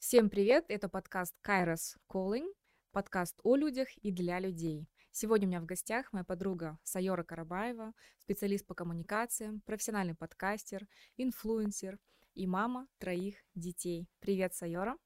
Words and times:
Всем 0.00 0.30
привет! 0.30 0.64
Это 0.68 0.88
подкаст 0.88 1.34
Kairos 1.46 1.98
Calling, 2.10 2.50
подкаст 2.90 3.38
о 3.42 3.54
людях 3.54 3.86
и 3.98 4.10
для 4.10 4.40
людей. 4.40 4.88
Сегодня 5.12 5.46
у 5.46 5.50
меня 5.50 5.60
в 5.60 5.66
гостях 5.66 6.10
моя 6.14 6.24
подруга 6.24 6.78
Сайора 6.84 7.22
Карабаева, 7.22 7.92
специалист 8.16 8.66
по 8.66 8.74
коммуникациям, 8.74 9.60
профессиональный 9.60 10.14
подкастер, 10.14 10.88
инфлюенсер 11.18 11.98
и 12.34 12.46
мама 12.46 12.88
троих 12.96 13.44
детей. 13.54 14.08
Привет, 14.20 14.54
Сайора! 14.54 14.96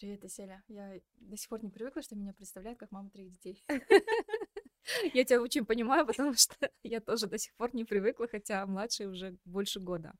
Привет, 0.00 0.24
Аселя. 0.24 0.64
Я 0.66 1.00
до 1.14 1.36
сих 1.36 1.48
пор 1.48 1.62
не 1.62 1.70
привыкла, 1.70 2.02
что 2.02 2.16
меня 2.16 2.34
представляют 2.34 2.80
как 2.80 2.90
мама 2.90 3.08
троих 3.10 3.30
детей. 3.30 3.64
Я 5.14 5.24
тебя 5.24 5.40
очень 5.42 5.64
понимаю, 5.64 6.06
потому 6.06 6.34
что 6.34 6.54
я 6.82 7.00
тоже 7.00 7.26
до 7.26 7.38
сих 7.38 7.54
пор 7.54 7.74
не 7.74 7.84
привыкла, 7.84 8.26
хотя 8.28 8.66
младшей 8.66 9.06
уже 9.06 9.36
больше 9.44 9.80
года. 9.80 10.14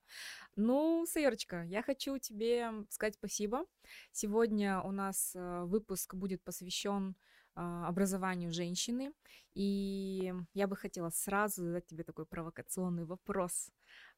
Ну, 0.56 1.06
Сайорочка, 1.06 1.64
я 1.64 1.82
хочу 1.82 2.18
тебе 2.18 2.72
сказать 2.90 3.14
спасибо. 3.14 3.64
Сегодня 4.12 4.80
у 4.82 4.92
нас 4.92 5.32
э, 5.34 5.64
выпуск 5.64 6.14
будет 6.14 6.42
посвящен 6.42 7.16
а, 7.54 7.88
образованию 7.88 8.52
женщины, 8.52 9.12
и 9.54 10.32
я 10.54 10.66
бы 10.66 10.76
хотела 10.76 11.10
сразу 11.10 11.62
задать 11.62 11.86
тебе 11.86 12.04
такой 12.04 12.24
провокационный 12.24 13.04
вопрос. 13.04 13.70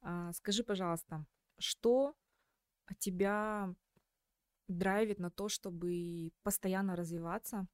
А, 0.03 0.33
скажи, 0.33 0.63
пожалуйста, 0.63 1.25
что 1.59 2.15
тебя 2.99 3.75
драйвит 4.69 5.19
на 5.19 5.31
то, 5.31 5.49
чтобы 5.49 6.33
постоянно 6.43 6.95
развиваться, 6.95 7.67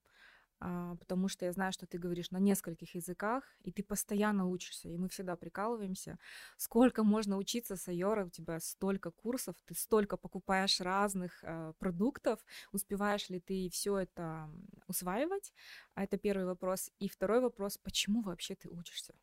потому 0.58 1.28
что 1.28 1.44
я 1.44 1.52
знаю, 1.52 1.72
что 1.72 1.86
ты 1.86 1.98
говоришь 1.98 2.30
на 2.30 2.38
нескольких 2.38 2.94
языках, 2.94 3.44
и 3.62 3.70
ты 3.70 3.82
постоянно 3.82 4.46
учишься, 4.48 4.88
и 4.88 4.96
мы 4.96 5.08
всегда 5.08 5.36
прикалываемся. 5.36 6.18
Сколько 6.56 7.04
можно 7.04 7.36
учиться, 7.36 7.76
Сайора, 7.76 8.26
у 8.26 8.30
тебя 8.30 8.60
столько 8.60 9.10
курсов, 9.10 9.56
ты 9.66 9.74
столько 9.74 10.16
покупаешь 10.16 10.80
разных 10.80 11.44
э, 11.44 11.72
продуктов, 11.78 12.44
успеваешь 12.72 13.28
ли 13.30 13.40
ты 13.40 13.68
все 13.70 13.98
это 13.98 14.50
усваивать? 14.86 15.52
А 15.94 16.05
это 16.05 16.18
первый 16.18 16.46
вопрос. 16.46 16.90
И 16.98 17.08
второй 17.08 17.40
вопрос, 17.40 17.78
почему 17.78 18.22
вообще 18.22 18.55
ты 18.55 18.68
учишься? 18.68 19.14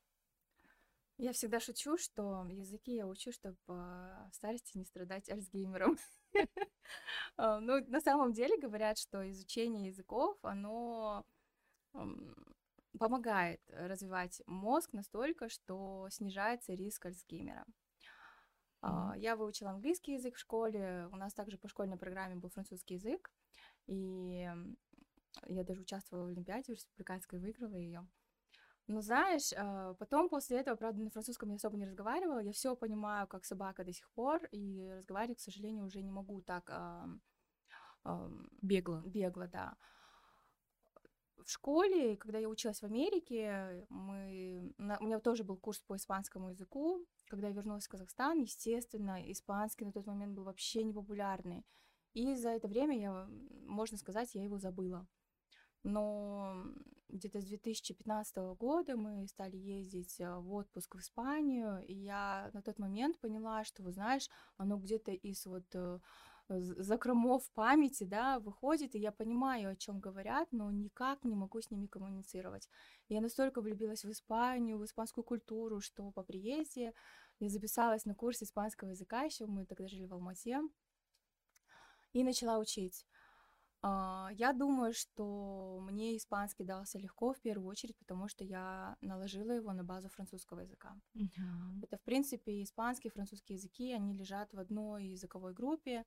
Я 1.17 1.31
всегда 1.31 1.59
шучу, 1.61 1.97
что 1.97 2.45
языки 2.49 2.93
я 2.93 3.07
учу, 3.07 3.31
чтобы 3.31 3.57
в 3.67 4.29
старости 4.33 4.77
не 4.77 4.85
страдать 4.85 5.29
Альцгеймером. 5.29 5.97
А, 7.37 7.59
ну, 7.59 7.83
на 7.87 7.99
самом 7.99 8.31
деле 8.31 8.59
говорят, 8.59 8.99
что 8.99 9.27
изучение 9.31 9.87
языков, 9.87 10.37
оно 10.43 11.25
помогает 12.99 13.59
развивать 13.69 14.41
мозг 14.45 14.93
настолько, 14.93 15.49
что 15.49 16.07
снижается 16.11 16.73
риск 16.73 17.07
Альцгеймера. 17.07 17.65
Mm-hmm. 18.83 19.17
Я 19.17 19.35
выучила 19.35 19.71
английский 19.71 20.13
язык 20.13 20.35
в 20.35 20.39
школе, 20.39 21.09
у 21.11 21.15
нас 21.15 21.33
также 21.33 21.57
по 21.57 21.67
школьной 21.67 21.97
программе 21.97 22.35
был 22.35 22.49
французский 22.49 22.95
язык, 22.95 23.31
и 23.87 24.47
я 25.47 25.63
даже 25.63 25.81
участвовала 25.81 26.25
в 26.25 26.29
Олимпиаде 26.29 26.73
в 26.73 26.75
республиканской, 26.75 27.39
выиграла 27.39 27.75
ее. 27.75 28.07
Но 28.87 29.01
знаешь, 29.01 29.51
а, 29.57 29.95
потом 29.95 30.29
после 30.29 30.59
этого, 30.59 30.75
правда, 30.75 31.01
на 31.01 31.09
французском 31.09 31.49
я 31.49 31.55
особо 31.55 31.77
не 31.77 31.85
разговаривала. 31.85 32.39
Я 32.39 32.51
все 32.51 32.75
понимаю, 32.75 33.27
как 33.27 33.45
собака 33.45 33.83
до 33.83 33.91
сих 33.91 34.09
пор, 34.11 34.45
и 34.51 34.91
разговаривать, 34.97 35.39
к 35.39 35.41
сожалению, 35.41 35.85
уже 35.85 36.01
не 36.03 36.11
могу 36.11 36.41
так 36.41 36.69
а, 36.69 37.07
а, 38.03 38.29
бегло. 38.61 39.01
Бегло, 39.05 39.47
да. 39.47 39.75
В 41.43 41.49
школе, 41.49 42.15
когда 42.17 42.39
я 42.39 42.49
училась 42.49 42.81
в 42.81 42.85
Америке, 42.85 43.85
мы... 43.89 44.73
у 44.77 45.03
меня 45.03 45.19
тоже 45.19 45.43
был 45.43 45.57
курс 45.57 45.79
по 45.79 45.95
испанскому 45.95 46.49
языку. 46.49 47.05
Когда 47.27 47.47
я 47.47 47.53
вернулась 47.53 47.85
в 47.85 47.89
Казахстан, 47.89 48.39
естественно, 48.39 49.19
испанский 49.31 49.85
на 49.85 49.91
тот 49.91 50.05
момент 50.05 50.35
был 50.35 50.43
вообще 50.43 50.83
непопулярный. 50.83 51.65
И 52.13 52.35
за 52.35 52.49
это 52.49 52.67
время 52.67 52.99
я, 52.99 53.27
можно 53.67 53.97
сказать, 53.97 54.33
я 54.35 54.43
его 54.43 54.57
забыла. 54.57 55.07
Но 55.83 56.65
где-то 57.09 57.41
с 57.41 57.45
2015 57.45 58.37
года 58.57 58.95
мы 58.97 59.27
стали 59.27 59.57
ездить 59.57 60.19
э, 60.19 60.35
в 60.35 60.53
отпуск 60.53 60.95
в 60.95 60.99
Испанию, 60.99 61.85
и 61.85 61.93
я 61.93 62.49
на 62.53 62.61
тот 62.61 62.79
момент 62.79 63.19
поняла, 63.19 63.63
что, 63.63 63.83
вы 63.83 63.91
знаешь, 63.91 64.29
оно 64.57 64.77
где-то 64.77 65.11
из 65.11 65.45
вот 65.45 65.63
э, 65.73 65.99
закромов 66.47 67.49
памяти, 67.51 68.03
да, 68.03 68.39
выходит, 68.39 68.95
и 68.95 68.99
я 68.99 69.11
понимаю, 69.11 69.71
о 69.71 69.75
чем 69.75 69.99
говорят, 69.99 70.47
но 70.51 70.69
никак 70.71 71.23
не 71.23 71.35
могу 71.35 71.61
с 71.61 71.71
ними 71.71 71.87
коммуницировать. 71.87 72.69
Я 73.09 73.21
настолько 73.21 73.61
влюбилась 73.61 74.05
в 74.05 74.11
Испанию, 74.11 74.77
в 74.77 74.85
испанскую 74.85 75.23
культуру, 75.23 75.81
что 75.81 76.11
по 76.11 76.23
приезде 76.23 76.93
я 77.39 77.49
записалась 77.49 78.05
на 78.05 78.15
курс 78.15 78.43
испанского 78.43 78.89
языка, 78.89 79.23
еще 79.23 79.45
мы 79.45 79.65
тогда 79.65 79.87
жили 79.87 80.05
в 80.05 80.13
Алмате, 80.13 80.61
и 82.13 82.23
начала 82.23 82.59
учить. 82.59 83.05
А, 83.87 84.29
я 84.31 84.51
думаю, 84.51 84.93
что 84.93 85.79
мне 85.83 86.17
испанский 86.17 86.63
дался 86.63 86.97
легко 86.97 87.33
в 87.33 87.39
первую 87.39 87.69
очередь, 87.69 87.95
потому 87.99 88.27
что 88.27 88.43
я 88.43 88.97
наложила 89.01 89.51
его 89.51 89.73
на 89.73 89.83
базу 89.83 90.09
французского 90.09 90.61
языка. 90.61 90.95
Uh-huh. 91.15 91.83
Это, 91.83 91.97
в 91.97 92.01
принципе, 92.01 92.63
испанский 92.63 93.09
и 93.09 93.11
французский 93.11 93.53
языки, 93.53 93.93
они 93.93 94.15
лежат 94.15 94.51
в 94.53 94.59
одной 94.59 95.05
языковой 95.05 95.53
группе, 95.53 96.03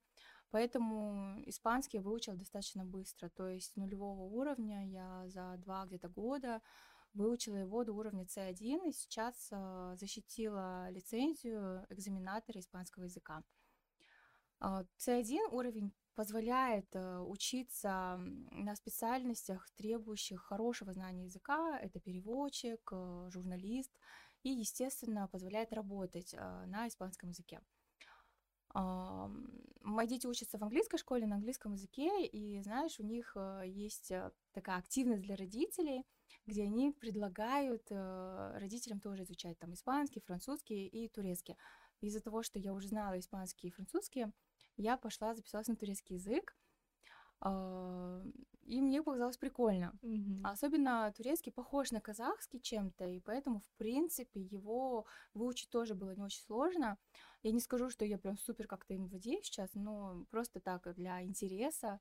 поэтому 0.50 1.40
испанский 1.46 1.98
я 1.98 2.02
выучила 2.02 2.34
достаточно 2.34 2.84
быстро, 2.84 3.28
то 3.28 3.46
есть 3.46 3.76
нулевого 3.76 4.22
уровня 4.22 4.90
я 4.90 5.28
за 5.28 5.56
два 5.58 5.86
где-то 5.86 6.08
года 6.08 6.60
выучила 7.14 7.54
его 7.56 7.84
до 7.84 7.92
уровня 7.92 8.24
C1 8.24 8.88
и 8.88 8.92
сейчас 8.92 9.50
э, 9.52 9.94
защитила 9.96 10.90
лицензию 10.90 11.86
экзаменатора 11.90 12.58
испанского 12.58 13.04
языка. 13.04 13.44
Э, 14.60 14.84
C1 14.98 15.50
уровень 15.52 15.92
позволяет 16.18 16.88
э, 16.96 17.20
учиться 17.20 18.18
на 18.50 18.74
специальностях, 18.74 19.70
требующих 19.76 20.40
хорошего 20.40 20.92
знания 20.92 21.26
языка. 21.26 21.78
Это 21.78 22.00
переводчик, 22.00 22.80
э, 22.90 23.28
журналист. 23.30 23.92
И, 24.42 24.48
естественно, 24.48 25.28
позволяет 25.28 25.72
работать 25.72 26.34
э, 26.34 26.64
на 26.66 26.88
испанском 26.88 27.28
языке. 27.28 27.60
Мои 29.82 30.06
дети 30.08 30.26
учатся 30.26 30.58
в 30.58 30.62
английской 30.62 30.98
школе 30.98 31.26
на 31.26 31.36
английском 31.36 31.72
языке, 31.72 32.26
и, 32.26 32.60
знаешь, 32.62 33.00
у 33.00 33.02
них 33.02 33.36
есть 33.64 34.12
такая 34.52 34.76
активность 34.76 35.22
для 35.22 35.36
родителей, 35.36 36.04
где 36.46 36.64
они 36.64 36.92
предлагают 36.92 37.90
родителям 37.90 39.00
тоже 39.00 39.22
изучать 39.22 39.58
там 39.58 39.72
испанский, 39.72 40.20
французский 40.20 40.86
и 40.86 41.08
турецкий. 41.08 41.56
Из-за 42.02 42.20
того, 42.20 42.42
что 42.42 42.58
я 42.58 42.74
уже 42.74 42.88
знала 42.88 43.18
испанский 43.18 43.68
и 43.68 43.70
французский, 43.70 44.26
я 44.78 44.96
пошла, 44.96 45.34
записалась 45.34 45.68
на 45.68 45.76
турецкий 45.76 46.16
язык, 46.16 46.56
а, 47.40 48.22
и 48.64 48.80
мне 48.80 49.02
показалось 49.02 49.36
прикольно. 49.36 49.92
Mm-hmm. 50.02 50.40
Особенно 50.44 51.12
турецкий 51.16 51.52
похож 51.52 51.90
на 51.90 52.00
казахский 52.00 52.60
чем-то, 52.60 53.04
и 53.06 53.20
поэтому, 53.20 53.60
в 53.60 53.70
принципе, 53.76 54.40
его 54.40 55.06
выучить 55.34 55.70
тоже 55.70 55.94
было 55.94 56.14
не 56.14 56.22
очень 56.22 56.42
сложно. 56.42 56.98
Я 57.42 57.52
не 57.52 57.60
скажу, 57.60 57.90
что 57.90 58.04
я 58.04 58.18
прям 58.18 58.36
супер 58.36 58.66
как-то 58.66 58.94
им 58.94 59.06
владею 59.06 59.42
сейчас, 59.42 59.70
но 59.74 60.24
просто 60.30 60.60
так 60.60 60.92
для 60.94 61.22
интереса, 61.22 62.00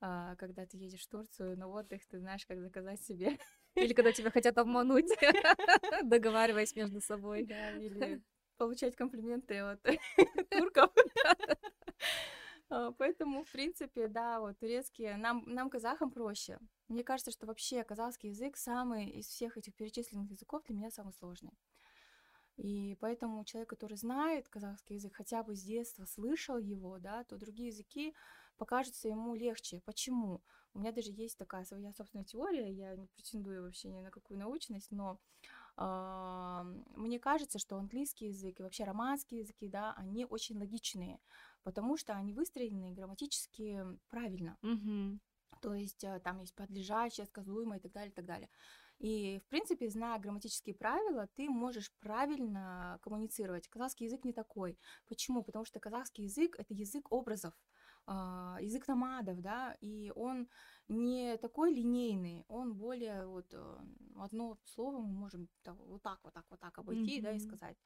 а, 0.00 0.34
когда 0.36 0.66
ты 0.66 0.78
едешь 0.78 1.02
в 1.02 1.08
Турцию 1.08 1.58
на 1.58 1.68
отдых, 1.68 2.06
ты 2.06 2.18
знаешь, 2.18 2.46
как 2.46 2.60
заказать 2.60 3.02
себе. 3.02 3.38
Или 3.74 3.92
когда 3.92 4.12
тебя 4.12 4.30
хотят 4.30 4.56
обмануть, 4.58 5.10
договариваясь 6.02 6.74
между 6.74 7.00
собой. 7.00 7.44
Да, 7.44 7.70
или 7.72 8.20
получать 8.56 8.96
комплименты 8.96 9.58
от 9.58 9.80
турков. 10.50 10.90
А, 12.72 12.92
поэтому, 12.92 13.42
в 13.42 13.50
принципе, 13.50 14.06
да, 14.06 14.38
вот 14.40 14.58
турецкий, 14.58 15.16
нам, 15.16 15.42
нам, 15.46 15.70
казахам, 15.70 16.10
проще. 16.10 16.58
Мне 16.88 17.02
кажется, 17.02 17.32
что 17.32 17.46
вообще 17.46 17.82
казахский 17.82 18.30
язык 18.30 18.56
самый 18.56 19.10
из 19.10 19.26
всех 19.26 19.56
этих 19.56 19.74
перечисленных 19.74 20.30
языков 20.30 20.62
для 20.64 20.76
меня 20.76 20.90
самый 20.90 21.12
сложный. 21.12 21.52
И 22.56 22.96
поэтому 23.00 23.44
человек, 23.44 23.70
который 23.70 23.96
знает 23.96 24.48
казахский 24.48 24.96
язык, 24.96 25.16
хотя 25.16 25.42
бы 25.42 25.56
с 25.56 25.62
детства 25.62 26.04
слышал 26.04 26.58
его, 26.58 26.98
да, 26.98 27.24
то 27.24 27.38
другие 27.38 27.68
языки 27.70 28.14
покажутся 28.56 29.08
ему 29.08 29.34
легче. 29.34 29.80
Почему? 29.84 30.42
У 30.74 30.78
меня 30.78 30.92
даже 30.92 31.10
есть 31.10 31.38
такая 31.38 31.64
своя 31.64 31.92
собственная 31.92 32.24
теория, 32.24 32.70
я 32.70 32.94
не 32.94 33.06
претендую 33.08 33.62
вообще 33.62 33.88
ни 33.90 34.00
на 34.00 34.10
какую 34.10 34.38
научность, 34.38 34.90
но 34.92 35.18
мне 35.76 37.18
кажется, 37.18 37.58
что 37.58 37.78
английский 37.78 38.26
язык 38.26 38.60
и 38.60 38.62
вообще 38.62 38.84
романские 38.84 39.40
языки, 39.40 39.66
да, 39.68 39.94
они 39.96 40.26
очень 40.26 40.58
логичные, 40.58 41.18
потому 41.62 41.96
что 41.96 42.14
они 42.14 42.32
выстроены 42.32 42.92
грамматически 42.92 43.84
правильно. 44.08 44.56
Mm-hmm. 44.62 45.18
То 45.60 45.74
есть 45.74 46.04
э, 46.04 46.20
там 46.20 46.40
есть 46.40 46.54
подлежащее, 46.54 47.26
сказуемое 47.26 47.78
и 47.78 47.82
так 47.82 47.92
далее, 47.92 48.10
и 48.10 48.14
так 48.14 48.24
далее. 48.24 48.48
И, 48.98 49.40
в 49.46 49.48
принципе, 49.48 49.88
зная 49.88 50.18
грамматические 50.18 50.74
правила, 50.74 51.26
ты 51.34 51.48
можешь 51.48 51.90
правильно 52.00 52.98
коммуницировать. 53.02 53.66
Казахский 53.68 54.06
язык 54.06 54.24
не 54.24 54.32
такой. 54.32 54.78
Почему? 55.06 55.42
Потому 55.42 55.64
что 55.64 55.80
казахский 55.80 56.24
язык— 56.24 56.56
это 56.58 56.74
язык 56.74 57.10
образов. 57.10 57.54
А, 58.06 58.58
язык 58.60 58.88
намадов, 58.88 59.40
да, 59.40 59.76
и 59.80 60.12
он 60.16 60.48
не 60.88 61.36
такой 61.36 61.72
линейный, 61.72 62.44
он 62.48 62.74
более 62.74 63.26
вот 63.26 63.46
э, 63.52 63.78
одно 64.16 64.58
слово 64.64 64.98
мы 64.98 65.06
можем 65.06 65.48
вот 65.64 66.02
так, 66.02 66.18
вот 66.24 66.34
так, 66.34 66.44
вот 66.50 66.58
так 66.58 66.76
обойти, 66.78 67.18
mm-hmm. 67.18 67.22
да, 67.22 67.32
и 67.32 67.38
сказать. 67.38 67.76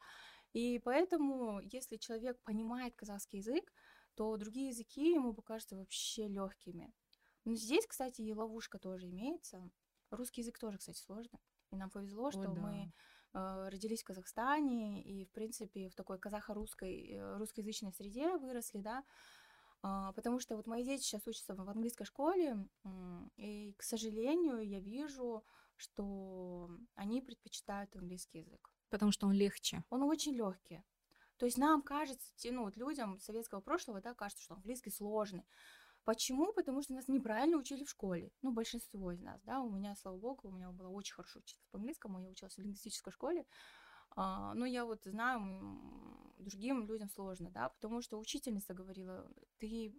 И 0.55 0.79
поэтому, 0.79 1.61
если 1.61 1.97
человек 1.97 2.41
понимает 2.43 2.95
казахский 2.97 3.41
язык, 3.41 3.73
то 4.15 4.37
другие 4.39 4.69
языки 4.69 5.13
ему 5.13 5.35
покажутся 5.35 5.77
вообще 5.77 6.29
легкими. 6.29 6.95
Но 7.45 7.55
здесь, 7.55 7.87
кстати, 7.87 8.23
и 8.23 8.33
ловушка 8.33 8.79
тоже 8.79 9.11
имеется. 9.11 9.71
Русский 10.11 10.41
язык 10.41 10.59
тоже, 10.59 10.79
кстати, 10.79 10.99
сложный. 10.99 11.41
И 11.73 11.77
нам 11.77 11.91
повезло, 11.91 12.31
что 12.31 12.49
О, 12.51 12.55
да. 12.55 12.61
мы 12.61 12.93
э, 13.35 13.69
родились 13.69 14.03
в 14.03 14.07
Казахстане 14.07 15.03
и, 15.03 15.25
в 15.27 15.33
принципе, 15.33 15.89
в 15.91 15.95
такой 15.97 16.19
казахо-русской, 16.19 17.11
э, 17.11 17.37
русскоязычной 17.37 17.93
среде 17.93 18.37
выросли, 18.39 18.79
да. 18.79 19.05
А, 19.83 20.13
потому 20.13 20.39
что 20.41 20.57
вот 20.57 20.67
мои 20.67 20.85
дети 20.85 21.03
сейчас 21.03 21.27
учатся 21.27 21.55
в 21.55 21.69
английской 21.69 22.05
школе, 22.05 22.67
м, 22.85 23.31
и, 23.37 23.75
к 23.77 23.83
сожалению, 23.83 24.61
я 24.67 24.81
вижу, 24.81 25.45
что 25.77 26.71
они 26.95 27.21
предпочитают 27.21 27.95
английский 27.97 28.39
язык. 28.41 28.71
Потому 28.91 29.13
что 29.13 29.27
он 29.27 29.33
легче. 29.33 29.85
Он 29.91 30.03
очень 30.03 30.35
легкий. 30.35 30.83
То 31.37 31.47
есть 31.47 31.59
нам 31.59 31.83
кажется, 31.83 32.33
ну, 32.45 32.65
вот 32.65 32.77
людям 32.77 33.19
советского 33.19 33.61
прошлого, 33.61 34.01
да, 34.01 34.15
кажется, 34.15 34.45
что 34.45 34.55
английский 34.55 34.91
сложный. 34.91 35.45
Почему? 36.05 36.53
Потому 36.53 36.83
что 36.83 36.93
нас 36.93 37.09
неправильно 37.09 37.57
учили 37.57 37.83
в 37.85 37.91
школе. 37.91 38.31
Ну, 38.43 38.53
большинство 38.53 39.11
из 39.11 39.21
нас, 39.21 39.41
да. 39.43 39.61
У 39.61 39.71
меня, 39.71 39.97
слава 39.97 40.19
богу, 40.19 40.49
у 40.49 40.53
меня 40.53 40.71
было 40.71 40.89
очень 40.89 41.15
хорошо 41.15 41.41
учиться 41.41 41.67
по-английскому. 41.71 42.21
Я 42.21 42.29
училась 42.29 42.55
в 42.55 42.59
лингвистической 42.59 43.13
школе. 43.13 43.47
А, 44.17 44.55
но 44.55 44.67
я 44.67 44.85
вот 44.85 45.05
знаю, 45.05 45.41
другим 46.39 46.87
людям 46.87 47.09
сложно, 47.09 47.51
да, 47.51 47.69
потому 47.69 48.03
что 48.03 48.19
учительница 48.19 48.75
говорила, 48.75 49.29
ты 49.59 49.93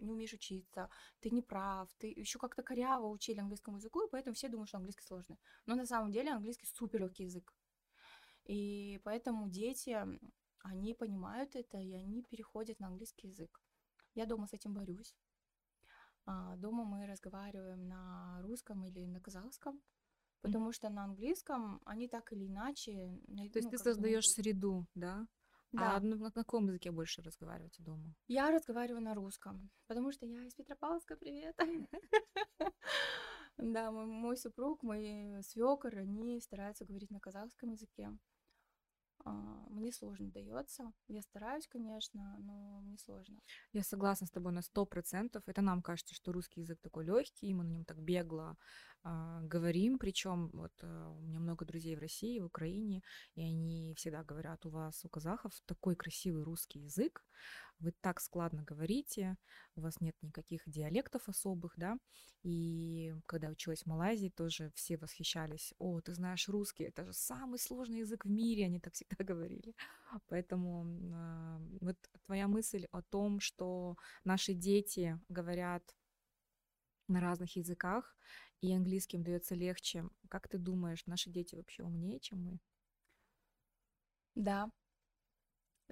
не 0.00 0.10
умеешь 0.12 0.32
учиться, 0.32 0.88
ты 1.20 1.30
не 1.30 1.42
прав, 1.42 1.88
ты 1.98 2.08
еще 2.08 2.38
как-то 2.38 2.62
коряво 2.62 3.06
учили 3.08 3.40
английскому 3.40 3.78
языку, 3.78 4.02
и 4.02 4.10
поэтому 4.10 4.34
все 4.34 4.48
думают, 4.48 4.68
что 4.68 4.78
английский 4.78 5.04
сложный. 5.04 5.38
Но 5.66 5.74
на 5.74 5.86
самом 5.86 6.12
деле 6.12 6.30
английский 6.30 6.66
супер 6.66 7.00
легкий 7.00 7.24
язык. 7.24 7.52
И 8.44 9.00
поэтому 9.04 9.48
дети, 9.48 9.96
они 10.60 10.94
понимают 10.94 11.56
это, 11.56 11.78
и 11.78 11.94
они 11.94 12.22
переходят 12.22 12.80
на 12.80 12.88
английский 12.88 13.28
язык. 13.28 13.60
Я 14.14 14.26
дома 14.26 14.46
с 14.46 14.52
этим 14.52 14.74
борюсь. 14.74 15.16
А, 16.24 16.56
Дома 16.56 16.84
мы 16.84 17.06
разговариваем 17.06 17.88
на 17.88 18.40
русском 18.42 18.84
или 18.84 19.06
на 19.06 19.20
казахском, 19.20 19.80
потому 20.42 20.72
что 20.72 20.90
на 20.90 21.04
английском 21.04 21.80
они 21.84 22.08
так 22.08 22.32
или 22.32 22.46
иначе... 22.46 22.92
То 22.92 23.42
есть 23.42 23.54
ну, 23.54 23.60
ты 23.60 23.62
как 23.62 23.70
бы 23.70 23.78
создаешь 23.78 24.28
среду, 24.28 24.86
да? 24.94 25.26
Да, 25.72 25.96
А 25.96 26.00
на, 26.00 26.16
на 26.16 26.30
каком 26.30 26.66
языке 26.66 26.90
больше 26.90 27.22
разговариваете 27.22 27.82
дома? 27.82 28.14
я 28.28 28.50
разговариваю 28.50 29.02
на 29.02 29.14
русском, 29.14 29.70
потому 29.86 30.12
что 30.12 30.26
я 30.26 30.44
из 30.44 30.54
Петропавловска, 30.54 31.16
привет. 31.16 31.56
Да, 33.58 33.90
мой 33.90 34.36
супруг, 34.36 34.82
мой 34.82 35.42
свекор, 35.42 35.96
они 35.98 36.40
стараются 36.40 36.84
говорить 36.84 37.10
на 37.10 37.20
казахском 37.20 37.70
языке. 37.70 38.10
А, 39.24 39.30
Мне 39.70 39.92
сложно 39.92 40.30
дается. 40.30 40.92
Я 41.08 41.22
стараюсь, 41.22 41.66
конечно, 41.68 42.36
но 42.38 42.80
мне 42.80 42.98
сложно. 42.98 43.38
Я 43.72 43.82
согласна 43.82 44.26
с 44.26 44.30
тобой 44.30 44.52
на 44.52 44.62
сто 44.62 44.84
процентов. 44.84 45.42
Это 45.46 45.62
нам 45.62 45.82
кажется, 45.82 46.14
что 46.14 46.32
русский 46.32 46.60
язык 46.60 46.78
такой 46.80 47.04
легкий, 47.04 47.54
мы 47.54 47.64
на 47.64 47.70
нем 47.70 47.84
так 47.84 47.98
бегло 47.98 48.56
а, 49.04 49.40
говорим. 49.42 49.98
Причем 49.98 50.50
вот 50.52 50.72
а, 50.82 51.10
у 51.10 51.20
меня 51.20 51.40
много 51.40 51.64
друзей 51.64 51.96
в 51.96 52.00
России, 52.00 52.40
в 52.40 52.46
Украине, 52.46 53.02
и 53.34 53.42
они 53.42 53.94
всегда 53.96 54.24
говорят, 54.24 54.66
у 54.66 54.70
вас, 54.70 55.04
у 55.04 55.08
казахов, 55.08 55.52
такой 55.66 55.94
красивый 55.94 56.42
русский 56.42 56.80
язык, 56.80 57.24
вы 57.82 57.92
так 58.00 58.20
складно 58.20 58.62
говорите, 58.62 59.36
у 59.76 59.80
вас 59.80 60.00
нет 60.00 60.16
никаких 60.22 60.62
диалектов 60.66 61.28
особых, 61.28 61.74
да. 61.76 61.98
И 62.42 63.14
когда 63.26 63.48
училась 63.48 63.82
в 63.82 63.86
Малайзии, 63.86 64.28
тоже 64.28 64.70
все 64.74 64.96
восхищались, 64.96 65.74
о, 65.78 66.00
ты 66.00 66.14
знаешь 66.14 66.48
русский, 66.48 66.84
это 66.84 67.04
же 67.04 67.12
самый 67.12 67.58
сложный 67.58 68.00
язык 68.00 68.24
в 68.24 68.30
мире, 68.30 68.66
они 68.66 68.80
так 68.80 68.94
всегда 68.94 69.16
говорили. 69.24 69.74
Поэтому 70.28 70.86
а, 71.14 71.60
вот 71.80 71.96
твоя 72.26 72.48
мысль 72.48 72.86
о 72.90 73.02
том, 73.02 73.40
что 73.40 73.96
наши 74.24 74.54
дети 74.54 75.18
говорят 75.28 75.82
на 77.08 77.20
разных 77.20 77.56
языках, 77.56 78.16
и 78.62 78.72
английским 78.72 79.24
дается 79.24 79.56
легче. 79.56 80.08
Как 80.28 80.48
ты 80.48 80.56
думаешь, 80.56 81.04
наши 81.06 81.30
дети 81.30 81.56
вообще 81.56 81.82
умнее, 81.82 82.20
чем 82.20 82.44
мы? 82.44 82.58
Да. 84.34 84.70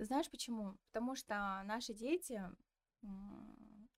Знаешь 0.05 0.31
почему? 0.31 0.79
Потому 0.87 1.15
что 1.15 1.63
наши 1.65 1.93
дети, 1.93 2.43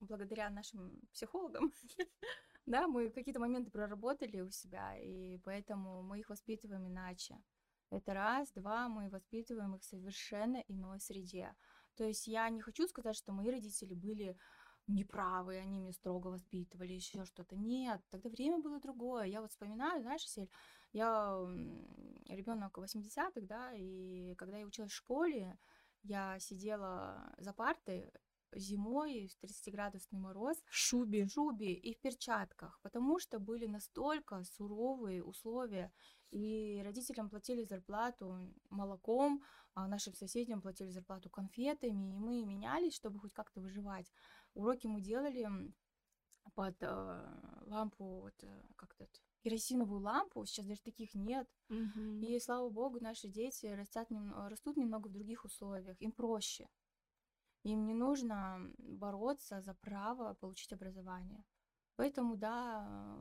благодаря 0.00 0.50
нашим 0.50 1.00
психологам, 1.12 1.72
да, 2.66 2.88
мы 2.88 3.10
какие-то 3.10 3.40
моменты 3.40 3.70
проработали 3.70 4.40
у 4.40 4.50
себя, 4.50 4.96
и 4.98 5.38
поэтому 5.38 6.02
мы 6.02 6.18
их 6.18 6.28
воспитываем 6.28 6.88
иначе. 6.88 7.40
Это 7.90 8.14
раз, 8.14 8.50
два, 8.52 8.88
мы 8.88 9.10
воспитываем 9.10 9.74
их 9.76 9.82
в 9.82 9.84
совершенно 9.84 10.64
иной 10.68 10.98
среде. 10.98 11.54
То 11.94 12.04
есть 12.04 12.26
я 12.26 12.48
не 12.48 12.60
хочу 12.60 12.88
сказать, 12.88 13.14
что 13.14 13.32
мои 13.32 13.50
родители 13.50 13.94
были 13.94 14.36
неправы, 14.88 15.58
они 15.58 15.78
меня 15.78 15.92
строго 15.92 16.28
воспитывали, 16.28 16.94
еще 16.94 17.24
что-то. 17.24 17.54
Нет, 17.54 18.00
тогда 18.10 18.28
время 18.28 18.58
было 18.58 18.80
другое. 18.80 19.26
Я 19.26 19.40
вот 19.40 19.50
вспоминаю, 19.50 20.00
знаешь, 20.02 20.28
Сель, 20.28 20.50
я 20.92 21.38
ребенок 22.26 22.76
80-х, 22.76 23.40
да, 23.42 23.72
и 23.74 24.34
когда 24.34 24.56
я 24.56 24.66
училась 24.66 24.90
в 24.90 24.96
школе, 24.96 25.58
я 26.02 26.38
сидела 26.38 27.34
за 27.38 27.52
партой 27.52 28.12
зимой, 28.54 29.28
в 29.28 29.44
30-градусный 29.44 30.18
мороз, 30.18 30.62
В 30.66 30.74
шубе. 30.74 31.24
в 31.24 31.32
шубе 31.32 31.72
и 31.72 31.94
в 31.94 32.00
перчатках, 32.00 32.78
потому 32.82 33.18
что 33.18 33.38
были 33.38 33.66
настолько 33.66 34.44
суровые 34.44 35.22
условия, 35.22 35.92
и 36.30 36.82
родителям 36.84 37.30
платили 37.30 37.64
зарплату 37.64 38.52
молоком, 38.70 39.42
а 39.74 39.88
нашим 39.88 40.14
соседям 40.14 40.60
платили 40.60 40.90
зарплату 40.90 41.30
конфетами, 41.30 42.10
и 42.10 42.12
мы 42.12 42.44
менялись, 42.44 42.94
чтобы 42.94 43.18
хоть 43.18 43.32
как-то 43.32 43.60
выживать. 43.60 44.12
Уроки 44.54 44.86
мы 44.86 45.00
делали 45.00 45.48
под 46.54 46.76
э, 46.82 47.24
лампу, 47.66 48.20
вот, 48.20 48.34
э, 48.42 48.62
как 48.76 48.94
то 48.94 49.04
керосиновую 49.42 50.00
лампу, 50.00 50.44
сейчас 50.46 50.66
даже 50.66 50.80
таких 50.82 51.14
нет. 51.14 51.48
Мгм. 51.68 52.22
И 52.22 52.38
слава 52.38 52.68
богу, 52.70 52.98
наши 53.00 53.28
дети 53.28 53.66
растят, 53.66 54.08
растут 54.48 54.76
немного 54.76 55.08
в 55.08 55.12
других 55.12 55.44
условиях, 55.44 55.96
им 56.00 56.12
проще. 56.12 56.68
Им 57.64 57.86
не 57.86 57.94
нужно 57.94 58.72
бороться 58.78 59.60
за 59.60 59.74
право 59.74 60.34
получить 60.34 60.72
образование. 60.72 61.44
Поэтому, 61.96 62.36
да, 62.36 63.18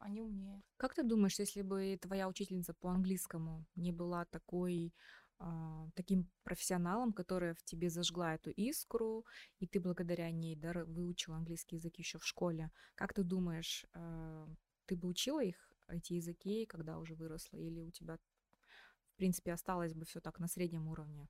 они 0.00 0.22
умнее. 0.22 0.62
Как 0.76 0.94
ты 0.94 1.02
думаешь, 1.02 1.38
если 1.38 1.62
бы 1.62 1.98
твоя 2.00 2.28
учительница 2.28 2.72
по 2.74 2.90
английскому 2.90 3.66
не 3.74 3.92
была 3.92 4.24
такой 4.24 4.94
а, 5.38 5.88
таким 5.94 6.30
профессионалом, 6.44 7.12
которая 7.12 7.54
в 7.54 7.62
тебе 7.62 7.90
зажгла 7.90 8.34
эту 8.34 8.50
искру, 8.50 9.26
и 9.58 9.66
ты 9.66 9.80
благодаря 9.80 10.30
ней 10.30 10.56
да, 10.56 10.84
выучила 10.84 11.36
английский 11.36 11.76
язык 11.76 11.98
еще 11.98 12.18
в 12.18 12.24
школе, 12.24 12.70
как 12.94 13.12
ты 13.12 13.22
думаешь, 13.22 13.84
а, 13.92 14.48
ты 14.86 14.96
бы 14.96 15.08
учила 15.08 15.42
их 15.42 15.72
эти 15.88 16.14
языки, 16.14 16.66
когда 16.66 16.98
уже 16.98 17.14
выросла, 17.14 17.58
или 17.58 17.80
у 17.80 17.90
тебя, 17.90 18.16
в 18.16 19.16
принципе, 19.16 19.52
осталось 19.52 19.94
бы 19.94 20.04
все 20.04 20.20
так 20.20 20.38
на 20.40 20.48
среднем 20.48 20.88
уровне? 20.88 21.28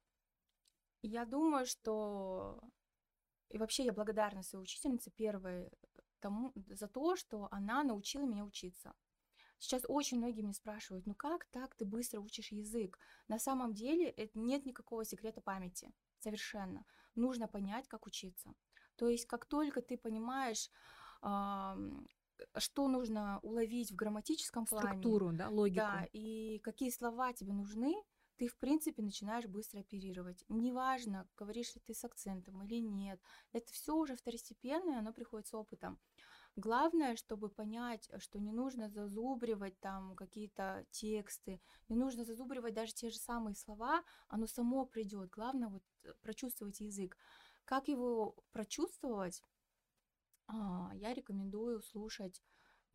Я 1.03 1.25
думаю, 1.25 1.67
что... 1.67 2.61
И 3.49 3.59
вообще 3.59 3.85
я 3.85 3.93
благодарна 3.93 4.43
своей 4.43 4.65
учительнице 4.65 5.11
первой 5.11 5.71
тому, 6.21 6.53
за 6.69 6.89
то, 6.89 7.17
что 7.17 7.49
она 7.51 7.85
научила 7.85 8.27
меня 8.27 8.45
учиться. 8.45 8.95
Сейчас 9.59 9.85
очень 9.89 10.19
многие 10.19 10.43
меня 10.43 10.53
спрашивают, 10.53 11.07
ну 11.07 11.15
как 11.15 11.47
так 11.47 11.75
ты 11.77 11.85
быстро 11.85 12.21
учишь 12.21 12.53
язык? 12.53 12.99
На 13.29 13.39
самом 13.39 13.73
деле 13.73 14.11
это 14.11 14.39
нет 14.39 14.67
никакого 14.67 15.05
секрета 15.05 15.41
памяти, 15.41 15.93
совершенно. 16.19 16.85
Нужно 17.15 17.49
понять, 17.49 17.89
как 17.89 18.07
учиться. 18.07 18.55
То 18.97 19.09
есть 19.09 19.27
как 19.27 19.47
только 19.47 19.81
ты 19.81 19.97
понимаешь, 19.97 20.71
что 22.59 22.89
нужно 22.89 23.41
уловить 23.43 23.93
в 23.93 23.97
грамматическом 23.97 24.67
плане, 24.67 24.89
Структуру, 24.89 25.33
да, 25.33 25.49
логику. 25.49 25.77
да, 25.77 26.09
и 26.13 26.59
какие 26.61 26.91
слова 26.91 27.33
тебе 27.33 27.53
нужны, 27.53 27.95
ты, 28.37 28.49
в 28.49 28.57
принципе, 28.59 29.03
начинаешь 29.03 29.47
быстро 29.47 29.81
оперировать. 29.81 30.45
Неважно, 30.49 31.27
говоришь 31.37 31.75
ли 31.75 31.81
ты 31.87 31.95
с 31.95 32.05
акцентом 32.05 32.63
или 32.65 32.81
нет. 32.81 33.21
Это 33.53 33.73
все 33.73 33.95
уже 33.95 34.15
второстепенное, 34.15 34.99
оно 34.99 35.13
приходит 35.13 35.47
с 35.47 35.55
опытом. 35.55 35.99
Главное, 36.55 37.17
чтобы 37.17 37.51
понять, 37.51 38.11
что 38.19 38.39
не 38.39 38.51
нужно 38.51 38.89
зазубривать 38.89 39.79
там 39.81 40.17
какие-то 40.17 40.87
тексты, 40.91 41.61
не 41.89 41.97
нужно 41.97 42.25
зазубривать 42.25 42.73
даже 42.73 42.95
те 42.95 43.11
же 43.11 43.19
самые 43.19 43.55
слова, 43.55 44.03
оно 44.29 44.47
само 44.47 44.87
придет. 44.87 45.29
Главное 45.31 45.69
вот 45.69 45.83
э, 46.05 46.15
прочувствовать 46.23 46.81
язык. 46.81 47.19
Как 47.67 47.89
его 47.89 48.37
прочувствовать? 48.53 49.43
А, 50.49 50.91
Я 50.95 51.15
рекомендую 51.15 51.83
слушать 51.83 52.43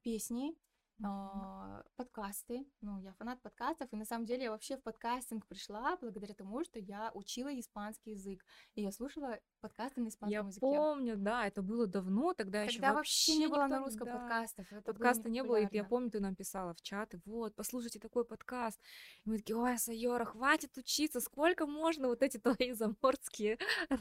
песни, 0.02 0.56
а, 1.04 1.84
подкасты. 1.96 2.66
Ну, 2.82 3.00
я 3.02 3.14
фанат 3.14 3.42
подкастов, 3.42 3.92
и 3.92 3.96
на 3.96 4.06
самом 4.06 4.26
деле 4.26 4.44
я 4.46 4.52
вообще 4.52 4.78
в 4.78 4.84
подкастинг 4.84 5.46
пришла 5.48 5.98
благодаря 5.98 6.34
тому, 6.34 6.64
что 6.64 6.80
я 6.80 7.12
учила 7.14 7.58
испанский 7.60 8.12
язык. 8.12 8.46
И 8.76 8.82
я 8.82 8.92
слушала 8.92 9.40
подкасты 9.62 10.02
на 10.02 10.10
испанском 10.10 10.30
Я 10.30 10.40
языке. 10.40 10.60
помню, 10.60 11.16
да, 11.18 11.48
это 11.48 11.62
было 11.62 11.88
давно, 11.88 12.34
тогда 12.34 12.64
еще 12.64 12.80
Когда 12.80 12.94
вообще 12.94 13.38
не 13.38 13.48
было 13.48 13.68
на 13.68 13.80
русском 13.80 14.06
да. 14.06 14.18
подкастов. 14.18 14.68
Подкаста 14.84 15.30
не 15.30 15.44
было, 15.44 15.58
и 15.62 15.68
я 15.72 15.84
помню, 15.84 16.10
ты 16.12 16.20
нам 16.20 16.36
писала 16.36 16.74
в 16.74 16.82
чаты, 16.82 17.22
вот, 17.26 17.56
послушайте 17.56 18.00
такой 18.00 18.26
подкаст. 18.26 18.82
И 19.24 19.30
мы 19.30 19.38
такие, 19.38 19.56
ой, 19.56 19.78
Сайора, 19.78 20.26
хватит 20.26 20.78
учиться, 20.78 21.22
сколько 21.22 21.66
можно 21.66 22.08
вот 22.08 22.24
эти 22.24 22.38
твои 22.38 22.74
заморские 22.74 23.58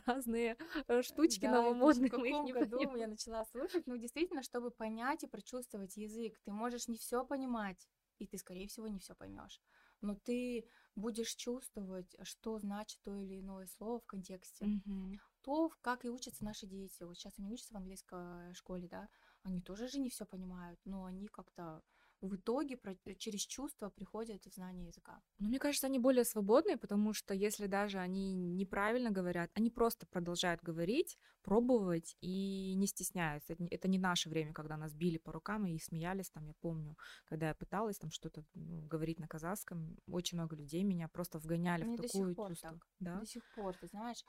разные 0.07 0.57
э, 0.88 1.02
штучки 1.02 1.43
Да, 1.43 1.52
новомодные, 1.52 2.09
В 2.09 2.12
каком 2.12 2.45
не 2.45 2.52
году 2.52 2.79
понимаем. 2.79 2.99
я 3.00 3.07
начала 3.09 3.45
слушать? 3.45 3.87
Ну, 3.87 3.97
действительно, 3.97 4.43
чтобы 4.43 4.71
понять 4.71 5.23
и 5.25 5.26
прочувствовать 5.26 5.97
язык, 5.97 6.38
ты 6.45 6.52
можешь 6.52 6.88
не 6.88 6.97
все 6.97 7.25
понимать, 7.25 7.88
и 8.19 8.26
ты, 8.26 8.38
скорее 8.38 8.67
всего, 8.67 8.88
не 8.88 8.99
все 8.99 9.14
поймешь. 9.14 9.61
Но 10.00 10.14
ты 10.14 10.67
будешь 10.97 11.35
чувствовать, 11.35 12.17
что 12.23 12.59
значит 12.59 13.00
то 13.02 13.14
или 13.14 13.40
иное 13.40 13.67
слово 13.67 14.00
в 14.00 14.07
контексте. 14.07 14.64
Мгм. 14.64 15.21
То, 15.43 15.71
как 15.81 16.05
и 16.05 16.11
учатся 16.11 16.45
наши 16.45 16.67
дети. 16.67 17.03
Вот 17.03 17.17
сейчас 17.17 17.39
они 17.39 17.49
учатся 17.49 17.75
в 17.75 17.77
английской 17.77 18.53
школе, 18.55 18.89
да, 18.89 19.09
они 19.43 19.61
тоже 19.63 19.89
же 19.89 19.99
не 19.99 20.11
все 20.11 20.27
понимают, 20.27 20.79
но 20.85 21.05
они 21.05 21.29
как-то 21.29 21.83
в 22.21 22.37
итоге 22.37 22.77
про- 22.77 22.97
через 23.17 23.41
чувства 23.41 23.89
приходят 23.89 24.45
в 24.45 24.55
знание 24.55 24.89
языка. 24.89 25.23
Ну, 25.39 25.49
мне 25.49 25.59
кажется, 25.59 25.87
они 25.87 25.99
более 25.99 26.25
свободные, 26.25 26.77
потому 26.77 27.15
что 27.15 27.33
если 27.33 27.67
даже 27.67 27.99
они 27.99 28.35
неправильно 28.35 29.11
говорят, 29.11 29.51
они 29.55 29.71
просто 29.71 30.07
продолжают 30.07 30.61
говорить, 30.63 31.17
пробовать 31.43 32.17
и 32.21 32.75
не 32.77 32.87
стесняются. 32.87 33.55
Это 33.55 33.63
не, 33.63 33.69
это 33.71 33.89
не 33.89 33.99
наше 33.99 34.29
время, 34.29 34.53
когда 34.53 34.77
нас 34.77 34.93
били 34.93 35.17
по 35.17 35.33
рукам 35.33 35.67
и 35.67 35.79
смеялись. 35.79 36.31
Там, 36.31 36.45
я 36.45 36.53
помню, 36.61 36.95
когда 37.25 37.49
я 37.49 37.55
пыталась 37.55 37.97
там 37.97 38.11
что-то 38.11 38.45
ну, 38.55 38.83
говорить 38.83 39.19
на 39.19 39.27
казахском, 39.27 39.97
очень 40.07 40.37
много 40.37 40.57
людей 40.57 40.83
меня 40.83 41.09
просто 41.09 41.39
вгоняли 41.39 41.85
Мне 41.85 41.97
в 41.97 42.03
такую 42.03 42.35
чувство. 42.35 42.73
так. 42.73 42.87
Да? 42.99 43.19
До 43.21 43.27
сих 43.27 43.43
пор, 43.55 43.75
ты 43.79 43.87
знаешь. 43.87 44.23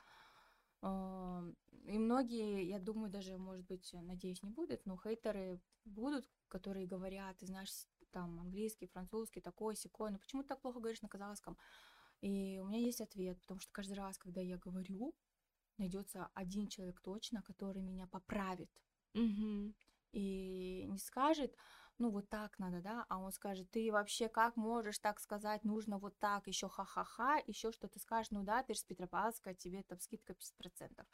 И 0.83 1.97
многие, 1.97 2.67
я 2.67 2.79
думаю, 2.79 3.09
даже, 3.09 3.37
может 3.37 3.65
быть, 3.65 3.89
надеюсь, 3.93 4.43
не 4.43 4.49
будут, 4.49 4.85
но 4.85 4.97
хейтеры 4.97 5.59
будут, 5.85 6.27
которые 6.47 6.87
говорят, 6.87 7.37
ты 7.39 7.45
знаешь, 7.47 7.69
там 8.11 8.39
английский, 8.39 8.87
французский, 8.87 9.41
такой, 9.41 9.75
секой, 9.75 10.11
ну 10.11 10.19
почему 10.19 10.41
ты 10.43 10.49
так 10.49 10.61
плохо 10.61 10.79
говоришь 10.79 11.01
на 11.01 11.07
казахском? 11.09 11.57
И 12.21 12.59
у 12.61 12.67
меня 12.67 12.79
есть 12.79 13.01
ответ, 13.01 13.39
потому 13.41 13.59
что 13.59 13.71
каждый 13.71 13.93
раз, 13.93 14.17
когда 14.17 14.41
я 14.41 14.57
говорю, 14.57 15.15
найдется 15.77 16.29
один 16.33 16.67
человек 16.67 17.01
точно, 17.01 17.41
который 17.43 17.81
меня 17.81 18.07
поправит 18.07 18.69
Мгм. 19.13 19.73
и 20.11 20.85
не 20.87 20.97
скажет, 20.97 21.55
ну 22.01 22.09
вот 22.09 22.27
так 22.29 22.57
надо, 22.57 22.81
да, 22.81 23.05
а 23.09 23.19
он 23.19 23.31
скажет, 23.31 23.69
ты 23.69 23.91
вообще 23.91 24.27
как 24.27 24.57
можешь 24.57 24.97
так 24.97 25.19
сказать, 25.19 25.63
нужно 25.63 25.99
вот 25.99 26.17
так, 26.17 26.47
еще 26.47 26.67
ха-ха-ха, 26.67 27.37
еще 27.45 27.71
что 27.71 27.87
ты 27.87 27.99
скажешь, 27.99 28.31
ну 28.31 28.43
да, 28.43 28.63
ты 28.63 28.73
же 28.73 28.79
с 28.79 28.83
Петропавловска, 28.83 29.53
тебе 29.53 29.83
там 29.83 29.99
скидка 29.99 30.33
50%. 30.33 31.05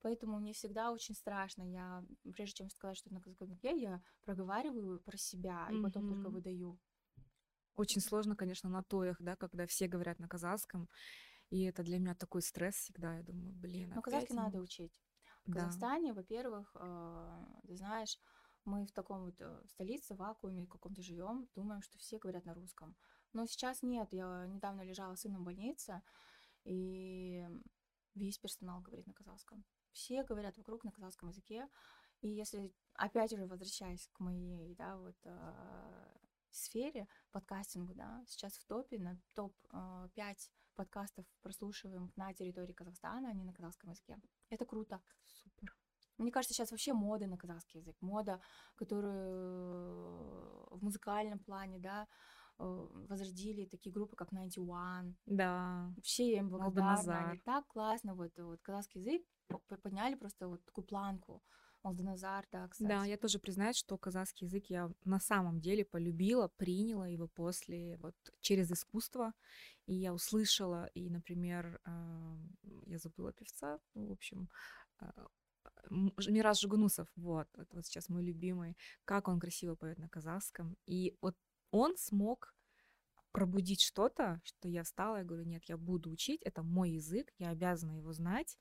Поэтому 0.00 0.38
мне 0.40 0.54
всегда 0.54 0.90
очень 0.90 1.14
страшно, 1.14 1.62
я, 1.70 2.02
прежде 2.32 2.54
чем 2.54 2.70
сказать 2.70 2.96
что-то 2.96 3.14
на 3.14 3.20
казахском 3.20 3.48
языке, 3.50 3.78
я 3.78 4.00
проговариваю 4.24 5.00
про 5.00 5.18
себя 5.18 5.68
и 5.70 5.82
потом 5.82 6.08
только 6.08 6.30
выдаю. 6.30 6.78
Очень 7.76 8.00
сложно, 8.00 8.34
конечно, 8.34 8.70
на 8.70 8.82
тоях, 8.82 9.16
да, 9.20 9.36
когда 9.36 9.66
все 9.66 9.86
говорят 9.86 10.18
на 10.18 10.28
казахском. 10.28 10.88
И 11.50 11.64
это 11.64 11.82
для 11.82 11.98
меня 11.98 12.14
такой 12.14 12.40
стресс 12.40 12.76
всегда. 12.76 13.16
Я 13.16 13.22
думаю, 13.22 13.52
блин, 13.52 13.92
Но 13.94 14.00
казахский 14.00 14.34
надо 14.34 14.60
учить. 14.60 14.98
В 15.44 15.50
Да. 15.50 15.60
Казахстане, 15.60 16.12
во-первых, 16.14 16.74
э, 16.74 17.44
ты 17.66 17.76
знаешь, 17.76 18.18
мы 18.64 18.86
в 18.86 18.92
таком 18.92 19.24
вот 19.24 19.40
э, 19.40 19.62
столице, 19.68 20.14
вакууме 20.14 20.66
каком-то 20.66 21.02
живем, 21.02 21.48
думаем, 21.54 21.82
что 21.82 21.98
все 21.98 22.18
говорят 22.18 22.44
на 22.44 22.54
русском. 22.54 22.96
Но 23.32 23.46
сейчас 23.46 23.82
нет. 23.82 24.08
Я 24.12 24.46
недавно 24.46 24.82
лежала 24.82 25.14
с 25.14 25.20
сыном 25.20 25.42
в 25.42 25.44
больнице, 25.46 26.02
и 26.64 27.46
весь 28.14 28.38
персонал 28.38 28.80
говорит 28.80 29.06
на 29.06 29.14
казахском. 29.14 29.64
Все 29.92 30.22
говорят 30.22 30.56
вокруг 30.56 30.84
на 30.84 30.92
казахском 30.92 31.30
языке. 31.30 31.68
И 32.20 32.28
если, 32.28 32.72
опять 32.94 33.30
же, 33.30 33.46
возвращаясь 33.46 34.08
к 34.12 34.20
моей, 34.20 34.74
да, 34.74 34.96
вот 34.96 35.16
э, 35.24 36.18
сфере 36.50 37.08
подкастингу, 37.30 37.94
да, 37.94 38.22
сейчас 38.28 38.58
в 38.58 38.66
топе, 38.66 38.98
на 38.98 39.18
топ-5 39.34 40.36
подкастов 40.74 41.26
прослушиваемых 41.42 42.16
на 42.16 42.32
территории 42.32 42.72
Казахстана, 42.72 43.30
они 43.30 43.44
на 43.44 43.52
казахском 43.52 43.90
языке. 43.90 44.18
Это 44.50 44.64
круто. 44.64 45.02
Супер. 45.26 45.76
Мне 46.18 46.30
кажется, 46.30 46.54
сейчас 46.54 46.70
вообще 46.70 46.92
мода 46.92 47.26
на 47.26 47.36
казахский 47.36 47.80
язык. 47.80 47.96
Мода, 48.00 48.40
которую 48.76 50.68
в 50.70 50.82
музыкальном 50.82 51.38
плане, 51.38 51.78
да, 51.78 52.06
э, 52.58 52.64
возродили 53.08 53.66
такие 53.66 53.92
группы, 53.92 54.16
как 54.16 54.30
91. 54.30 55.16
Да. 55.26 55.92
Вообще 55.96 56.32
я 56.32 56.38
им 56.38 56.48
благодарна. 56.48 57.30
Они 57.30 57.38
так 57.40 57.66
классно 57.66 58.14
вот, 58.14 58.32
вот 58.38 58.60
казахский 58.62 59.00
язык 59.00 59.22
по- 59.48 59.76
подняли 59.76 60.14
просто 60.14 60.48
вот 60.48 60.64
такую 60.64 60.84
планку. 60.84 61.42
Молданазар, 61.82 62.46
да, 62.52 62.68
кстати. 62.68 62.88
Да, 62.88 63.04
я 63.04 63.16
тоже 63.16 63.40
признаюсь, 63.40 63.76
что 63.76 63.98
казахский 63.98 64.46
язык 64.46 64.66
я 64.66 64.88
на 65.04 65.18
самом 65.18 65.60
деле 65.60 65.84
полюбила, 65.84 66.48
приняла 66.56 67.08
его 67.08 67.26
после, 67.26 67.96
вот 67.98 68.14
через 68.40 68.70
искусство. 68.70 69.32
И 69.86 69.94
я 69.94 70.14
услышала, 70.14 70.86
и, 70.94 71.10
например, 71.10 71.80
а, 71.84 72.36
я 72.86 72.98
забыла 72.98 73.32
певца, 73.32 73.80
ну, 73.94 74.06
в 74.06 74.12
общем, 74.12 74.48
М- 75.90 76.12
Ж- 76.16 76.30
Мираж 76.30 76.60
Жигунусов, 76.60 77.08
вот, 77.16 77.48
вот 77.72 77.84
сейчас 77.86 78.08
мой 78.08 78.22
любимый, 78.22 78.76
как 79.04 79.28
он 79.28 79.40
красиво 79.40 79.74
поет 79.74 79.98
на 79.98 80.08
казахском. 80.08 80.76
И 80.86 81.16
вот 81.20 81.36
он 81.70 81.96
смог 81.96 82.54
пробудить 83.32 83.82
что-то, 83.82 84.40
что 84.44 84.68
я 84.68 84.82
встала 84.84 85.20
и 85.20 85.24
говорю, 85.24 85.44
нет, 85.44 85.64
я 85.64 85.76
буду 85.76 86.10
учить, 86.10 86.42
это 86.42 86.62
мой 86.62 86.90
язык, 86.92 87.32
я 87.38 87.50
обязана 87.50 87.96
его 87.96 88.12
знать. 88.12 88.58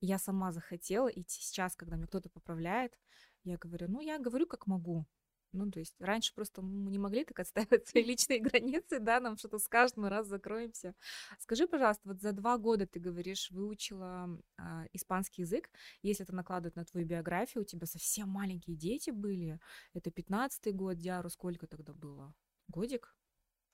И 0.00 0.06
я 0.06 0.18
сама 0.18 0.52
захотела, 0.52 1.08
и 1.08 1.24
сейчас, 1.26 1.76
когда 1.76 1.96
мне 1.96 2.06
кто-то 2.06 2.28
поправляет, 2.30 2.98
я 3.44 3.56
говорю, 3.56 3.88
ну, 3.88 4.00
я 4.00 4.18
говорю, 4.18 4.46
как 4.46 4.66
могу. 4.66 5.06
Ну, 5.52 5.70
то 5.70 5.78
есть 5.78 5.94
раньше 6.00 6.34
просто 6.34 6.62
мы 6.62 6.90
не 6.90 6.98
могли 6.98 7.24
так 7.24 7.38
отстаивать 7.40 7.86
свои 7.88 8.04
личные 8.04 8.40
границы, 8.40 8.98
да, 9.00 9.20
нам 9.20 9.36
что-то 9.36 9.58
скажут, 9.58 9.96
мы 9.96 10.08
раз 10.10 10.26
закроемся. 10.26 10.94
Скажи, 11.38 11.66
пожалуйста, 11.66 12.02
вот 12.08 12.20
за 12.20 12.32
два 12.32 12.58
года, 12.58 12.86
ты 12.86 13.00
говоришь, 13.00 13.50
выучила 13.50 14.28
а, 14.58 14.84
испанский 14.92 15.42
язык, 15.42 15.70
если 16.02 16.24
это 16.24 16.34
накладывает 16.34 16.76
на 16.76 16.84
твою 16.84 17.06
биографию, 17.06 17.62
у 17.62 17.66
тебя 17.66 17.86
совсем 17.86 18.28
маленькие 18.28 18.76
дети 18.76 19.10
были, 19.10 19.58
это 19.94 20.10
15-й 20.10 20.72
год, 20.72 20.98
Диару 20.98 21.30
сколько 21.30 21.66
тогда 21.66 21.94
было? 21.94 22.34
Годик? 22.68 23.14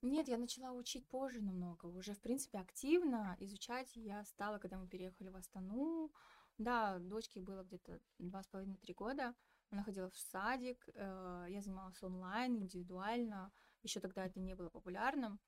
Нет, 0.02 0.28
я 0.28 0.36
начала 0.36 0.72
учить 0.72 1.08
позже 1.08 1.40
намного. 1.40 1.86
Уже, 1.86 2.12
в 2.12 2.20
принципе, 2.20 2.58
активно 2.58 3.36
изучать 3.40 3.90
я 3.96 4.22
стала, 4.26 4.58
когда 4.58 4.76
мы 4.76 4.86
переехали 4.86 5.30
в 5.30 5.36
Астану. 5.36 6.12
Да, 6.58 6.98
дочке 6.98 7.40
было 7.40 7.64
где-то 7.64 8.00
два 8.18 8.42
с 8.42 8.46
половиной-три 8.46 8.92
года. 8.92 9.34
Она 9.74 9.82
ходила 9.82 10.08
в 10.08 10.16
садик, 10.16 10.88
э, 10.94 11.46
я 11.48 11.60
занималась 11.60 12.00
онлайн, 12.02 12.56
индивидуально. 12.58 13.50
Еще 13.82 13.98
тогда 13.98 14.24
это 14.24 14.38
не 14.38 14.54
было 14.54 14.68
популярным. 14.70 15.40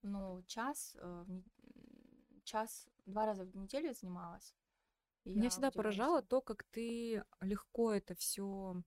Но 0.00 0.40
час, 0.46 0.96
э, 0.98 1.24
час, 2.42 2.88
два 3.04 3.26
раза 3.26 3.44
в 3.44 3.54
неделю 3.54 3.88
я 3.88 3.92
занималась. 3.92 4.56
И 5.24 5.34
Меня 5.34 5.44
я 5.44 5.50
всегда 5.50 5.70
поражало 5.70 6.22
то, 6.22 6.40
как 6.40 6.64
ты 6.64 7.22
легко 7.42 7.92
это 7.92 8.14
все 8.14 8.82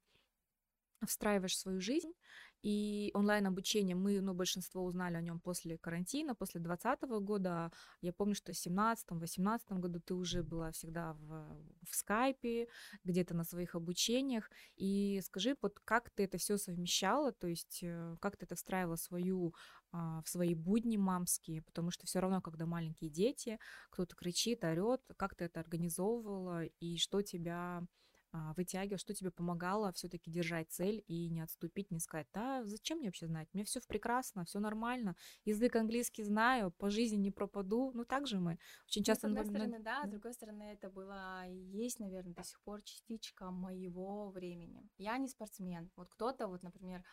встраиваешь 1.05 1.53
в 1.53 1.59
свою 1.59 1.81
жизнь. 1.81 2.13
И 2.61 3.11
онлайн-обучение, 3.13 3.95
мы, 3.95 4.21
ну, 4.21 4.33
большинство 4.33 4.83
узнали 4.83 5.15
о 5.15 5.21
нем 5.21 5.39
после 5.39 5.77
карантина, 5.77 6.35
после 6.35 6.59
2020 6.59 7.09
года. 7.25 7.71
Я 8.01 8.13
помню, 8.13 8.35
что 8.35 8.51
в 8.51 8.55
17-18 8.55 9.79
году 9.79 9.99
ты 9.99 10.13
уже 10.13 10.43
была 10.43 10.71
всегда 10.71 11.13
в, 11.13 11.47
в 11.89 11.95
скайпе, 11.95 12.67
где-то 13.03 13.35
на 13.35 13.43
своих 13.43 13.75
обучениях. 13.75 14.49
И 14.75 15.21
скажи, 15.23 15.55
вот 15.61 15.79
как 15.85 16.09
ты 16.09 16.23
это 16.23 16.37
все 16.37 16.57
совмещала, 16.57 17.31
то 17.31 17.47
есть 17.47 17.79
э, 17.81 18.17
как 18.19 18.35
ты 18.37 18.45
это 18.45 18.55
встраивала 18.55 18.95
свою, 18.95 19.53
а, 19.91 20.21
в 20.23 20.29
свои 20.29 20.53
будни 20.53 20.97
мамские, 20.97 21.63
потому 21.63 21.89
что 21.91 22.05
все 22.05 22.19
равно, 22.19 22.41
когда 22.41 22.65
маленькие 22.65 23.09
дети, 23.09 23.59
кто-то 23.89 24.15
кричит, 24.15 24.63
орет, 24.63 25.01
как 25.17 25.35
ты 25.35 25.45
это 25.45 25.59
организовывала 25.59 26.65
и 26.65 26.97
что 26.97 27.21
тебя 27.21 27.83
а, 28.31 28.53
вытягивало, 28.53 28.97
что 28.97 29.13
тебе 29.13 29.31
помогало 29.31 29.91
все-таки 29.91 30.29
держать 30.31 30.69
цель 30.69 31.03
и 31.07 31.29
не 31.29 31.41
отступить, 31.41 31.91
не 31.91 31.99
сказать, 31.99 32.27
да, 32.33 32.63
зачем 32.63 32.99
мне 32.99 33.07
вообще 33.07 33.27
знать, 33.27 33.47
мне 33.53 33.63
все 33.63 33.79
прекрасно, 33.87 34.45
все 34.45 34.59
нормально, 34.59 35.15
язык 35.45 35.75
английский 35.75 36.23
знаю, 36.23 36.71
по 36.71 36.89
жизни 36.89 37.17
не 37.17 37.31
пропаду, 37.31 37.91
ну 37.93 38.05
так 38.05 38.27
же 38.27 38.39
мы 38.39 38.59
очень 38.85 39.01
Ну, 39.01 39.05
часто... 39.05 39.27
с 39.27 39.31
одной 39.31 39.45
стороны, 39.45 39.79
да, 39.79 40.01
с 40.01 40.05
да. 40.05 40.11
другой 40.11 40.33
стороны, 40.33 40.63
это 40.63 40.89
была 40.89 41.47
и 41.47 41.55
есть, 41.55 41.99
наверное, 41.99 42.33
до 42.33 42.43
сих 42.43 42.61
пор 42.61 42.81
частичка 42.83 43.49
моего 43.51 44.29
времени. 44.29 44.87
Я 44.97 45.17
не 45.17 45.27
спортсмен. 45.27 45.89
Вот 45.95 46.09
кто-то, 46.09 46.47
вот, 46.47 46.63
например, 46.63 47.03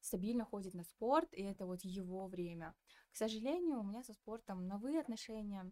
стабильно 0.00 0.44
ходит 0.44 0.74
на 0.74 0.84
спорт, 0.84 1.32
и 1.32 1.42
это 1.42 1.66
вот 1.66 1.82
его 1.82 2.26
время. 2.28 2.74
К 3.12 3.16
сожалению, 3.16 3.80
у 3.80 3.82
меня 3.82 4.02
со 4.02 4.12
спортом 4.12 4.66
новые 4.68 5.00
отношения, 5.00 5.70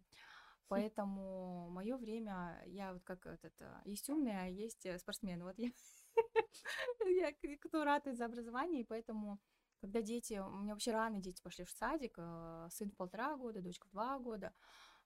поэтому 0.75 1.71
мое 1.71 1.97
время, 1.97 2.63
я 2.67 2.93
вот 2.93 3.03
как 3.05 3.27
этот, 3.27 3.53
а, 3.61 3.83
есть 3.85 4.09
умная, 4.11 4.51
есть 4.51 4.87
э, 4.87 4.99
спортсмен. 4.99 5.43
Вот 5.43 5.59
я, 5.59 5.71
я 7.07 7.59
кто 7.59 7.85
ратует 7.85 8.17
за 8.17 8.27
образование, 8.27 8.83
и 8.83 8.87
поэтому 8.87 9.41
когда 9.81 10.03
дети, 10.03 10.39
у 10.39 10.51
меня 10.51 10.73
вообще 10.73 10.93
рано 10.93 11.21
дети 11.21 11.43
пошли 11.43 11.65
в 11.65 11.71
садик, 11.71 12.15
э, 12.19 12.69
сын 12.71 12.91
в 12.91 12.97
полтора 12.97 13.37
года, 13.37 13.61
дочка 13.61 13.87
в 13.89 13.91
два 13.93 14.19
года, 14.19 14.53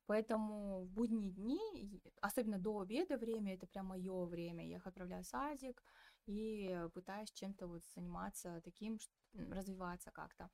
Поэтому 0.09 0.85
в 0.85 0.89
будние 0.89 1.31
дни, 1.31 2.01
особенно 2.23 2.59
до 2.59 2.81
обеда 2.81 3.19
время, 3.19 3.53
это 3.53 3.67
прям 3.67 3.89
мое 3.89 4.25
время. 4.25 4.67
Я 4.67 4.77
их 4.77 4.87
отправляю 4.87 5.23
в 5.23 5.27
садик 5.27 5.83
и 6.25 6.75
пытаюсь 6.95 7.31
чем-то 7.33 7.67
вот 7.67 7.85
заниматься 7.95 8.63
таким, 8.65 8.99
развиваться 9.35 10.11
как-то. 10.11 10.49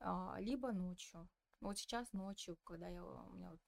А, 0.00 0.36
либо 0.38 0.72
ночью. 0.72 1.26
Вот 1.62 1.78
сейчас 1.78 2.12
ночью, 2.12 2.58
когда 2.62 2.88
я, 2.88 3.02
у 3.02 3.32
меня 3.32 3.50
вот 3.50 3.60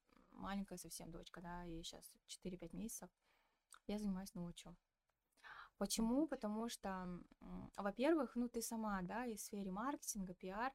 маленькая 0.42 0.78
совсем 0.78 1.10
дочка, 1.10 1.40
да, 1.40 1.62
ей 1.62 1.82
сейчас 1.82 2.04
4-5 2.28 2.76
месяцев, 2.76 3.08
я 3.86 3.98
занимаюсь 3.98 4.34
ночью. 4.34 4.76
Почему? 5.78 6.26
Потому 6.26 6.68
что, 6.68 7.08
во-первых, 7.76 8.36
ну 8.36 8.48
ты 8.48 8.62
сама, 8.62 9.02
да, 9.02 9.26
из 9.26 9.44
сферы 9.44 9.70
маркетинга, 9.70 10.34
пиар, 10.34 10.72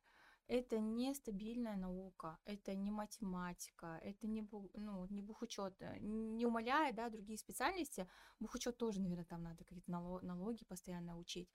это 0.47 0.79
не 0.79 1.13
стабильная 1.13 1.75
наука, 1.75 2.37
это 2.45 2.73
не 2.73 2.89
математика, 2.89 3.99
это 4.01 4.27
не, 4.27 4.47
ну, 4.73 5.05
не 5.09 5.21
бухучет, 5.21 5.75
э, 5.81 5.97
не 5.99 6.45
умаляя, 6.45 6.93
да, 6.93 7.09
другие 7.09 7.37
специальности, 7.37 8.07
бухучет 8.39 8.77
тоже, 8.77 9.01
наверное, 9.01 9.25
там 9.25 9.43
надо 9.43 9.65
какие-то 9.65 9.91
налоги 9.91 10.63
постоянно 10.65 11.17
учить. 11.17 11.49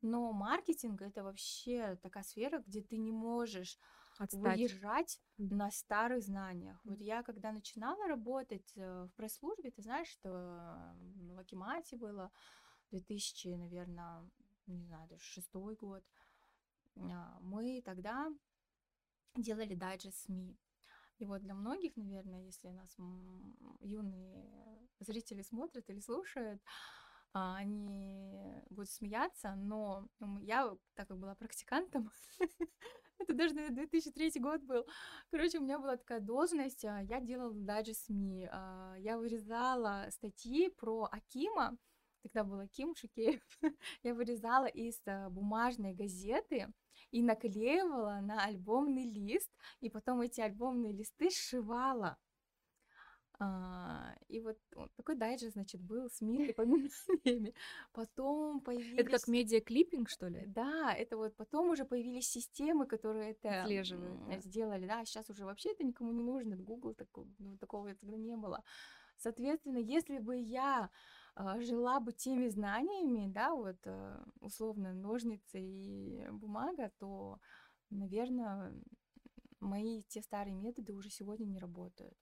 Но 0.00 0.32
маркетинг 0.32 1.02
это 1.02 1.24
вообще 1.24 1.96
такая 2.02 2.22
сфера, 2.22 2.62
где 2.66 2.82
ты 2.82 2.98
не 2.98 3.10
можешь 3.10 3.78
Отстать. 4.18 4.58
выезжать 4.58 5.20
на 5.38 5.70
старых 5.70 6.22
знаниях. 6.22 6.80
Вот 6.84 7.00
я 7.00 7.22
когда 7.22 7.52
начинала 7.52 8.08
работать 8.08 8.72
э, 8.76 9.04
в 9.04 9.10
пресс-службе, 9.16 9.70
ты 9.70 9.82
знаешь, 9.82 10.08
что 10.08 10.94
в 11.34 11.38
Акимате 11.38 11.96
было 11.96 12.30
2000, 12.90 13.48
наверное, 13.56 14.28
не 14.66 14.84
знаю, 14.84 15.08
даже 15.08 15.22
шестой 15.22 15.76
год, 15.76 16.02
а, 16.96 17.38
мы 17.40 17.82
тогда 17.84 18.30
делали 19.36 19.74
дайджест 19.74 20.24
СМИ. 20.24 20.58
И 21.18 21.24
вот 21.24 21.40
для 21.40 21.54
многих, 21.54 21.96
наверное, 21.96 22.44
если 22.44 22.68
нас 22.68 22.94
юные 23.80 24.88
зрители 25.00 25.42
смотрят 25.42 25.88
или 25.88 26.00
слушают, 26.00 26.62
а, 27.32 27.56
они 27.56 28.62
будут 28.70 28.90
смеяться, 28.90 29.54
но 29.54 30.08
я, 30.40 30.74
так 30.94 31.08
как 31.08 31.18
была 31.18 31.34
практикантом, 31.34 32.10
это 33.18 33.34
даже, 33.34 33.54
наверное, 33.54 33.86
2003 33.86 34.40
год 34.40 34.62
был. 34.62 34.86
Короче, 35.30 35.58
у 35.58 35.62
меня 35.62 35.78
была 35.78 35.96
такая 35.96 36.20
должность, 36.20 36.84
а, 36.84 37.00
я 37.02 37.20
делала 37.20 37.54
даже 37.54 37.94
СМИ, 37.94 38.48
я 38.98 39.18
вырезала 39.18 40.06
статьи 40.10 40.68
про 40.70 41.08
Акима, 41.10 41.76
тогда 42.22 42.44
был 42.44 42.60
Аким 42.60 42.94
Шукеев, 42.94 43.42
я 44.02 44.14
вырезала 44.14 44.66
из 44.66 45.00
бумажной 45.30 45.94
газеты, 45.94 46.72
и 47.10 47.22
наклеивала 47.22 48.20
на 48.22 48.44
альбомный 48.44 49.04
лист, 49.04 49.50
и 49.80 49.90
потом 49.90 50.20
эти 50.20 50.40
альбомные 50.40 50.92
листы 50.92 51.30
сшивала. 51.30 52.16
А, 53.38 54.14
и 54.28 54.40
вот, 54.40 54.56
вот 54.74 54.94
такой 54.94 55.14
дайджест, 55.14 55.52
значит, 55.52 55.80
был 55.82 56.08
с 56.08 56.22
мини 56.22 56.54
Потом 57.92 58.60
появились... 58.60 58.98
Это 58.98 59.10
как 59.10 59.28
медиаклиппинг, 59.28 60.08
что 60.08 60.28
ли? 60.28 60.44
Да, 60.46 60.94
это 60.94 61.16
вот 61.18 61.36
потом 61.36 61.68
уже 61.70 61.84
появились 61.84 62.28
системы, 62.28 62.86
которые 62.86 63.32
это 63.32 63.62
Отслеживают, 63.62 64.42
сделали. 64.44 64.86
Да, 64.86 65.04
сейчас 65.04 65.28
уже 65.28 65.44
вообще 65.44 65.72
это 65.72 65.84
никому 65.84 66.12
не 66.12 66.22
нужно. 66.22 66.56
Google 66.56 66.94
такого, 66.94 67.28
ну, 67.38 67.58
такого 67.58 67.94
тогда 67.94 68.16
не 68.16 68.36
было. 68.36 68.62
Соответственно, 69.18 69.78
если 69.78 70.18
бы 70.18 70.36
я 70.36 70.90
а, 71.34 71.60
жила 71.60 72.00
бы 72.00 72.12
теми 72.12 72.48
знаниями, 72.48 73.30
да, 73.30 73.54
вот 73.54 73.76
э, 73.84 74.24
условно 74.40 74.94
ножницы 74.94 75.60
и 75.60 76.26
бумага, 76.30 76.90
то, 76.98 77.38
наверное, 77.90 78.72
мои 79.60 80.02
те 80.04 80.22
старые 80.22 80.54
методы 80.54 80.94
уже 80.94 81.10
сегодня 81.10 81.44
не 81.44 81.58
работают. 81.58 82.16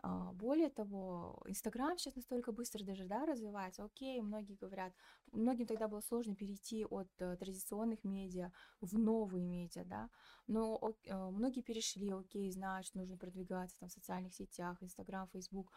А, 0.00 0.32
более 0.32 0.70
того, 0.70 1.42
Инстаграм 1.46 1.98
сейчас 1.98 2.14
настолько 2.14 2.52
быстро 2.52 2.84
даже 2.84 3.04
да, 3.04 3.26
развивается. 3.26 3.84
Окей, 3.84 4.20
многие 4.20 4.54
говорят, 4.54 4.92
многим 5.32 5.66
тогда 5.66 5.88
было 5.88 6.00
сложно 6.00 6.36
перейти 6.36 6.84
от 6.84 7.08
э, 7.18 7.36
традиционных 7.36 8.04
медиа 8.04 8.52
в 8.80 8.96
новые 8.96 9.44
медиа, 9.44 9.84
да, 9.84 10.08
но 10.46 10.94
э, 11.04 11.14
многие 11.30 11.62
перешли, 11.62 12.10
окей, 12.10 12.50
знают, 12.52 12.86
что 12.86 12.98
нужно 12.98 13.16
продвигаться 13.16 13.76
там, 13.80 13.88
в 13.88 13.92
социальных 13.92 14.34
сетях, 14.34 14.80
Инстаграм, 14.82 15.26
Фейсбук. 15.28 15.72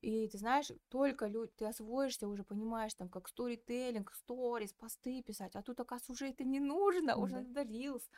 И 0.00 0.28
ты 0.28 0.38
знаешь, 0.38 0.70
только 0.88 1.26
люди, 1.26 1.52
ты 1.56 1.66
освоишься, 1.66 2.28
уже 2.28 2.44
понимаешь, 2.44 2.94
там, 2.94 3.08
как 3.08 3.28
сторителлинг, 3.28 4.14
сторис, 4.14 4.72
посты 4.72 5.22
писать, 5.22 5.56
а 5.56 5.62
тут, 5.62 5.80
оказывается, 5.80 6.12
уже 6.12 6.28
это 6.30 6.44
не 6.44 6.60
нужно, 6.60 7.10
mm-hmm. 7.10 7.22
уже 7.22 7.40
надо 7.40 7.62
рилс, 7.62 8.08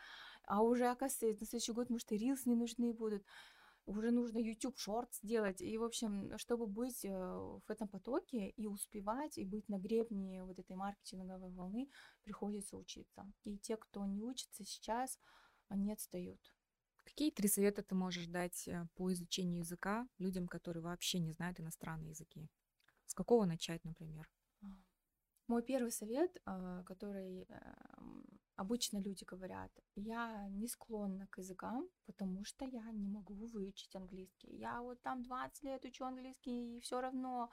а 0.44 0.62
уже, 0.62 0.87
оказывается, 0.88 1.42
на 1.42 1.46
следующий 1.46 1.72
год, 1.72 1.90
может, 1.90 2.12
и 2.12 2.18
рилс 2.18 2.46
не 2.46 2.55
нужны 2.55 2.92
будут, 2.92 3.24
уже 3.90 4.11
нужно 4.11 4.38
YouTube 4.38 4.76
Shorts 4.76 5.18
делать, 5.22 5.61
и, 5.61 5.79
в 5.79 5.85
общем, 5.85 6.37
чтобы 6.38 6.66
быть 6.66 7.05
э, 7.05 7.11
в 7.11 7.68
этом 7.68 7.88
потоке 7.88 8.50
и 8.50 8.66
успевать, 8.66 9.38
и 9.38 9.44
быть 9.44 9.68
на 9.68 9.79
гребне 9.79 10.44
вот 10.44 10.59
этой 10.59 10.76
маркетинговой 10.76 11.50
волны, 11.50 11.90
приходится 12.22 12.76
учиться. 12.76 13.31
И 13.44 13.59
те, 13.59 13.76
кто 13.76 14.07
не 14.07 14.22
учится 14.22 14.64
сейчас, 14.64 15.18
они 15.68 15.92
отстают. 15.92 16.40
Какие 17.05 17.31
три 17.31 17.48
совета 17.48 17.83
ты 17.83 17.94
можешь 17.94 18.26
дать 18.26 18.68
э, 18.68 18.87
по 18.94 19.12
изучению 19.12 19.59
языка 19.59 20.07
людям, 20.18 20.46
которые 20.46 20.83
вообще 20.83 21.18
не 21.18 21.33
знают 21.33 21.61
иностранные 21.61 22.11
языки? 22.11 22.48
С 23.07 23.14
какого 23.14 23.44
начать, 23.44 23.85
например? 23.85 24.31
Мой 25.48 25.64
первый 25.64 25.90
совет, 25.90 26.40
а, 26.44 26.85
который 26.85 27.44
обычно 28.61 28.99
люди 28.99 29.25
говорят, 29.25 29.73
я 29.96 30.46
не 30.51 30.68
склонна 30.68 31.27
к 31.29 31.38
языкам, 31.38 31.88
потому 32.05 32.44
что 32.44 32.66
я 32.66 32.92
не 32.92 33.09
могу 33.09 33.46
выучить 33.46 33.96
английский. 33.96 34.55
Я 34.55 34.83
вот 34.83 35.01
там 35.01 35.23
20 35.23 35.62
лет 35.62 35.85
учу 35.87 36.05
английский, 36.05 36.77
и 36.77 36.81
все 36.81 37.01
равно 37.01 37.51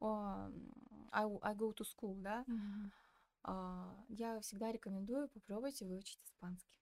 uh, 0.00 0.52
I, 1.10 1.24
I 1.42 1.54
go 1.54 1.74
to 1.74 1.84
school, 1.84 2.14
да. 2.22 2.44
Mm-hmm. 2.46 2.90
Uh, 3.46 4.04
я 4.08 4.40
всегда 4.40 4.70
рекомендую 4.70 5.28
попробуйте 5.28 5.86
выучить 5.86 6.20
испанский. 6.24 6.78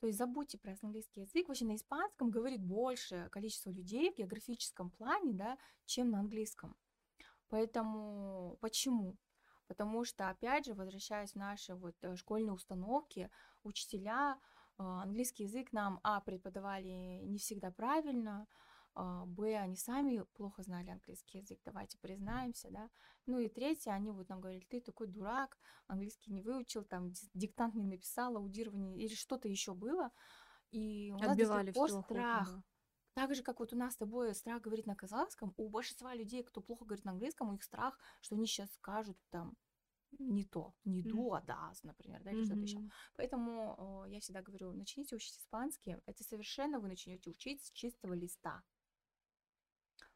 То 0.00 0.08
есть 0.08 0.18
забудьте 0.18 0.58
про 0.58 0.76
английский 0.82 1.20
язык. 1.20 1.46
Вообще 1.46 1.64
на 1.64 1.76
испанском 1.76 2.30
говорит 2.30 2.60
больше 2.60 3.28
количество 3.30 3.70
людей 3.70 4.12
в 4.12 4.16
географическом 4.16 4.90
плане, 4.90 5.32
да, 5.32 5.58
чем 5.86 6.10
на 6.10 6.18
английском. 6.18 6.76
Поэтому 7.48 8.58
почему? 8.60 9.16
Потому 9.68 10.04
что, 10.04 10.30
опять 10.30 10.64
же, 10.64 10.74
возвращаясь 10.74 11.32
в 11.32 11.36
наши 11.36 11.74
вот 11.74 11.94
э, 12.02 12.16
школьные 12.16 12.52
установки, 12.52 13.30
учителя 13.62 14.38
э, 14.78 14.82
английский 14.82 15.44
язык 15.44 15.72
нам, 15.72 16.00
а, 16.02 16.20
преподавали 16.20 17.20
не 17.24 17.38
всегда 17.38 17.70
правильно, 17.70 18.48
а, 18.94 19.26
б, 19.26 19.56
они 19.56 19.76
сами 19.76 20.24
плохо 20.34 20.62
знали 20.62 20.90
английский 20.90 21.38
язык, 21.38 21.60
давайте 21.64 21.98
признаемся, 21.98 22.68
да. 22.70 22.90
Ну 23.26 23.38
и 23.38 23.48
третье, 23.48 23.92
они 23.92 24.10
вот 24.10 24.28
нам 24.28 24.40
говорили, 24.40 24.64
ты 24.68 24.80
такой 24.80 25.06
дурак, 25.06 25.56
английский 25.86 26.32
не 26.32 26.42
выучил, 26.42 26.82
там 26.82 27.12
диктант 27.34 27.74
не 27.74 27.86
написал, 27.86 28.36
аудирование 28.36 28.96
или 28.96 29.14
что-то 29.14 29.48
еще 29.48 29.74
было. 29.74 30.10
И 30.70 31.12
у 31.14 31.18
нас 31.18 31.30
Отбивали 31.30 31.66
до 31.66 31.72
сих 31.72 31.74
пор 31.74 32.02
страх. 32.04 32.48
Да. 32.50 32.62
Так 33.18 33.34
же, 33.34 33.42
как 33.42 33.58
вот 33.58 33.72
у 33.72 33.76
нас 33.76 33.94
с 33.94 33.96
тобой 33.96 34.32
страх 34.32 34.62
говорить 34.62 34.86
на 34.86 34.94
казахском, 34.94 35.52
у 35.56 35.68
большинства 35.68 36.14
людей, 36.14 36.44
кто 36.44 36.60
плохо 36.60 36.84
говорит 36.84 37.04
на 37.04 37.10
английском, 37.10 37.48
у 37.48 37.52
них 37.52 37.64
страх, 37.64 37.98
что 38.20 38.36
они 38.36 38.46
сейчас 38.46 38.72
скажут 38.74 39.18
там 39.30 39.56
не 40.20 40.44
то, 40.44 40.72
не 40.84 41.02
mm-hmm. 41.02 41.36
а 41.36 41.40
да, 41.42 41.72
например, 41.82 42.22
да, 42.22 42.30
или 42.30 42.42
mm-hmm. 42.42 42.44
что-то 42.44 42.60
еще. 42.60 42.78
Поэтому 43.16 44.04
э, 44.06 44.10
я 44.12 44.20
всегда 44.20 44.40
говорю, 44.40 44.72
начните 44.72 45.16
учить 45.16 45.36
испанский, 45.36 45.96
это 46.06 46.22
совершенно 46.22 46.78
вы 46.78 46.86
начнете 46.86 47.28
учить 47.30 47.64
с 47.64 47.72
чистого 47.72 48.14
листа 48.14 48.62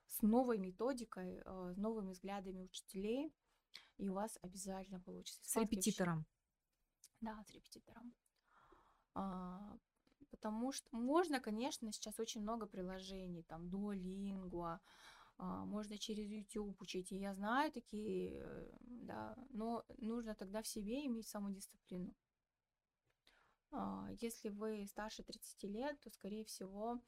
с 0.06 0.22
новой 0.22 0.58
методикой, 0.58 1.42
э, 1.44 1.72
с 1.74 1.76
новыми 1.76 2.12
взглядами 2.12 2.62
учителей, 2.62 3.34
и 3.98 4.08
у 4.08 4.14
вас 4.14 4.38
обязательно 4.42 5.00
получится. 5.00 5.40
С 5.42 5.56
репетитором. 5.56 6.24
Да, 7.20 7.42
с 7.48 7.50
репетитором. 7.50 8.14
А, 9.14 9.76
потому 10.32 10.72
что 10.72 10.88
можно, 10.96 11.40
конечно, 11.40 11.92
сейчас 11.92 12.18
очень 12.18 12.40
много 12.40 12.66
приложений, 12.66 13.44
там, 13.46 13.68
Duolingo, 13.68 14.78
а, 15.38 15.64
можно 15.64 15.98
через 15.98 16.28
YouTube 16.30 16.80
учить, 16.80 17.12
и 17.12 17.16
я 17.16 17.34
знаю 17.34 17.70
такие, 17.70 18.40
э, 18.40 18.68
да, 18.80 19.36
но 19.50 19.84
нужно 19.98 20.34
тогда 20.34 20.62
в 20.62 20.66
себе 20.66 21.06
иметь 21.06 21.28
самодисциплину. 21.28 22.12
А, 23.70 24.08
если 24.20 24.48
вы 24.48 24.86
старше 24.86 25.22
30 25.22 25.66
лет, 25.68 26.00
то, 26.00 26.10
скорее 26.10 26.44
всего, 26.44 27.00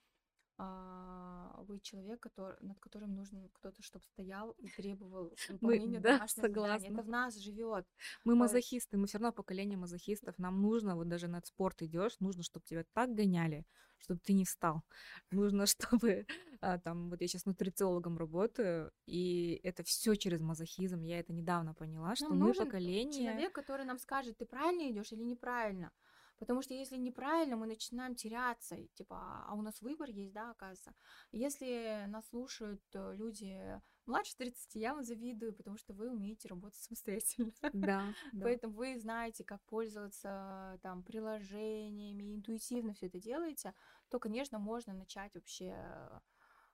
а, 0.57 1.65
вы 1.67 1.81
человек, 1.81 2.21
который, 2.21 2.57
над 2.61 2.79
которым 2.79 3.15
нужно 3.17 3.49
кто-то, 3.55 3.83
чтобы 3.83 4.05
стоял 4.05 4.53
и 4.53 4.69
требовал 4.69 5.33
выполнения 5.49 5.99
мы, 5.99 6.03
да, 6.03 6.29
согласна. 6.29 6.87
Это 6.87 7.03
в 7.03 7.09
нас 7.09 7.37
живет. 7.37 7.87
Мы 8.25 8.37
мазохисты, 8.37 8.97
мы 8.97 9.07
все 9.07 9.19
равно 9.19 9.33
поколение 9.33 9.77
мазохистов. 9.77 10.39
Нам 10.39 10.63
нужно, 10.63 10.95
вот 10.97 11.09
даже 11.09 11.27
над 11.27 11.47
спорт 11.47 11.83
идешь, 11.83 12.21
нужно, 12.21 12.43
чтобы 12.43 12.65
тебя 12.67 12.85
так 12.93 13.15
гоняли, 13.15 13.67
чтобы 13.99 14.21
ты 14.21 14.33
не 14.33 14.45
встал. 14.45 14.83
Нужно, 15.33 15.67
чтобы 15.67 16.27
а, 16.61 16.79
там, 16.79 17.11
вот 17.11 17.21
я 17.21 17.27
сейчас 17.27 17.47
нутрициологом 17.47 18.17
работаю, 18.17 18.93
и 19.07 19.61
это 19.65 19.83
все 19.83 20.15
через 20.15 20.41
мазохизм. 20.41 21.03
Я 21.03 21.19
это 21.19 21.33
недавно 21.33 21.75
поняла, 21.75 22.15
что 22.15 22.29
нам 22.29 22.39
мы 22.39 22.55
поколение. 22.55 23.33
Человек, 23.33 23.53
который 23.53 23.85
нам 23.85 23.99
скажет, 23.99 24.39
ты 24.39 24.47
правильно 24.47 24.91
идешь 24.91 25.13
или 25.13 25.25
неправильно. 25.25 25.91
Потому 26.39 26.63
что 26.63 26.75
если 26.75 26.97
неправильно, 26.97 27.57
мы 27.57 27.67
начинаем 27.67 28.15
теряться, 28.15 28.77
типа, 28.95 29.45
а 29.47 29.55
у 29.55 29.63
нас 29.63 29.81
выбор 29.81 30.11
есть, 30.11 30.33
да, 30.33 30.51
оказывается. 30.51 30.95
Если 31.31 32.05
нас 32.09 32.27
слушают 32.29 32.83
э, 32.93 33.15
люди 33.15 33.81
младше 34.07 34.37
30, 34.37 34.75
я 34.75 34.95
вам 34.95 35.05
завидую, 35.05 35.55
потому 35.55 35.79
что 35.79 35.95
вы 35.95 36.11
умеете 36.11 36.49
работать 36.49 36.79
самостоятельно. 36.83 37.53
Да, 37.73 38.13
да. 38.33 38.43
Поэтому 38.43 38.75
вы 38.75 38.99
знаете, 38.99 39.45
как 39.45 39.63
пользоваться 39.65 40.79
там 40.83 41.03
приложениями, 41.03 42.35
интуитивно 42.35 42.95
все 42.95 43.07
это 43.07 43.21
делаете, 43.21 43.75
то, 44.09 44.19
конечно, 44.19 44.59
можно 44.59 44.93
начать 44.93 45.35
вообще 45.35 45.77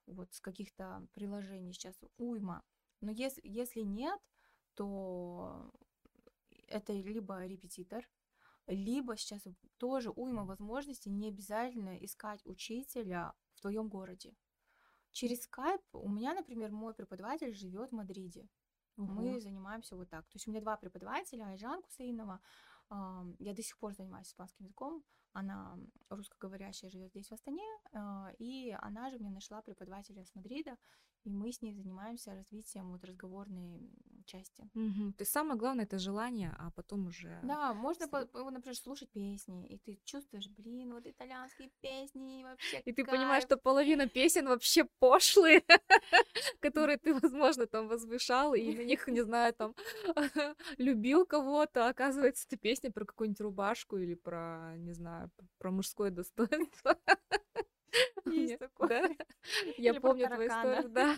вот 0.06 0.32
с 0.32 0.40
каких-то 0.40 1.06
приложений 1.12 1.74
сейчас 1.74 1.96
уйма. 2.16 2.64
Но 3.00 3.10
если, 3.10 3.40
если 3.44 3.80
нет, 3.80 4.18
то 4.74 5.72
это 6.66 6.92
либо 6.92 7.46
репетитор, 7.46 8.08
либо 8.70 9.16
сейчас 9.16 9.42
тоже 9.78 10.10
уйма 10.10 10.44
возможностей, 10.44 11.10
не 11.10 11.28
обязательно 11.28 11.96
искать 12.04 12.40
учителя 12.44 13.34
в 13.54 13.60
твоем 13.60 13.88
городе. 13.88 14.34
Через 15.10 15.42
скайп 15.42 15.82
у 15.92 16.08
меня, 16.08 16.34
например, 16.34 16.70
мой 16.70 16.94
преподаватель 16.94 17.52
живет 17.52 17.90
в 17.90 17.94
Мадриде. 17.94 18.48
Угу. 18.96 19.12
Мы 19.12 19.40
занимаемся 19.40 19.96
вот 19.96 20.08
так. 20.08 20.24
То 20.26 20.36
есть 20.36 20.46
у 20.46 20.50
меня 20.50 20.60
два 20.60 20.76
преподавателя, 20.76 21.46
Айжан 21.46 21.82
Кусаинова, 21.82 22.40
я 23.38 23.54
до 23.54 23.62
сих 23.62 23.78
пор 23.78 23.94
занимаюсь 23.94 24.28
испанским 24.28 24.64
языком, 24.64 25.04
она 25.32 25.78
русскоговорящая, 26.08 26.90
живет 26.90 27.10
здесь 27.10 27.28
в 27.28 27.32
Астане, 27.32 27.62
а, 27.92 28.32
и 28.38 28.76
она 28.80 29.10
же 29.10 29.18
мне 29.18 29.30
нашла 29.30 29.62
преподавателя 29.62 30.24
с 30.24 30.34
Мадрида, 30.34 30.76
и 31.24 31.30
мы 31.30 31.52
с 31.52 31.62
ней 31.62 31.72
занимаемся 31.72 32.34
развитием 32.34 32.92
вот 32.92 33.04
разговорной 33.04 33.90
части. 34.26 34.62
Угу. 34.74 35.12
То 35.12 35.22
есть 35.22 35.32
самое 35.32 35.58
главное 35.58 35.84
это 35.84 35.98
желание, 35.98 36.54
а 36.58 36.70
потом 36.70 37.06
уже. 37.06 37.38
Да, 37.42 37.74
можно, 37.74 38.08
по, 38.08 38.20
например, 38.50 38.76
слушать 38.76 39.10
песни, 39.10 39.66
и 39.66 39.78
ты 39.78 39.98
чувствуешь, 40.04 40.48
блин, 40.48 40.94
вот 40.94 41.06
итальянские 41.06 41.70
песни 41.80 42.44
вообще. 42.44 42.80
И 42.84 42.92
ты 42.92 43.04
понимаешь, 43.04 43.44
что 43.44 43.56
половина 43.56 44.08
песен 44.08 44.46
вообще 44.46 44.84
пошлые, 44.98 45.62
которые 46.60 46.98
ты, 46.98 47.14
возможно, 47.14 47.66
там 47.66 47.88
возвышал, 47.88 48.54
и 48.54 48.74
на 48.76 48.84
них, 48.84 49.08
не 49.08 49.22
знаю, 49.22 49.52
там 49.54 49.74
любил 50.78 51.26
кого-то, 51.26 51.86
а 51.86 51.90
оказывается, 51.90 52.46
это 52.46 52.56
песня 52.56 52.90
про 52.90 53.04
какую-нибудь 53.04 53.40
рубашку 53.40 53.98
или 53.98 54.14
про, 54.14 54.76
не 54.78 54.92
знаю, 54.92 55.30
про 55.58 55.70
мужское 55.70 56.10
достоинство. 56.10 56.96
Есть 58.26 58.58
такое. 58.58 59.16
Я 59.78 60.00
помню 60.00 60.26
твою 60.26 60.48
историю, 60.48 60.88
да. 60.90 61.16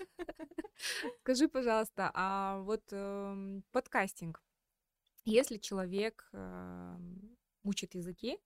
Скажи, 1.20 1.48
пожалуйста, 1.48 2.10
а 2.14 2.60
вот 2.60 2.82
эм, 2.92 3.62
подкастинг, 3.72 4.42
если 5.24 5.58
человек 5.58 6.28
эм, 6.32 7.36
учит 7.62 7.94
языки, 7.94 8.38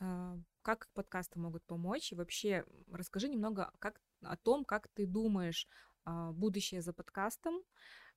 э, 0.00 0.38
как 0.62 0.88
подкасты 0.94 1.38
могут 1.38 1.64
помочь? 1.64 2.12
И 2.12 2.14
вообще 2.14 2.64
расскажи 2.92 3.28
немного 3.28 3.72
как, 3.78 4.00
о 4.22 4.36
том, 4.36 4.64
как 4.64 4.88
ты 4.88 5.06
думаешь 5.06 5.66
а, 6.04 6.32
будущее 6.32 6.82
за 6.82 6.92
подкастом, 6.92 7.62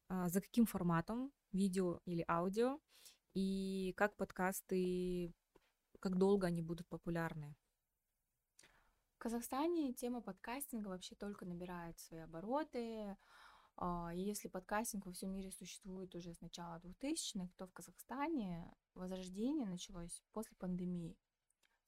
а, 0.10 0.30
за 0.30 0.42
каким 0.42 0.66
форматом, 0.66 1.32
видео 1.52 2.00
или 2.06 2.26
аудио, 2.28 2.80
и 3.34 3.94
как 3.98 4.16
подкасты, 4.16 5.34
как 6.00 6.18
долго 6.18 6.48
они 6.48 6.62
будут 6.62 6.88
популярны? 6.88 7.56
Казахстане 9.24 9.94
тема 9.94 10.20
подкастинга 10.20 10.90
вообще 10.90 11.16
только 11.16 11.46
набирает 11.46 11.98
свои 11.98 12.20
обороты. 12.20 13.16
А, 13.78 14.12
и 14.14 14.20
если 14.20 14.50
подкастинг 14.50 15.06
во 15.06 15.14
всем 15.14 15.32
мире 15.32 15.50
существует 15.50 16.14
уже 16.14 16.34
с 16.34 16.42
начала 16.42 16.82
2000-х, 16.82 17.48
то 17.56 17.66
в 17.66 17.72
Казахстане 17.72 18.76
возрождение 18.96 19.66
началось 19.66 20.22
после 20.34 20.58
пандемии. 20.58 21.18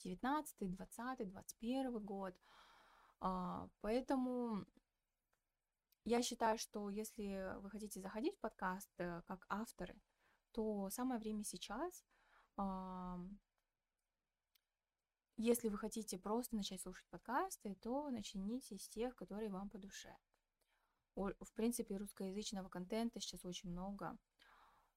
19, 0.05 0.75
20, 0.77 1.29
21 1.29 1.99
год. 1.99 2.33
А, 3.19 3.67
поэтому 3.81 4.65
я 6.05 6.21
считаю, 6.21 6.57
что 6.57 6.89
если 6.89 7.53
вы 7.59 7.69
хотите 7.69 7.99
заходить 7.99 8.37
в 8.37 8.39
подкаст 8.39 8.89
э, 8.97 9.21
как 9.27 9.45
авторы, 9.49 9.99
то 10.53 10.89
самое 10.89 11.19
время 11.19 11.43
сейчас 11.43 12.05
если 15.37 15.69
вы 15.69 15.77
хотите 15.77 16.17
просто 16.17 16.55
начать 16.55 16.81
слушать 16.81 17.07
подкасты, 17.09 17.75
то 17.75 18.09
начните 18.09 18.77
с 18.77 18.87
тех, 18.89 19.15
которые 19.15 19.49
вам 19.49 19.69
по 19.69 19.77
душе. 19.77 20.15
В 21.15 21.53
принципе, 21.55 21.97
русскоязычного 21.97 22.69
контента 22.69 23.19
сейчас 23.19 23.45
очень 23.45 23.69
много. 23.69 24.17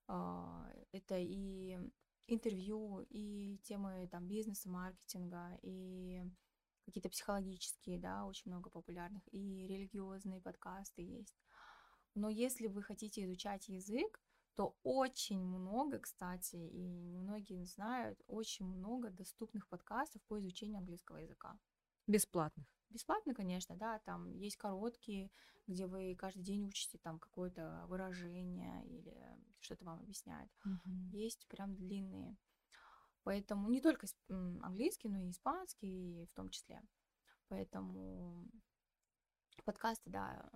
А, 0.07 0.69
это 0.93 1.17
и 1.19 1.79
интервью, 2.27 3.01
и 3.09 3.59
темы 3.65 4.09
там 4.11 4.27
бизнеса, 4.27 4.69
маркетинга, 4.69 5.59
и 5.63 6.23
какие-то 6.85 7.09
психологические, 7.11 7.99
да, 7.99 8.25
очень 8.25 8.51
много 8.51 8.71
популярных, 8.71 9.23
и 9.33 9.67
религиозные 9.67 10.41
подкасты 10.41 11.03
есть. 11.03 11.37
Но 12.15 12.29
если 12.29 12.67
вы 12.67 12.83
хотите 12.83 13.25
изучать 13.25 13.69
язык, 13.69 14.21
то 14.59 14.77
очень 14.83 15.39
много, 15.39 16.01
кстати, 16.01 16.57
и 16.57 16.89
многие 16.89 17.63
знают, 17.63 18.21
очень 18.27 18.67
много 18.67 19.09
доступных 19.09 19.69
подкастов 19.69 20.21
по 20.25 20.41
изучению 20.41 20.79
английского 20.79 21.19
языка. 21.19 21.57
Бесплатных. 22.09 22.67
Бесплатно, 22.91 23.35
конечно, 23.35 23.77
да, 23.77 24.01
там 24.01 24.33
есть 24.33 24.57
короткие, 24.57 25.31
где 25.69 25.87
вы 25.87 26.17
каждый 26.17 26.43
день 26.43 26.67
учите 26.67 26.99
там 26.99 27.21
какое-то 27.21 27.85
выражение 27.87 28.85
или 28.89 29.17
что-то 29.61 29.85
вам 29.85 30.01
объясняют. 30.01 30.51
Угу. 30.65 30.91
Есть 31.13 31.47
прям 31.47 31.77
длинные. 31.77 32.37
Поэтому 33.23 33.71
не 33.71 33.81
только 33.81 34.09
английский, 34.29 35.09
но 35.09 35.19
и 35.19 35.31
испанский 35.31 36.27
в 36.27 36.33
том 36.33 36.51
числе. 36.51 36.83
Поэтому 37.47 38.51
подкасты, 39.65 40.11
да, 40.11 40.51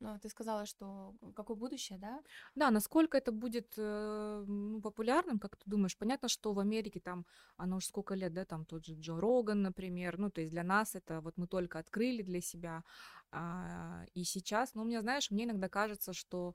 ну, 0.00 0.18
ты 0.18 0.28
сказала, 0.28 0.66
что 0.66 1.14
какое 1.34 1.56
будущее, 1.56 1.98
да? 1.98 2.22
Да, 2.54 2.70
насколько 2.70 3.16
это 3.16 3.32
будет 3.32 3.74
э, 3.76 4.44
ну, 4.46 4.80
популярным, 4.80 5.38
как 5.38 5.56
ты 5.56 5.70
думаешь? 5.70 5.96
Понятно, 5.96 6.28
что 6.28 6.52
в 6.52 6.58
Америке 6.58 7.00
там, 7.00 7.26
оно 7.56 7.76
уже 7.76 7.86
сколько 7.86 8.14
лет, 8.14 8.32
да, 8.32 8.44
там 8.44 8.64
тот 8.64 8.84
же 8.84 8.94
Джо 8.94 9.20
Роган, 9.20 9.62
например, 9.62 10.18
ну, 10.18 10.30
то 10.30 10.40
есть 10.40 10.52
для 10.52 10.64
нас 10.64 10.94
это 10.94 11.20
вот 11.20 11.36
мы 11.36 11.46
только 11.46 11.78
открыли 11.78 12.22
для 12.22 12.40
себя, 12.40 12.82
а, 13.30 14.04
и 14.14 14.24
сейчас, 14.24 14.74
ну, 14.74 14.84
мне, 14.84 15.00
знаешь, 15.00 15.30
мне 15.30 15.44
иногда 15.44 15.68
кажется, 15.68 16.12
что 16.12 16.54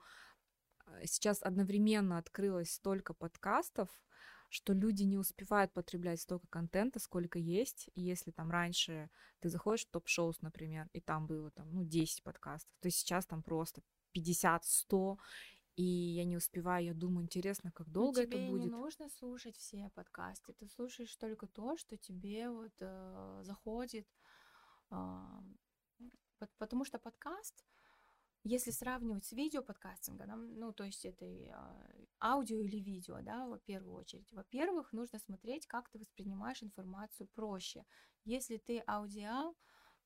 э, 0.86 1.06
сейчас 1.06 1.44
одновременно 1.44 2.18
открылось 2.18 2.72
столько 2.72 3.14
подкастов, 3.14 3.90
что 4.50 4.74
люди 4.74 5.04
не 5.04 5.18
успевают 5.18 5.72
потреблять 5.72 6.22
столько 6.22 6.48
контента, 6.48 7.00
сколько 7.00 7.40
есть. 7.40 7.90
И 7.96 8.02
если 8.02 8.32
там 8.32 8.50
раньше 8.50 9.10
ты 9.40 9.50
заходишь 9.50 9.86
в 9.86 9.92
топ-шоу, 9.92 10.34
например, 10.42 10.90
и 10.92 11.00
там 11.00 11.28
было 11.28 11.52
там, 11.52 11.72
ну, 11.72 11.84
10 11.84 12.24
подкастов, 12.24 12.72
то 12.82 12.90
сейчас 12.90 13.26
там 13.26 13.44
просто 13.44 13.82
50-100, 14.16 15.18
и 15.76 15.84
я 15.84 16.26
не 16.26 16.36
успеваю, 16.36 16.88
я 16.88 16.94
думаю, 16.94 17.24
интересно, 17.24 17.72
как 17.72 17.90
долго 17.90 18.26
тебе 18.26 18.38
это 18.38 18.52
будет. 18.52 18.64
не 18.64 18.68
нужно 18.68 19.08
слушать 19.10 19.56
все 19.56 19.90
подкасты, 19.96 20.54
ты 20.54 20.68
слушаешь 20.68 21.16
только 21.16 21.48
то, 21.48 21.78
что 21.78 21.96
тебе 21.96 22.50
вот 22.50 22.74
э, 22.82 23.40
заходит, 23.44 24.08
э, 24.92 25.24
потому 26.58 26.84
что 26.84 26.98
подкаст, 27.00 27.64
если 28.44 28.72
сравнивать 28.72 29.26
с 29.26 29.32
видеоподкастингом, 29.32 30.56
ну, 30.60 30.72
то 30.74 30.84
есть 30.84 31.06
это 31.06 31.26
а, 31.52 31.88
аудио 32.22 32.60
или 32.62 32.78
видео, 32.78 33.20
да, 33.22 33.46
в 33.46 33.60
первую 33.60 33.96
очередь. 33.96 34.32
Во-первых, 34.32 34.94
нужно 34.94 35.20
смотреть, 35.20 35.68
как 35.68 35.90
ты 35.90 36.00
воспринимаешь 36.00 36.64
информацию 36.64 37.28
проще. 37.34 37.86
Если 38.26 38.58
ты 38.58 38.80
аудиал, 38.88 39.56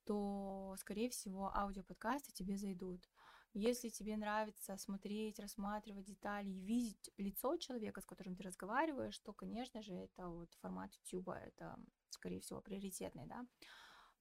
то, 0.05 0.75
скорее 0.79 1.09
всего, 1.09 1.55
аудиоподкасты 1.55 2.31
тебе 2.33 2.57
зайдут. 2.57 3.07
Если 3.53 3.89
тебе 3.89 4.17
нравится 4.17 4.77
смотреть, 4.77 5.39
рассматривать 5.39 6.05
детали 6.05 6.49
и 6.49 6.59
видеть 6.59 7.11
лицо 7.17 7.55
человека, 7.57 8.01
с 8.01 8.05
которым 8.05 8.35
ты 8.35 8.43
разговариваешь, 8.43 9.19
то, 9.19 9.31
конечно 9.31 9.83
же, 9.83 9.93
это 9.93 10.27
вот 10.27 10.51
формат 10.59 10.91
YouTube, 10.95 11.29
это, 11.29 11.77
скорее 12.09 12.39
всего, 12.39 12.61
приоритетный, 12.61 13.27
да. 13.27 13.45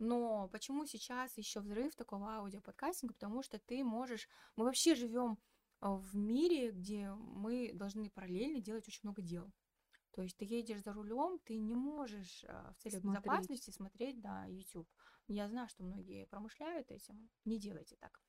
Но 0.03 0.49
почему 0.49 0.85
сейчас 0.85 1.39
еще 1.39 1.61
взрыв 1.61 1.95
такого 1.95 2.35
аудиоподкастинга? 2.35 3.15
Потому 3.15 3.41
что 3.45 3.61
ты 3.61 3.85
можешь... 3.85 4.29
Мы 4.57 4.65
вообще 4.65 4.97
живем 4.97 5.39
а, 5.79 5.95
в 5.95 6.17
мире, 6.17 6.73
где 6.73 7.13
мы 7.13 7.71
должны 7.73 8.11
параллельно 8.11 8.61
делать 8.61 8.89
очень 8.89 9.03
много 9.05 9.23
дел. 9.23 9.49
То 10.11 10.23
есть 10.23 10.37
ты 10.37 10.45
едешь 10.45 10.83
за 10.83 10.93
рулем, 10.93 11.39
ты 11.45 11.57
не 11.57 11.77
можешь 11.77 12.45
а, 12.49 12.73
в 12.73 12.83
целях 12.83 13.01
смотреть. 13.01 13.23
безопасности 13.23 13.71
смотреть 13.71 14.21
да, 14.21 14.45
YouTube. 14.47 14.89
Я 15.29 15.49
знаю, 15.49 15.69
что 15.69 15.85
многие 15.85 16.27
промышляют 16.27 16.91
этим. 16.91 17.31
Не 17.45 17.61
делайте 17.61 17.97
так. 18.01 18.21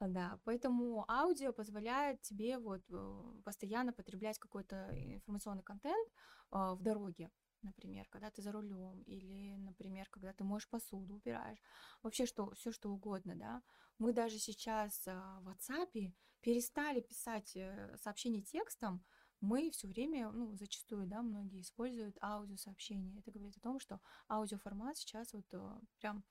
Да, 0.00 0.40
поэтому 0.42 1.08
аудио 1.08 1.52
позволяет 1.52 2.20
тебе 2.20 2.58
вот 2.58 2.82
э, 2.90 3.40
постоянно 3.44 3.92
потреблять 3.92 4.40
какой-то 4.40 4.90
информационный 4.92 5.62
контент 5.62 6.08
а, 6.50 6.74
в 6.74 6.82
дороге 6.82 7.30
например, 7.64 8.06
когда 8.10 8.30
ты 8.30 8.42
за 8.42 8.52
рулем, 8.52 9.02
или, 9.02 9.56
например, 9.56 10.08
когда 10.10 10.32
ты 10.32 10.44
моешь 10.44 10.68
посуду, 10.68 11.14
убираешь, 11.14 11.62
вообще 12.02 12.26
что, 12.26 12.52
все 12.54 12.70
что 12.70 12.90
угодно, 12.90 13.34
да. 13.34 13.62
Мы 13.98 14.12
даже 14.12 14.38
сейчас 14.38 15.02
а, 15.06 15.40
в 15.40 15.48
WhatsApp 15.48 16.12
перестали 16.40 17.00
писать 17.00 17.56
э, 17.56 17.96
сообщения 18.02 18.42
текстом, 18.42 19.04
мы 19.40 19.70
все 19.70 19.88
время, 19.88 20.30
ну, 20.30 20.54
зачастую, 20.54 21.06
да, 21.06 21.22
многие 21.22 21.60
используют 21.60 22.16
аудиосообщения. 22.22 23.18
Это 23.18 23.30
говорит 23.30 23.56
о 23.56 23.60
том, 23.60 23.78
что 23.78 24.00
аудиоформат 24.28 24.96
сейчас 24.96 25.32
вот 25.32 25.46
э, 25.52 25.80
прям 25.98 26.24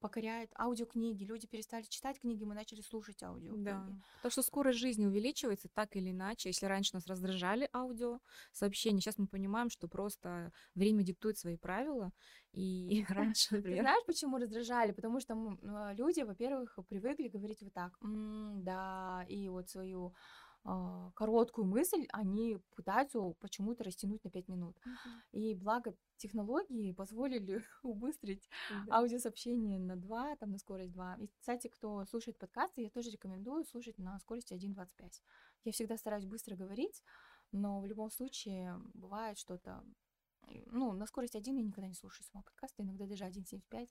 покоряет 0.00 0.50
аудиокниги. 0.58 1.24
Люди 1.24 1.46
перестали 1.46 1.82
читать 1.84 2.20
книги, 2.20 2.44
мы 2.44 2.54
начали 2.54 2.80
слушать 2.80 3.22
аудиокниги. 3.22 3.64
Да. 3.64 3.86
То, 4.22 4.30
что 4.30 4.42
скорость 4.42 4.78
жизни 4.78 5.06
увеличивается 5.06 5.68
так 5.72 5.96
или 5.96 6.10
иначе. 6.10 6.48
Если 6.48 6.66
раньше 6.66 6.94
нас 6.94 7.06
раздражали 7.06 7.68
аудио 7.72 8.18
сообщения, 8.52 9.00
сейчас 9.00 9.18
мы 9.18 9.26
понимаем, 9.26 9.70
что 9.70 9.88
просто 9.88 10.52
время 10.74 11.02
диктует 11.02 11.38
свои 11.38 11.56
правила. 11.56 12.12
И 12.52 13.04
раньше, 13.08 13.48
Ты 13.62 13.80
знаешь, 13.80 14.04
почему 14.06 14.38
раздражали? 14.38 14.92
Потому 14.92 15.20
что 15.20 15.34
люди, 15.96 16.22
во-первых, 16.22 16.78
привыкли 16.88 17.28
говорить 17.28 17.62
вот 17.62 17.72
так, 17.72 17.92
«М, 18.02 18.62
да, 18.64 19.24
и 19.28 19.48
вот 19.48 19.68
свою 19.70 20.14
короткую 20.64 21.66
мысль 21.66 22.06
они 22.12 22.58
пытаются 22.76 23.20
почему-то 23.40 23.84
растянуть 23.84 24.22
на 24.24 24.30
5 24.30 24.48
минут. 24.48 24.76
Мгм. 24.84 25.22
И 25.32 25.54
благо 25.54 25.94
технологии 26.16 26.92
позволили 26.92 27.62
убыстрить 27.82 28.48
Да. 28.86 28.98
аудиосообщение 28.98 29.78
на 29.78 29.96
2, 29.96 30.36
там 30.36 30.52
на 30.52 30.58
скорость 30.58 30.92
2. 30.92 31.16
И, 31.16 31.26
кстати, 31.38 31.68
кто 31.68 32.04
слушает 32.04 32.38
подкасты, 32.38 32.82
я 32.82 32.90
тоже 32.90 33.10
рекомендую 33.10 33.64
слушать 33.64 33.98
на 33.98 34.18
скорости 34.20 34.54
1.25. 34.54 35.22
Я 35.64 35.72
всегда 35.72 35.96
стараюсь 35.96 36.26
быстро 36.26 36.56
говорить, 36.56 37.02
но 37.50 37.80
в 37.80 37.86
любом 37.86 38.10
случае 38.10 38.80
бывает 38.94 39.38
что-то... 39.38 39.84
Ну, 40.66 40.92
на 40.92 41.06
скорости 41.06 41.36
1 41.36 41.56
я 41.56 41.62
никогда 41.62 41.88
не 41.88 41.94
слушаю 41.94 42.24
самого 42.26 42.44
подкаста, 42.44 42.82
иногда 42.82 43.06
даже 43.06 43.24
1.75. 43.24 43.88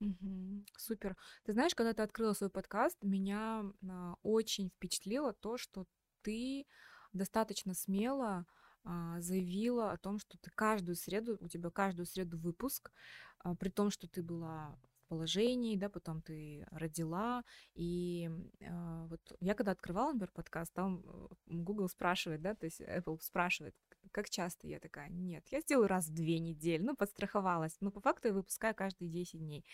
Мгм. 0.00 0.64
Супер. 0.76 1.16
Ты 1.44 1.52
знаешь, 1.52 1.74
когда 1.74 1.92
ты 1.92 2.02
открыла 2.02 2.32
свой 2.32 2.48
подкаст, 2.48 2.96
меня 3.02 3.64
а, 3.88 4.14
очень 4.22 4.70
впечатлило 4.70 5.32
то, 5.34 5.58
что 5.58 5.86
ты 6.22 6.66
достаточно 7.12 7.74
смело 7.74 8.46
а, 8.84 9.20
заявила 9.20 9.92
о 9.92 9.98
том, 9.98 10.18
что 10.18 10.38
ты 10.38 10.50
каждую 10.50 10.96
среду, 10.96 11.36
у 11.40 11.48
тебя 11.48 11.70
каждую 11.70 12.06
среду 12.06 12.38
выпуск, 12.38 12.90
а, 13.38 13.54
при 13.54 13.68
том, 13.68 13.90
что 13.90 14.08
ты 14.08 14.22
была 14.22 14.78
в 15.04 15.08
положении, 15.08 15.76
да, 15.76 15.90
потом 15.90 16.22
ты 16.22 16.66
родила, 16.70 17.44
и 17.74 18.30
а, 18.62 19.06
вот 19.06 19.20
я 19.40 19.54
когда 19.54 19.72
открывала, 19.72 20.12
например, 20.12 20.30
подкаст, 20.32 20.72
там 20.72 21.02
э, 21.04 21.28
Google 21.46 21.88
спрашивает, 21.88 22.40
да, 22.40 22.54
то 22.54 22.64
есть 22.64 22.80
Apple 22.80 23.18
спрашивает, 23.20 23.74
как 24.12 24.30
часто? 24.30 24.66
Я 24.66 24.80
такая, 24.80 25.10
нет, 25.10 25.44
я 25.50 25.60
сделаю 25.60 25.88
раз 25.88 26.06
в 26.06 26.14
две 26.14 26.38
недели, 26.38 26.82
ну, 26.82 26.96
подстраховалась, 26.96 27.76
но 27.80 27.90
по 27.90 28.00
факту 28.00 28.28
я 28.28 28.34
выпускаю 28.34 28.74
каждые 28.74 29.10
10 29.10 29.40
дней. 29.40 29.64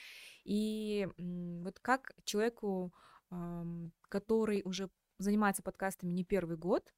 И 0.44 1.08
вот 1.16 1.78
как 1.78 2.12
человеку, 2.24 2.92
который 4.08 4.62
уже 4.64 4.90
занимается 5.18 5.62
подкастами 5.62 6.10
не 6.10 6.24
первый 6.24 6.56
год, 6.56 6.92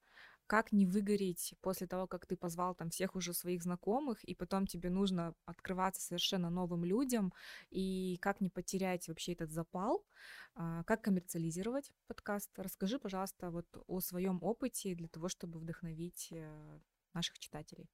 как 0.48 0.72
не 0.72 0.86
выгореть 0.86 1.54
после 1.60 1.86
того, 1.86 2.06
как 2.06 2.26
ты 2.26 2.34
позвал 2.34 2.74
там 2.74 2.88
всех 2.88 3.14
уже 3.14 3.34
своих 3.34 3.62
знакомых, 3.62 4.24
и 4.24 4.34
потом 4.34 4.66
тебе 4.66 4.88
нужно 4.88 5.34
открываться 5.44 6.00
совершенно 6.00 6.48
новым 6.48 6.84
людям, 6.84 7.34
и 7.68 8.16
как 8.22 8.40
не 8.40 8.48
потерять 8.48 9.08
вообще 9.08 9.32
этот 9.34 9.52
запал, 9.52 10.06
а, 10.54 10.84
как 10.84 11.02
коммерциализировать 11.02 11.92
подкаст. 12.06 12.50
Расскажи, 12.56 12.98
пожалуйста, 12.98 13.50
вот 13.50 13.66
о 13.86 14.00
своем 14.00 14.38
опыте 14.42 14.94
для 14.94 15.08
того, 15.08 15.28
чтобы 15.28 15.58
вдохновить 15.58 16.28
э, 16.32 16.80
наших 17.12 17.38
читателей. 17.38 17.90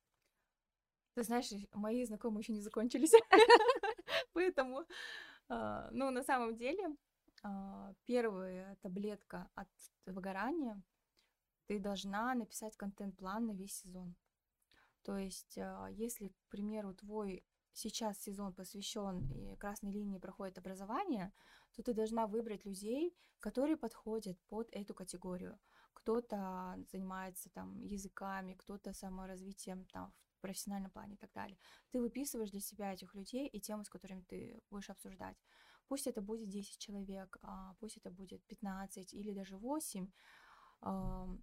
Ты 1.15 1.25
знаешь, 1.25 1.51
мои 1.73 2.05
знакомые 2.05 2.43
еще 2.43 2.53
не 2.53 2.61
закончились. 2.61 3.13
Поэтому, 4.33 4.85
а, 5.49 5.89
ну, 5.91 6.11
на 6.11 6.23
самом 6.23 6.57
деле, 6.57 6.97
первая 8.04 8.76
таблетка 8.83 9.48
от 9.54 9.68
выгорания, 10.07 10.83
ты 11.66 11.78
должна 11.78 12.35
написать 12.35 12.76
контент-план 12.76 13.46
на 13.46 13.52
весь 13.52 13.76
сезон. 13.78 14.14
То 15.02 15.18
есть, 15.18 15.59
а, 15.59 15.88
если, 15.90 16.28
к 16.28 16.48
примеру, 16.48 16.94
твой 16.94 17.44
сейчас 17.72 18.18
сезон 18.22 18.54
посвящен 18.54 19.30
и 19.30 19.57
красной 19.57 19.92
линии 19.92 20.18
проходит 20.18 20.59
образование, 20.59 21.33
то 21.72 21.83
ты 21.83 21.92
должна 21.92 22.26
выбрать 22.26 22.64
людей, 22.64 23.14
которые 23.40 23.76
подходят 23.76 24.38
под 24.48 24.68
эту 24.72 24.94
категорию. 24.94 25.59
Кто-то 25.92 26.78
занимается 26.90 27.50
там 27.50 27.83
языками, 27.85 28.54
кто-то 28.54 28.92
саморазвитием 28.92 29.85
там 29.87 30.12
в 30.38 30.40
профессиональном 30.40 30.90
плане 30.90 31.14
и 31.14 31.18
так 31.18 31.33
далее. 31.33 31.59
Ты 31.90 32.00
выписываешь 32.00 32.50
для 32.50 32.61
себя 32.61 32.92
этих 32.92 33.14
людей 33.14 33.48
и 33.48 33.61
темы, 33.61 33.85
с 33.85 33.90
которыми 33.90 34.22
ты 34.22 34.61
будешь 34.70 34.90
обсуждать. 34.90 35.37
Пусть 35.88 36.07
это 36.07 36.23
будет 36.23 36.49
10 36.49 36.79
человек, 36.79 37.37
а, 37.42 37.75
пусть 37.81 37.97
это 37.99 38.11
будет 38.11 38.44
15 38.47 39.14
или 39.14 39.33
даже 39.33 39.57
8. 39.57 40.11
ам, 40.81 41.42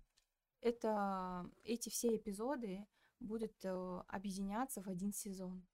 Это, 0.62 1.50
эти 1.64 1.90
все 1.90 2.16
эпизоды 2.18 2.86
будут 3.20 3.66
э, 3.66 4.04
объединяться 4.08 4.82
в 4.82 4.88
один 4.88 5.14
сезон. 5.14 5.66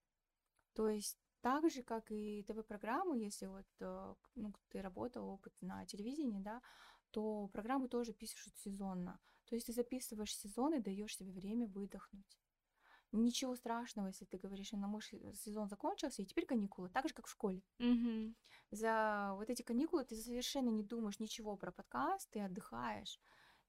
То 0.74 0.90
есть 0.90 1.18
так 1.42 1.70
же, 1.70 1.84
как 1.84 2.12
и 2.12 2.44
ТВ-программы, 2.44 3.18
если 3.18 3.48
вот 3.48 3.68
э, 3.80 4.16
ну, 4.36 4.54
ты 4.70 4.82
работал 4.82 5.28
опыт 5.30 5.54
на 5.62 5.86
телевидении, 5.86 6.40
да, 6.40 6.62
то 7.12 7.48
программы 7.48 7.88
тоже 7.88 8.14
пишут 8.14 8.58
сезонно. 8.58 9.20
То 9.46 9.56
есть 9.56 9.68
ты 9.68 9.74
записываешь 9.74 10.36
сезон 10.36 10.74
и 10.74 10.82
даешь 10.82 11.16
себе 11.18 11.32
время 11.32 11.68
выдохнуть. 11.68 12.38
Ничего 13.12 13.56
страшного, 13.56 14.08
если 14.08 14.26
ты 14.26 14.38
говоришь, 14.38 14.72
ну, 14.74 14.88
мой 14.88 15.02
сезон 15.02 15.70
закончился, 15.70 16.22
и 16.22 16.26
теперь 16.26 16.46
каникулы, 16.46 16.90
так 16.90 17.08
же, 17.08 17.14
как 17.14 17.28
в 17.28 17.32
школе. 17.32 17.62
За 18.72 19.34
вот 19.36 19.50
эти 19.50 19.62
каникулы 19.62 20.04
ты 20.04 20.16
совершенно 20.16 20.70
не 20.70 20.84
думаешь 20.84 21.20
ничего 21.20 21.56
про 21.56 21.72
подкаст, 21.72 22.30
ты 22.32 22.42
отдыхаешь, 22.42 23.20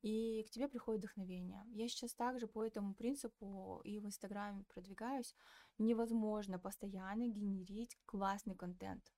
и 0.03 0.45
к 0.45 0.51
тебе 0.51 0.69
приходит 0.69 1.03
вдохновение. 1.03 1.65
Я 1.71 1.89
сейчас 1.89 2.15
также 2.15 2.47
по 2.47 2.65
этому 2.65 2.95
принципу 2.95 3.81
и 3.85 4.01
в 4.01 4.07
Инстаграме 4.07 4.65
продвигаюсь. 4.75 5.35
Невозможно 5.79 6.59
постоянно 6.59 7.29
генерить 7.29 7.99
классный 8.07 8.55
контент. 8.57 9.13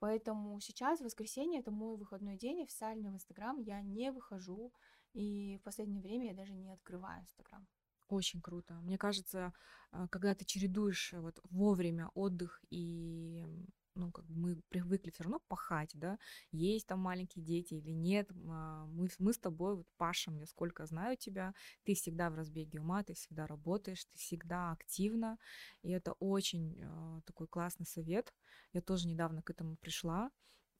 Поэтому 0.00 0.60
сейчас 0.60 1.00
воскресенье 1.00 1.60
это 1.60 1.70
мой 1.70 1.96
выходной 1.96 2.36
день, 2.36 2.62
официально 2.62 3.10
в 3.10 3.14
Инстаграм 3.14 3.58
я 3.58 3.80
не 3.82 4.10
выхожу, 4.10 4.72
и 5.12 5.58
в 5.58 5.62
последнее 5.62 6.02
время 6.02 6.26
я 6.28 6.34
даже 6.34 6.52
не 6.52 6.72
открываю 6.72 7.22
Инстаграм. 7.22 7.66
Очень 8.08 8.40
круто. 8.42 8.74
Мне 8.82 8.98
кажется, 8.98 9.52
а, 9.90 10.08
когда 10.08 10.34
ты 10.34 10.44
чередуешь 10.44 11.12
э, 11.12 11.20
вот 11.20 11.40
вовремя 11.50 12.10
отдых 12.14 12.60
и 12.70 13.44
ну, 13.94 14.10
как 14.10 14.24
бы 14.26 14.34
мы 14.34 14.56
привыкли 14.68 15.10
все 15.10 15.22
равно 15.22 15.40
пахать, 15.48 15.92
да, 15.94 16.18
есть 16.50 16.86
там 16.86 16.98
маленькие 17.00 17.44
дети 17.44 17.74
или 17.74 17.92
нет, 17.92 18.28
а, 18.48 18.86
мы, 18.86 19.08
мы 19.18 19.32
с 19.32 19.38
тобой 19.38 19.76
вот 19.76 19.86
пашем, 19.96 20.36
я 20.36 20.46
сколько 20.46 20.84
знаю 20.86 21.16
тебя, 21.16 21.54
ты 21.84 21.94
всегда 21.94 22.30
в 22.30 22.34
разбеге 22.34 22.80
ума, 22.80 23.04
ты 23.04 23.14
всегда 23.14 23.46
работаешь, 23.46 24.04
ты 24.04 24.18
всегда 24.18 24.72
активна, 24.72 25.38
и 25.82 25.90
это 25.90 26.12
очень 26.18 26.80
а, 26.82 27.20
такой 27.24 27.46
классный 27.46 27.86
совет. 27.86 28.34
Я 28.72 28.80
тоже 28.82 29.06
недавно 29.06 29.42
к 29.42 29.50
этому 29.50 29.76
пришла, 29.76 30.30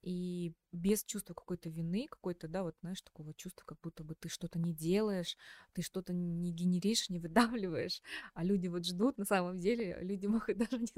и 0.04 0.52
без 0.72 1.04
чувства 1.04 1.34
какой-то 1.34 1.68
вины, 1.70 2.06
какой-то, 2.10 2.48
да, 2.48 2.62
вот, 2.62 2.76
знаешь, 2.80 3.00
такого 3.02 3.32
чувства, 3.34 3.64
как 3.66 3.78
будто 3.82 4.04
бы 4.04 4.14
ты 4.14 4.28
что-то 4.28 4.58
не 4.58 4.72
делаешь, 4.74 5.36
ты 5.72 5.82
что-то 5.82 6.12
не 6.12 6.52
генеришь, 6.52 7.08
не 7.10 7.18
выдавливаешь, 7.20 8.02
а 8.34 8.44
люди 8.44 8.68
вот 8.68 8.84
ждут, 8.84 9.18
на 9.18 9.24
самом 9.24 9.60
деле 9.60 9.98
люди 10.02 10.26
могут 10.48 10.58
даже 10.58 10.78
не, 10.78 10.88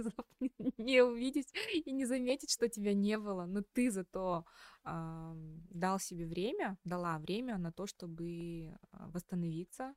не 0.78 1.02
увидеть 1.02 1.52
и 1.86 1.92
не 1.92 2.06
заметить, 2.06 2.50
что 2.52 2.68
тебя 2.68 2.94
не 2.94 3.18
было, 3.18 3.46
но 3.46 3.62
ты 3.72 3.90
зато 3.90 4.44
ам, 4.84 5.66
дал 5.70 5.98
себе 6.00 6.26
время, 6.26 6.78
дала 6.84 7.18
время 7.18 7.58
на 7.58 7.72
то, 7.72 7.86
чтобы 7.86 8.76
а, 8.92 9.08
восстановиться, 9.10 9.94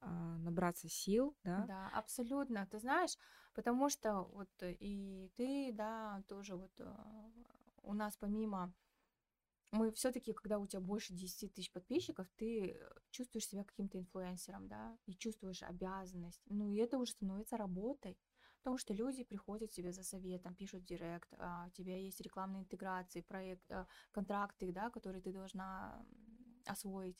а, 0.00 0.38
набраться 0.38 0.88
сил, 0.88 1.36
да, 1.44 1.68
Да, 1.68 1.88
абсолютно. 1.94 2.66
Ты 2.66 2.78
знаешь, 2.78 3.16
потому 3.54 3.88
что 3.88 4.24
вот 4.34 4.48
э, 4.60 4.72
и 4.78 5.30
ты, 5.36 5.72
да, 5.72 6.22
тоже 6.28 6.54
вот 6.56 6.72
э, 6.80 6.84
у 7.86 7.94
нас 7.94 8.16
помимо 8.16 8.74
мы 9.72 9.90
все-таки, 9.92 10.32
когда 10.32 10.58
у 10.58 10.66
тебя 10.66 10.80
больше 10.80 11.12
10 11.12 11.52
тысяч 11.52 11.72
подписчиков, 11.72 12.26
ты 12.36 12.70
э, 12.70 12.90
чувствуешь 13.10 13.48
себя 13.48 13.64
каким-то 13.64 13.98
инфлюенсером, 13.98 14.68
да, 14.68 14.96
и 15.06 15.14
чувствуешь 15.14 15.62
обязанность. 15.62 16.40
Ну, 16.46 16.70
и 16.70 16.76
это 16.76 16.98
уже 16.98 17.12
становится 17.12 17.56
работой. 17.56 18.16
Потому 18.58 18.78
что 18.78 18.94
люди 18.94 19.22
приходят 19.22 19.70
тебе 19.70 19.92
за 19.92 20.02
советом, 20.02 20.54
пишут 20.56 20.84
директ, 20.84 21.32
а, 21.38 21.66
у 21.68 21.70
тебя 21.70 21.96
есть 21.96 22.20
рекламные 22.20 22.62
интеграции, 22.62 23.20
проект, 23.20 23.70
а, 23.70 23.86
контракты, 24.10 24.72
да, 24.72 24.90
которые 24.90 25.22
ты 25.22 25.32
должна 25.32 26.04
освоить. 26.64 27.16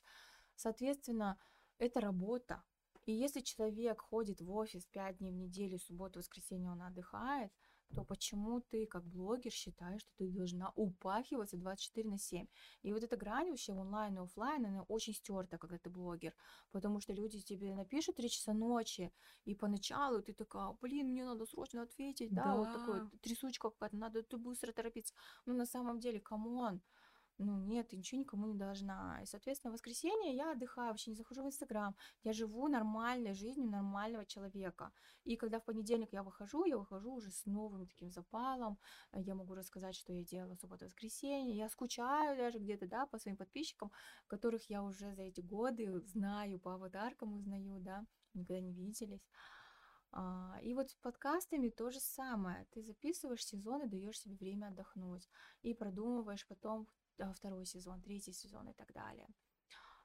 Соответственно, 0.57 1.39
это 1.79 2.01
работа. 2.01 2.65
И 3.05 3.13
если 3.13 3.43
человек 3.43 4.01
ходит 4.01 4.41
в 4.41 4.51
офис 4.51 4.87
5 4.87 5.19
дней 5.19 5.31
в 5.31 5.37
неделю, 5.37 5.79
субботу, 5.79 6.19
воскресенье 6.19 6.73
он 6.73 6.83
отдыхает, 6.83 7.53
то 7.95 8.05
почему 8.05 8.61
ты, 8.61 8.87
как 8.87 9.05
блогер, 9.07 9.53
считаешь, 9.53 10.03
что 10.03 10.11
ты 10.17 10.31
должна 10.31 10.73
упахиваться 10.77 11.57
24 11.57 12.09
на 12.09 12.19
7? 12.19 12.47
И 12.83 12.93
вот 12.93 13.03
эта 13.05 13.17
грань 13.17 13.51
вообще 13.51 13.73
онлайн 13.73 14.17
и 14.19 14.23
оффлайн, 14.23 14.67
она 14.67 14.83
очень 14.85 15.15
стерта, 15.15 15.59
когда 15.59 15.79
ты 15.79 15.91
блогер, 15.91 16.35
потому 16.73 17.01
что 17.01 17.13
люди 17.13 17.41
тебе 17.41 17.75
напишут 17.75 18.17
3 18.17 18.29
часа 18.31 18.53
ночи, 18.53 19.13
и 19.45 19.55
поначалу 19.55 20.23
ты 20.23 20.35
такая, 20.35 20.73
блин, 20.81 21.09
мне 21.09 21.25
надо 21.25 21.47
срочно 21.47 21.83
ответить, 21.83 22.33
да, 22.35 22.57
вот 22.57 22.71
такой 22.71 23.03
Да. 23.03 23.11
трясучка 23.23 23.71
какая-то, 23.71 23.97
надо 23.97 24.23
ты 24.23 24.37
быстро 24.39 24.73
торопиться. 24.73 25.15
Но 25.47 25.55
на 25.55 25.67
самом 25.67 25.99
деле, 26.01 26.21
come 26.21 26.56
on, 26.56 26.83
ну 27.39 27.59
нет, 27.59 27.89
ты 27.89 27.97
ничего 27.97 28.21
никому 28.21 28.47
не 28.47 28.55
должна. 28.55 29.21
И, 29.23 29.27
соответственно, 29.27 29.71
в 29.71 29.75
воскресенье 29.75 30.35
я 30.35 30.53
отдыхаю, 30.53 30.89
вообще 30.89 31.11
не 31.11 31.17
захожу 31.17 31.43
в 31.43 31.47
Инстаграм. 31.47 31.95
Я 32.23 32.33
живу 32.33 32.69
нормальной 32.69 33.35
жизнью 33.35 33.69
нормального 33.69 34.25
человека. 34.25 34.91
И 35.25 35.37
когда 35.37 35.59
в 35.61 35.65
понедельник 35.65 36.13
я 36.13 36.23
выхожу, 36.23 36.65
я 36.65 36.79
выхожу 36.79 37.13
уже 37.13 37.31
с 37.31 37.45
новым 37.45 37.87
таким 37.87 38.11
запалом. 38.11 38.79
Я 39.13 39.35
могу 39.35 39.55
рассказать, 39.55 39.95
что 39.95 40.13
я 40.13 40.25
делала 40.25 40.55
субботу-воскресенье. 40.55 41.57
Я 41.57 41.69
скучаю 41.69 42.37
даже 42.39 42.59
где-то, 42.59 42.87
да, 42.87 43.07
по 43.07 43.19
своим 43.19 43.37
подписчикам, 43.37 43.93
которых 44.27 44.71
я 44.71 44.83
уже 44.83 45.15
за 45.15 45.23
эти 45.23 45.41
годы 45.41 46.01
знаю, 46.01 46.59
по 46.59 46.75
аватаркам 46.75 47.35
узнаю, 47.35 47.81
да, 47.81 48.07
никогда 48.33 48.61
не 48.61 48.73
виделись. 48.73 49.29
А, 50.13 50.59
и 50.63 50.73
вот 50.73 50.91
с 50.91 50.95
подкастами 50.95 51.69
то 51.69 51.91
же 51.91 52.01
самое. 52.01 52.67
Ты 52.73 52.83
записываешь 52.83 53.45
сезон 53.45 53.83
и 53.83 53.89
даешь 53.89 54.21
себе 54.21 54.37
время 54.37 54.69
отдохнуть. 54.69 55.29
И 55.63 55.75
продумываешь 55.75 56.47
потом 56.47 56.89
второй 57.35 57.67
сезон, 57.67 58.03
третий 58.03 58.33
сезон 58.33 58.69
и 58.69 58.75
так 58.75 58.93
далее. 58.93 59.29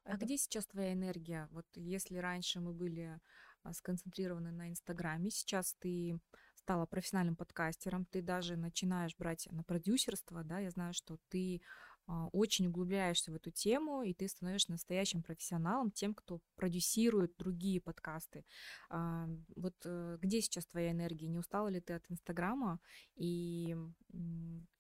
А 0.04 0.15
Это... 0.15 0.26
где 0.26 0.38
сейчас 0.38 0.65
твоя 0.65 0.93
энергия? 0.93 1.47
Вот 1.52 1.65
если 1.76 2.17
раньше 2.17 2.60
мы 2.60 2.74
были 2.74 3.19
а, 3.63 3.74
сконцентрированы 3.74 4.52
на 4.52 4.69
Инстаграме, 4.69 5.30
сейчас 5.30 5.76
ты 5.80 6.19
стала 6.56 6.86
профессиональным 6.86 7.36
подкастером, 7.36 8.06
ты 8.06 8.21
даже 8.21 8.56
начинаешь 8.56 9.15
брать 9.17 9.47
на 9.52 9.63
продюсерство, 9.63 10.43
да, 10.43 10.60
я 10.60 10.69
знаю, 10.71 10.93
что 10.93 11.17
ты 11.30 11.62
а, 12.08 12.28
очень 12.32 12.67
углубляешься 12.67 13.32
в 13.32 13.36
эту 13.36 13.52
тему, 13.52 14.02
и 14.02 14.13
ты 14.13 14.28
становишься 14.28 14.71
настоящим 14.71 15.21
профессионалом, 15.21 15.91
тем, 15.91 16.13
кто 16.13 16.39
продюсирует 16.56 17.36
другие 17.38 17.80
подкасты. 17.80 18.43
А, 18.89 19.28
вот 19.56 19.76
э, 19.86 20.17
где 20.19 20.41
сейчас 20.41 20.65
твоя 20.65 20.91
энергия? 20.91 21.28
Не 21.28 21.38
устала 21.38 21.67
ли 21.67 21.80
ты 21.80 21.93
от 21.93 22.04
Инстаграма? 22.10 22.80
И 23.15 23.76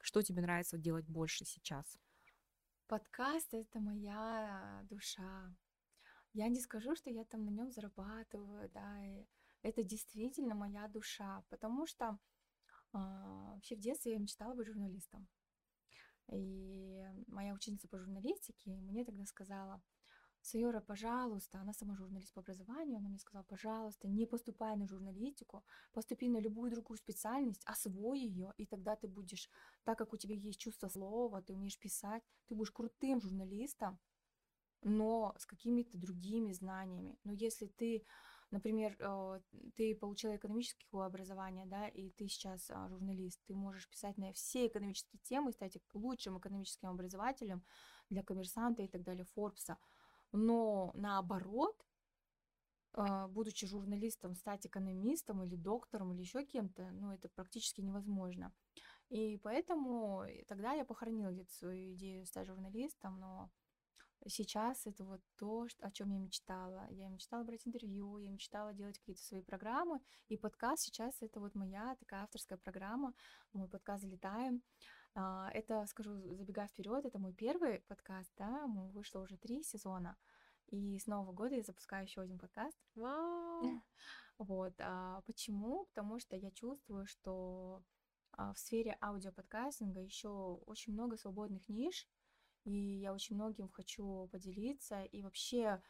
что 0.01 0.21
тебе 0.21 0.41
нравится 0.41 0.77
делать 0.77 1.05
больше 1.05 1.45
сейчас? 1.45 1.99
Подкаст 2.91 3.53
это 3.53 3.79
моя 3.79 4.85
душа. 4.89 5.55
Я 6.33 6.49
не 6.49 6.59
скажу, 6.59 6.93
что 6.93 7.09
я 7.09 7.23
там 7.23 7.45
на 7.45 7.49
нем 7.49 7.71
зарабатываю, 7.71 8.69
да, 8.69 9.05
и 9.05 9.25
это 9.61 9.81
действительно 9.81 10.55
моя 10.55 10.89
душа, 10.89 11.41
потому 11.47 11.87
что 11.87 12.19
а, 12.91 13.53
вообще 13.53 13.77
в 13.77 13.79
детстве 13.79 14.11
я 14.11 14.19
мечтала 14.19 14.55
быть 14.55 14.67
журналистом. 14.67 15.29
И 16.33 17.01
моя 17.27 17.53
ученица 17.53 17.87
по 17.87 17.97
журналистике 17.97 18.71
мне 18.81 19.05
тогда 19.05 19.23
сказала, 19.25 19.81
Сайора, 20.41 20.81
пожалуйста, 20.81 21.59
она 21.59 21.71
сама 21.71 21.95
журналист 21.95 22.33
по 22.33 22.41
образованию, 22.41 22.97
она 22.97 23.09
мне 23.09 23.19
сказала, 23.19 23.43
пожалуйста, 23.43 24.07
не 24.07 24.25
поступай 24.25 24.75
на 24.75 24.87
журналистику, 24.87 25.63
поступи 25.93 26.29
на 26.29 26.39
любую 26.39 26.71
другую 26.71 26.97
специальность, 26.97 27.61
освой 27.65 28.19
ее, 28.19 28.51
и 28.57 28.65
тогда 28.65 28.95
ты 28.95 29.07
будешь, 29.07 29.49
так 29.83 29.99
как 29.99 30.13
у 30.13 30.17
тебя 30.17 30.35
есть 30.35 30.59
чувство 30.59 30.87
слова, 30.87 31.41
ты 31.43 31.53
умеешь 31.53 31.77
писать, 31.77 32.23
ты 32.47 32.55
будешь 32.55 32.71
крутым 32.71 33.21
журналистом, 33.21 33.99
но 34.81 35.35
с 35.37 35.45
какими-то 35.45 35.97
другими 35.97 36.51
знаниями. 36.53 37.19
Но 37.23 37.33
если 37.33 37.67
ты, 37.67 38.03
например, 38.49 38.95
э, 38.99 39.41
ты 39.75 39.95
получила 39.95 40.35
экономическое 40.35 41.05
образование, 41.05 41.67
да, 41.67 41.87
и 41.87 42.09
ты 42.09 42.27
сейчас 42.27 42.69
а, 42.71 42.89
журналист, 42.89 43.39
ты 43.45 43.53
можешь 43.53 43.87
писать 43.87 44.17
на 44.17 44.33
все 44.33 44.67
экономические 44.67 45.19
темы, 45.21 45.51
стать 45.51 45.77
лучшим 45.93 46.39
экономическим 46.39 46.89
образователем 46.89 47.63
для 48.09 48.23
коммерсанта 48.23 48.81
и 48.81 48.87
так 48.87 49.03
далее, 49.03 49.25
Форбса, 49.35 49.77
но 50.31 50.91
наоборот, 50.95 51.75
а, 52.93 53.27
будучи 53.27 53.67
журналистом, 53.67 54.35
стать 54.35 54.65
экономистом 54.65 55.43
или 55.43 55.55
доктором 55.55 56.13
или 56.13 56.21
еще 56.21 56.43
кем-то, 56.45 56.91
ну, 56.91 57.11
это 57.11 57.29
практически 57.29 57.81
невозможно. 57.81 58.53
И 59.09 59.37
поэтому 59.37 60.25
тогда 60.47 60.73
я 60.73 60.85
похоронила 60.85 61.31
где-то 61.31 61.53
свою 61.53 61.93
идею 61.93 62.25
стать 62.25 62.47
журналистом, 62.47 63.19
но 63.19 63.49
сейчас 64.27 64.85
это 64.85 65.03
вот 65.03 65.21
то, 65.37 65.67
о 65.79 65.91
чем 65.91 66.11
я 66.11 66.19
мечтала. 66.19 66.87
Я 66.89 67.09
мечтала 67.09 67.43
брать 67.43 67.65
интервью, 67.65 68.17
я 68.17 68.29
мечтала 68.29 68.73
делать 68.73 68.99
какие-то 68.99 69.21
свои 69.21 69.41
программы, 69.41 69.99
и 70.27 70.37
подкаст 70.37 70.83
сейчас 70.83 71.21
это 71.21 71.39
вот 71.39 71.55
моя 71.55 71.95
такая 71.99 72.23
авторская 72.23 72.57
программа, 72.57 73.13
мой 73.53 73.67
подкаст 73.67 74.03
«Залетаем». 74.03 74.61
А, 75.13 75.49
это, 75.53 75.85
скажу, 75.87 76.15
забегая 76.35 76.67
вперед, 76.67 77.05
это 77.05 77.19
мой 77.19 77.33
первый 77.33 77.79
подкаст, 77.81 78.31
да, 78.37 78.65
вышло 78.93 79.19
уже 79.19 79.37
три 79.37 79.63
сезона. 79.63 80.17
И 80.67 80.97
с 80.97 81.07
Нового 81.07 81.33
года 81.33 81.55
я 81.55 81.63
запускаю 81.63 82.05
еще 82.05 82.21
один 82.21 82.39
подкаст. 82.39 82.77
Вау! 82.95 83.61
Вот. 84.37 84.73
А 84.79 85.21
почему? 85.27 85.85
Потому 85.93 86.17
что 86.17 86.35
я 86.35 86.49
чувствую, 86.49 87.05
что 87.05 87.83
а, 88.31 88.53
в 88.53 88.57
сфере 88.57 88.97
аудиоподкастинга 88.99 89.99
еще 89.99 90.29
очень 90.65 90.93
много 90.93 91.15
свободных 91.17 91.69
ниш, 91.69 92.07
и 92.63 92.71
я 92.71 93.13
очень 93.13 93.35
многим 93.35 93.69
хочу 93.69 94.27
поделиться 94.31 95.03
и 95.03 95.21
вообще 95.21 95.81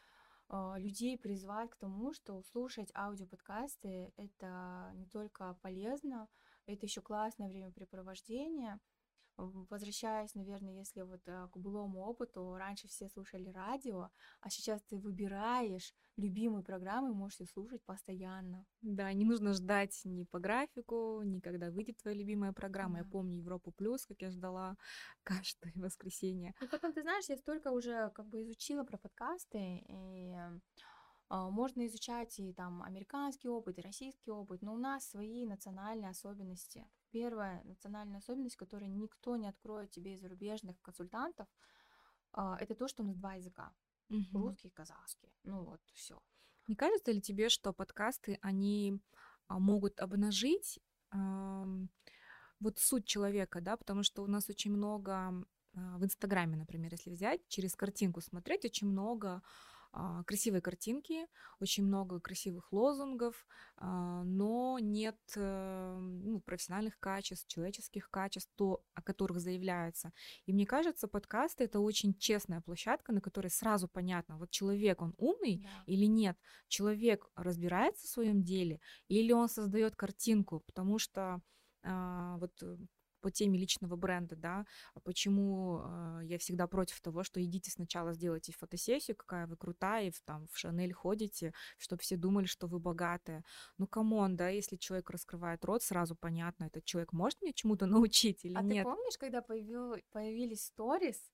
людей 0.75 1.17
призвать 1.17 1.69
к 1.69 1.77
тому, 1.77 2.11
что 2.11 2.41
слушать 2.43 2.91
аудиоподкасты 2.93 4.11
это 4.17 4.91
не 4.95 5.05
только 5.05 5.57
полезно, 5.61 6.27
это 6.65 6.85
еще 6.85 6.99
классное 6.99 7.47
времяпрепровождение, 7.47 8.81
Возвращаясь, 9.37 10.35
наверное, 10.35 10.73
если 10.73 11.01
вот 11.01 11.21
э, 11.27 11.47
к 11.51 11.57
былому 11.57 12.01
опыту, 12.01 12.55
раньше 12.55 12.87
все 12.87 13.09
слушали 13.09 13.49
радио, 13.49 14.09
а 14.41 14.49
сейчас 14.49 14.81
ты 14.83 14.97
выбираешь 14.97 15.93
любимые 16.17 16.63
программы, 16.63 17.13
можешь 17.13 17.41
их 17.41 17.49
слушать 17.49 17.83
постоянно. 17.83 18.65
Да, 18.81 19.11
не 19.13 19.25
нужно 19.25 19.53
ждать 19.53 19.99
ни 20.03 20.25
по 20.25 20.39
графику, 20.39 21.21
ни 21.23 21.39
когда 21.39 21.71
выйдет 21.71 21.97
твоя 21.97 22.17
любимая 22.17 22.53
программа. 22.53 22.95
Да. 22.95 22.99
Я 22.99 23.05
помню 23.05 23.37
Европу 23.37 23.71
Плюс, 23.71 24.05
как 24.05 24.21
я 24.21 24.31
ждала 24.31 24.75
каждое 25.23 25.73
воскресенье. 25.75 26.53
И 26.61 26.67
потом, 26.67 26.93
ты 26.93 27.01
знаешь, 27.01 27.25
я 27.29 27.37
столько 27.37 27.71
уже 27.71 28.11
как 28.13 28.27
бы 28.27 28.41
изучила 28.43 28.83
про 28.83 28.97
подкасты, 28.97 29.83
и 29.87 30.35
а, 31.29 31.49
можно 31.49 31.85
изучать 31.87 32.37
и 32.39 32.53
там 32.53 32.83
американский 32.83 33.47
опыт, 33.47 33.79
и 33.79 33.81
российский 33.81 34.31
опыт, 34.31 34.61
но 34.61 34.73
у 34.73 34.77
нас 34.77 35.09
свои 35.09 35.45
национальные 35.45 36.09
особенности. 36.09 36.85
Первая 37.11 37.63
национальная 37.65 38.19
особенность, 38.19 38.55
которую 38.55 38.91
никто 38.91 39.35
не 39.35 39.47
откроет 39.47 39.91
тебе 39.91 40.13
из 40.13 40.21
зарубежных 40.21 40.81
консультантов, 40.81 41.47
а, 42.31 42.57
это 42.59 42.75
то, 42.75 42.87
что 42.87 43.03
у 43.03 43.05
нас 43.05 43.15
два 43.15 43.33
языка. 43.33 43.73
Угу. 44.09 44.39
Русский 44.39 44.69
и 44.69 44.71
казахский. 44.71 45.33
Ну 45.43 45.63
вот, 45.63 45.81
все. 45.93 46.21
Не 46.67 46.75
кажется 46.75 47.11
ли 47.11 47.21
тебе, 47.21 47.49
что 47.49 47.73
подкасты, 47.73 48.39
они 48.41 48.99
а, 49.47 49.59
могут 49.59 49.99
обнажить 49.99 50.79
э, 51.11 51.87
вот 52.59 52.79
суть 52.79 53.05
человека, 53.05 53.59
да, 53.61 53.75
потому 53.75 54.03
что 54.03 54.23
у 54.23 54.27
нас 54.27 54.49
очень 54.49 54.71
много 54.71 55.45
э, 55.73 55.97
в 55.97 56.05
Инстаграме, 56.05 56.55
например, 56.55 56.91
если 56.91 57.09
взять, 57.09 57.41
через 57.47 57.75
картинку 57.75 58.21
смотреть, 58.21 58.65
очень 58.65 58.87
много 58.87 59.29
а, 59.29 59.41
красивые 60.25 60.61
картинки, 60.61 61.27
очень 61.59 61.85
много 61.85 62.19
красивых 62.19 62.71
лозунгов, 62.71 63.45
а, 63.77 64.23
но 64.23 64.79
нет 64.79 65.17
э, 65.35 65.97
ну, 65.99 66.39
профессиональных 66.39 66.97
качеств, 66.99 67.47
человеческих 67.47 68.09
качеств, 68.09 68.51
то, 68.55 68.83
о 68.93 69.01
которых 69.01 69.39
заявляется. 69.39 70.13
И 70.45 70.53
мне 70.53 70.65
кажется, 70.65 71.07
подкасты 71.07 71.65
это 71.65 71.79
очень 71.79 72.13
честная 72.13 72.61
площадка, 72.61 73.11
на 73.11 73.21
которой 73.21 73.49
сразу 73.49 73.87
понятно, 73.87 74.37
вот 74.37 74.49
человек, 74.49 75.01
он 75.01 75.13
умный 75.17 75.61
да. 75.63 75.83
или 75.87 76.05
нет, 76.05 76.37
человек 76.67 77.29
разбирается 77.35 78.07
в 78.07 78.09
своем 78.09 78.43
деле 78.43 78.79
или 79.07 79.33
он 79.33 79.49
создает 79.49 79.95
картинку, 79.95 80.61
потому 80.61 80.99
что 80.99 81.41
а, 81.83 82.37
вот 82.37 82.51
э, 82.63 82.77
по 83.21 83.31
теме 83.31 83.57
личного 83.57 83.95
бренда, 83.95 84.35
да, 84.35 84.65
а 84.93 84.99
почему 84.99 85.81
э, 85.83 86.21
я 86.23 86.37
всегда 86.37 86.67
против 86.67 86.99
того, 87.01 87.23
что 87.23 87.43
идите 87.43 87.71
сначала 87.71 88.13
сделайте 88.13 88.51
фотосессию, 88.51 89.15
какая 89.15 89.47
вы 89.47 89.55
крутая, 89.55 90.07
и 90.07 90.11
в, 90.11 90.19
там 90.21 90.47
в 90.51 90.57
Шанель 90.57 90.93
ходите, 90.93 91.53
чтобы 91.77 92.01
все 92.01 92.17
думали, 92.17 92.45
что 92.45 92.67
вы 92.67 92.79
богатая. 92.79 93.43
Ну, 93.77 93.87
come 93.87 94.14
on, 94.14 94.35
да, 94.35 94.49
если 94.49 94.75
человек 94.75 95.09
раскрывает 95.09 95.63
рот, 95.65 95.83
сразу 95.83 96.15
понятно, 96.15 96.65
этот 96.65 96.83
человек 96.85 97.13
может 97.13 97.41
мне 97.41 97.53
чему-то 97.53 97.85
научить 97.85 98.43
или 98.45 98.55
а 98.55 98.61
нет. 98.61 98.85
А 98.85 98.89
ты 98.89 98.95
помнишь, 98.95 99.17
когда 99.17 99.41
появил, 99.41 99.95
появились 100.11 100.65
сторис, 100.65 101.31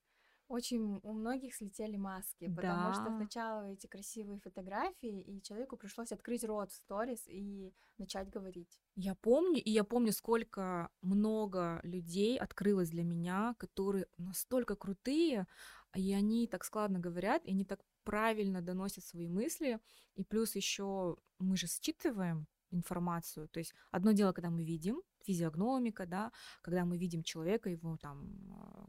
очень 0.48 1.00
у 1.04 1.14
многих 1.14 1.56
слетели 1.56 1.98
маски, 1.98 2.48
потому 2.54 2.94
что 2.94 3.06
сначала 3.16 3.72
эти 3.72 3.88
красивые 3.88 4.40
фотографии, 4.40 5.22
и 5.22 5.42
человеку 5.42 5.78
пришлось 5.78 6.12
открыть 6.12 6.44
рот 6.44 6.72
в 6.72 6.76
сторис 6.76 7.28
и 7.28 7.74
начать 7.98 8.30
говорить. 8.30 8.80
Я 8.96 9.16
помню, 9.16 9.62
и 9.62 9.70
я 9.70 9.84
помню, 9.84 10.12
сколько 10.12 10.90
много 11.02 11.80
людей 11.84 12.38
открылось 12.38 12.90
для 12.90 13.04
меня, 13.04 13.56
которые 13.58 14.08
настолько 14.18 14.76
крутые, 14.76 15.48
и 15.96 16.14
они 16.14 16.48
так 16.48 16.64
складно 16.64 17.00
говорят, 17.00 17.46
и 17.46 17.52
они 17.52 17.66
так 17.66 17.84
правильно 18.04 18.62
доносят 18.62 19.04
свои 19.04 19.28
мысли, 19.28 19.80
и 20.16 20.24
плюс 20.24 20.56
еще 20.56 21.18
мы 21.40 21.58
же 21.58 21.68
считываем 21.68 22.48
информацию. 22.72 23.48
То 23.50 23.60
есть 23.60 23.74
одно 23.92 24.12
дело, 24.12 24.32
когда 24.34 24.50
мы 24.50 24.64
видим 24.64 25.02
физиогномика, 25.26 26.06
да, 26.06 26.32
когда 26.62 26.86
мы 26.86 26.98
видим 26.98 27.24
человека, 27.24 27.70
его 27.70 27.98
там 27.98 28.30
а, 28.52 28.88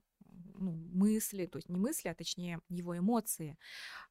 ну, 0.55 0.73
мысли, 0.73 1.47
то 1.47 1.59
есть 1.59 1.69
не 1.69 1.79
мысли, 1.79 2.09
а 2.09 2.15
точнее 2.15 2.61
его 2.69 2.97
эмоции. 2.97 3.59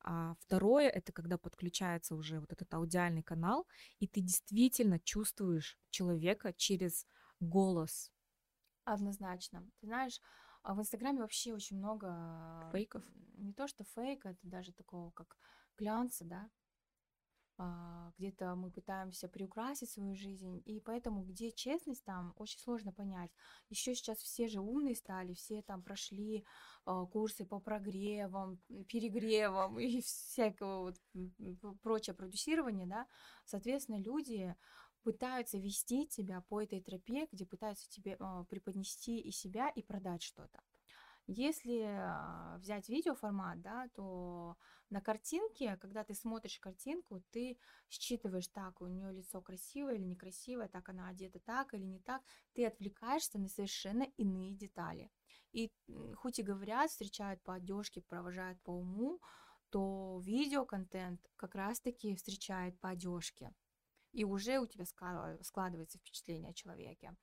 А 0.02 0.36
второе 0.40 0.90
это 0.90 1.12
когда 1.12 1.38
подключается 1.38 2.16
уже 2.16 2.40
вот 2.40 2.52
этот 2.52 2.74
аудиальный 2.74 3.24
канал, 3.24 3.68
и 4.00 4.08
ты 4.08 4.22
действительно 4.22 5.00
чувствуешь 5.00 5.78
человека 5.90 6.54
через 6.54 7.06
голос. 7.40 8.12
Однозначно. 8.84 9.70
Ты 9.80 9.88
знаешь, 9.88 10.22
А 10.64 10.74
в 10.74 10.80
Инстаграме 10.80 11.20
вообще 11.22 11.54
очень 11.54 11.78
много... 11.78 12.70
Фейков? 12.74 13.04
Не 13.38 13.54
то, 13.54 13.68
что 13.68 13.84
фейка, 13.84 14.30
это 14.30 14.40
даже 14.44 14.74
такого, 14.74 15.12
как 15.12 15.38
глянца, 15.78 16.26
да, 16.26 16.50
где-то 18.18 18.56
мы 18.56 18.70
пытаемся 18.70 19.28
приукрасить 19.28 19.90
свою 19.90 20.16
жизнь, 20.16 20.62
и 20.66 20.80
поэтому 20.80 21.24
где 21.24 21.52
честность 21.52 22.04
там 22.04 22.34
очень 22.38 22.60
сложно 22.60 22.92
понять. 22.92 23.32
Еще 23.70 23.96
сейчас 23.96 24.20
все 24.20 24.48
же 24.48 24.60
умные 24.60 24.96
стали, 24.96 25.34
все 25.34 25.64
там 25.64 25.82
прошли 25.82 26.46
а, 26.86 27.06
курсы 27.06 27.46
по 27.46 27.60
прогревам, 27.60 28.60
перегревам 28.88 29.80
и 29.80 30.02
всякого 30.02 30.82
вот 30.82 31.82
прочее 31.82 32.16
продюсирование, 32.16 32.86
да. 32.86 33.08
Соответственно, 33.46 34.00
люди 34.00 34.56
пытаются 35.04 35.58
вести 35.58 36.06
тебя 36.06 36.42
по 36.50 36.62
этой 36.62 36.82
тропе, 36.82 37.28
где 37.32 37.46
пытаются 37.46 37.90
тебе 37.90 38.18
э, 38.20 38.46
преподнести 38.50 39.20
и 39.20 39.32
себя, 39.32 39.70
и 39.70 39.82
продать 39.82 40.22
что-то. 40.22 40.62
Если 41.28 41.82
э, 41.82 42.58
взять 42.58 42.88
видеоформат, 42.88 43.62
да, 43.62 43.90
то 43.94 44.56
на 44.90 45.02
картинке, 45.02 45.76
когда 45.78 46.06
ты 46.06 46.14
смотришь 46.14 46.60
картинку, 46.60 47.22
ты 47.32 47.58
считываешь, 47.90 48.48
так, 48.48 48.82
у 48.82 48.88
нее 48.88 49.12
лицо 49.12 49.42
красивое 49.42 49.96
или 49.96 50.06
некрасивое, 50.06 50.70
так 50.70 50.88
она 50.88 51.10
одета 51.10 51.40
так 51.40 51.74
или 51.74 51.84
не 51.84 52.00
так, 52.00 52.22
ты 52.54 52.66
отвлекаешься 52.66 53.40
на 53.40 53.50
совершенно 53.50 54.04
иные 54.16 54.54
детали. 54.54 55.12
И 55.52 55.72
хоть 56.16 56.40
и 56.40 56.44
говорят, 56.44 56.90
встречают 56.90 57.42
по 57.44 57.56
одежке, 57.56 58.02
провожают 58.02 58.62
по 58.62 58.72
уму, 58.72 59.20
то 59.70 60.22
видеоконтент 60.24 61.20
как 61.36 61.56
раз-таки 61.56 62.16
встречает 62.16 62.80
по 62.80 62.90
одежке 62.90 63.54
и 64.14 64.24
уже 64.24 64.60
у 64.60 64.66
тебя 64.66 64.86
складывается 65.42 66.00
впечатление 66.00 66.52
о 66.52 66.54
человеке. 66.54 67.16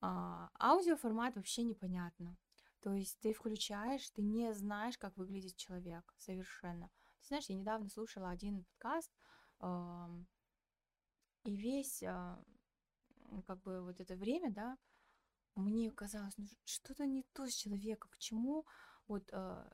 А, 0.00 0.48
аудиоформат 0.58 1.36
вообще 1.36 1.62
непонятно. 1.62 2.36
То 2.80 2.94
есть 2.94 3.18
ты 3.20 3.32
включаешь, 3.32 4.08
ты 4.10 4.22
не 4.22 4.54
знаешь, 4.54 4.96
как 4.96 5.16
выглядит 5.16 5.56
человек 5.56 6.14
совершенно. 6.18 6.90
Ты 7.20 7.26
знаешь, 7.28 7.46
я 7.48 7.56
недавно 7.56 7.88
слушала 7.88 8.30
один 8.30 8.64
подкаст, 8.64 9.12
э, 9.60 10.06
и 11.44 11.56
весь 11.56 12.02
э, 12.02 12.36
как 13.46 13.60
бы 13.62 13.82
вот 13.82 14.00
это 14.00 14.16
время, 14.16 14.50
да, 14.50 14.78
мне 15.54 15.90
казалось, 15.90 16.36
ну 16.38 16.46
что-то 16.64 17.06
не 17.06 17.22
то 17.34 17.46
с 17.46 17.54
человеком, 17.54 18.10
почему 18.10 18.66
вот 19.06 19.28
э, 19.32 19.70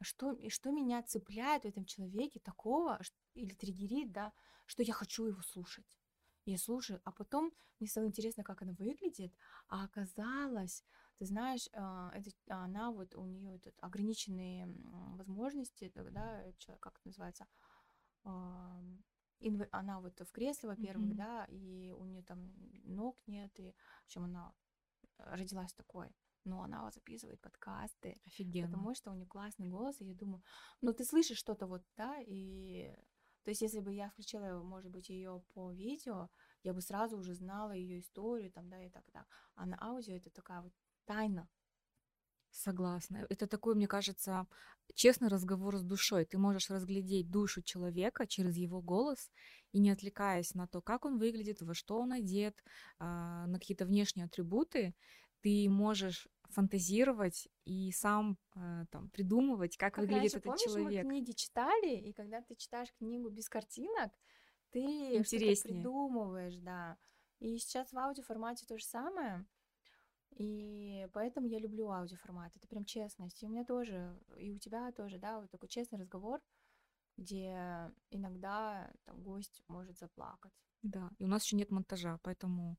что, 0.00 0.32
и 0.32 0.48
что 0.48 0.70
меня 0.70 1.02
цепляет 1.02 1.62
в 1.62 1.68
этом 1.68 1.84
человеке 1.84 2.40
такого, 2.40 3.00
или 3.34 3.54
триггерит, 3.54 4.12
да, 4.12 4.32
что 4.66 4.82
я 4.82 4.92
хочу 4.92 5.26
его 5.26 5.42
слушать. 5.42 5.98
Я 6.44 6.58
слушаю, 6.58 7.00
а 7.04 7.12
потом 7.12 7.52
мне 7.78 7.88
стало 7.88 8.06
интересно, 8.06 8.42
как 8.42 8.62
она 8.62 8.72
выглядит, 8.72 9.32
а 9.68 9.84
оказалось, 9.84 10.84
ты 11.22 11.26
знаешь, 11.26 11.68
а, 11.72 12.10
это, 12.14 12.30
она 12.48 12.90
вот, 12.90 13.14
у 13.14 13.24
нее 13.24 13.54
этот 13.54 13.76
ограниченные 13.80 14.66
возможности, 15.16 15.92
да, 15.94 16.42
как 16.80 16.98
это 16.98 17.06
называется, 17.06 17.46
она 18.24 20.00
вот 20.00 20.20
в 20.20 20.32
кресле, 20.32 20.70
во-первых, 20.70 21.10
mm-hmm. 21.10 21.14
да, 21.14 21.44
и 21.48 21.92
у 21.96 22.04
нее 22.04 22.24
там 22.24 22.52
ног 22.82 23.16
нет, 23.28 23.52
и 23.60 23.70
в 23.70 24.04
общем 24.06 24.24
она 24.24 24.52
родилась 25.18 25.72
такой 25.74 26.10
но 26.44 26.60
она 26.62 26.90
записывает 26.90 27.40
подкасты. 27.40 28.20
Офигенно. 28.26 28.66
Потому 28.66 28.94
что 28.96 29.12
у 29.12 29.14
нее 29.14 29.26
классный 29.26 29.68
голос, 29.68 30.00
и 30.00 30.06
я 30.06 30.14
думаю, 30.14 30.42
ну 30.80 30.92
ты 30.92 31.04
слышишь 31.04 31.38
что-то 31.38 31.68
вот, 31.68 31.84
да, 31.96 32.16
и 32.26 32.92
то 33.44 33.50
есть 33.50 33.62
если 33.62 33.80
бы 33.80 33.92
я 33.92 34.08
включила, 34.08 34.62
может 34.62 34.90
быть, 34.90 35.08
ее 35.08 35.42
по 35.54 35.72
видео, 35.72 36.30
я 36.62 36.72
бы 36.72 36.80
сразу 36.80 37.16
уже 37.16 37.34
знала 37.34 37.72
ее 37.72 38.00
историю, 38.00 38.50
там, 38.52 38.68
да, 38.68 38.84
и 38.84 38.90
так 38.90 39.04
далее. 39.12 39.28
А 39.54 39.66
на 39.66 39.76
аудио 39.80 40.16
это 40.16 40.30
такая 40.30 40.62
вот 40.62 40.72
тайна. 41.04 41.48
Согласна. 42.50 43.26
Это 43.30 43.46
такой, 43.46 43.74
мне 43.74 43.86
кажется, 43.86 44.46
честный 44.94 45.28
разговор 45.28 45.78
с 45.78 45.82
душой. 45.82 46.26
Ты 46.26 46.36
можешь 46.36 46.68
разглядеть 46.68 47.30
душу 47.30 47.62
человека 47.62 48.26
через 48.26 48.56
его 48.56 48.82
голос 48.82 49.30
и 49.72 49.78
не 49.78 49.90
отвлекаясь 49.90 50.54
на 50.54 50.66
то, 50.66 50.82
как 50.82 51.06
он 51.06 51.18
выглядит, 51.18 51.62
во 51.62 51.74
что 51.74 51.98
он 51.98 52.12
одет, 52.12 52.62
а, 52.98 53.46
на 53.46 53.58
какие-то 53.58 53.86
внешние 53.86 54.26
атрибуты, 54.26 54.94
ты 55.40 55.68
можешь 55.70 56.28
фантазировать 56.50 57.48
и 57.64 57.90
сам 57.92 58.38
э, 58.54 58.84
там 58.90 59.08
придумывать, 59.08 59.76
как, 59.78 59.94
как 59.94 60.02
выглядит 60.02 60.34
раньше, 60.34 60.36
этот 60.36 60.44
помнишь, 60.44 60.62
человек. 60.62 61.04
Мы 61.04 61.10
книги 61.10 61.32
читали, 61.32 61.96
и 61.96 62.12
когда 62.12 62.42
ты 62.42 62.54
читаешь 62.54 62.92
книгу 62.98 63.30
без 63.30 63.48
картинок, 63.48 64.12
ты 64.70 65.22
что-то 65.24 65.62
придумываешь, 65.62 66.56
да. 66.56 66.98
И 67.38 67.58
сейчас 67.58 67.92
в 67.92 67.98
аудиоформате 67.98 68.66
то 68.66 68.76
же 68.76 68.84
самое. 68.84 69.46
И 70.36 71.08
поэтому 71.12 71.46
я 71.46 71.58
люблю 71.58 71.90
аудиоформат. 71.90 72.56
Это 72.56 72.66
прям 72.66 72.84
честность. 72.84 73.42
И 73.42 73.46
у 73.46 73.50
меня 73.50 73.64
тоже, 73.64 74.18
и 74.36 74.52
у 74.52 74.58
тебя 74.58 74.90
тоже, 74.92 75.18
да, 75.18 75.40
вот 75.40 75.50
такой 75.50 75.68
честный 75.68 75.98
разговор, 75.98 76.40
где 77.16 77.92
иногда 78.10 78.90
там 79.04 79.22
гость 79.22 79.62
может 79.68 79.98
заплакать. 79.98 80.52
Да, 80.82 81.10
и 81.18 81.24
у 81.24 81.28
нас 81.28 81.44
еще 81.44 81.56
нет 81.56 81.70
монтажа, 81.70 82.18
поэтому 82.22 82.78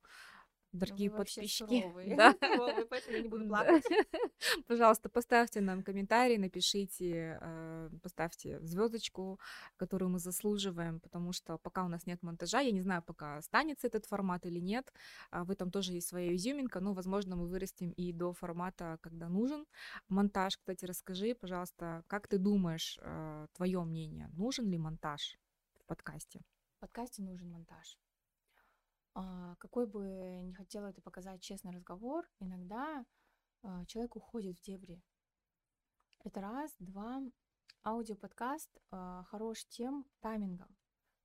дорогие 0.73 1.09
Вы 1.09 1.17
подписчики. 1.17 1.81
Суровые. 1.81 2.15
Да. 2.17 2.35
Суровые, 2.41 2.85
поэтому 2.85 3.17
я 3.17 3.23
не 3.23 3.29
буду 3.29 3.47
плакать. 3.47 3.83
Пожалуйста, 4.67 5.09
поставьте 5.09 5.61
нам 5.61 5.83
комментарий, 5.83 6.37
напишите, 6.37 7.37
э, 7.41 7.89
поставьте 8.01 8.59
звездочку, 8.61 9.39
которую 9.77 10.09
мы 10.09 10.19
заслуживаем, 10.19 10.99
потому 10.99 11.33
что 11.33 11.57
пока 11.57 11.83
у 11.85 11.87
нас 11.87 12.05
нет 12.05 12.21
монтажа, 12.23 12.59
я 12.59 12.71
не 12.71 12.81
знаю, 12.81 13.01
пока 13.01 13.37
останется 13.37 13.87
этот 13.87 14.05
формат 14.05 14.45
или 14.45 14.59
нет. 14.59 14.91
А 15.31 15.43
в 15.43 15.51
этом 15.51 15.71
тоже 15.71 15.93
есть 15.93 16.07
своя 16.07 16.35
изюминка, 16.35 16.79
но, 16.79 16.93
возможно, 16.93 17.35
мы 17.35 17.47
вырастем 17.47 17.91
и 17.91 18.11
до 18.11 18.33
формата, 18.33 18.97
когда 19.01 19.29
нужен 19.29 19.65
монтаж. 20.09 20.57
Кстати, 20.57 20.85
расскажи, 20.85 21.35
пожалуйста, 21.35 22.03
как 22.07 22.27
ты 22.27 22.37
думаешь, 22.37 22.99
э, 23.01 23.47
твое 23.53 23.83
мнение, 23.83 24.29
нужен 24.33 24.69
ли 24.69 24.77
монтаж 24.77 25.37
в 25.79 25.85
подкасте? 25.85 26.41
В 26.77 26.79
подкасте 26.79 27.21
нужен 27.21 27.49
монтаж. 27.49 28.02
А, 29.15 29.55
какой 29.57 29.85
бы 29.85 30.41
не 30.43 30.53
хотела 30.53 30.87
это 30.87 31.01
показать 31.01 31.41
честный 31.41 31.71
разговор, 31.71 32.27
иногда 32.39 33.05
а, 33.61 33.85
человек 33.85 34.15
уходит 34.15 34.57
в 34.57 34.63
дебри. 34.63 35.01
Это 36.23 36.41
раз. 36.41 36.75
Два. 36.79 37.21
Аудиоподкаст 37.83 38.69
а, 38.91 39.23
хорош 39.25 39.65
тем 39.65 40.05
таймингом. 40.19 40.75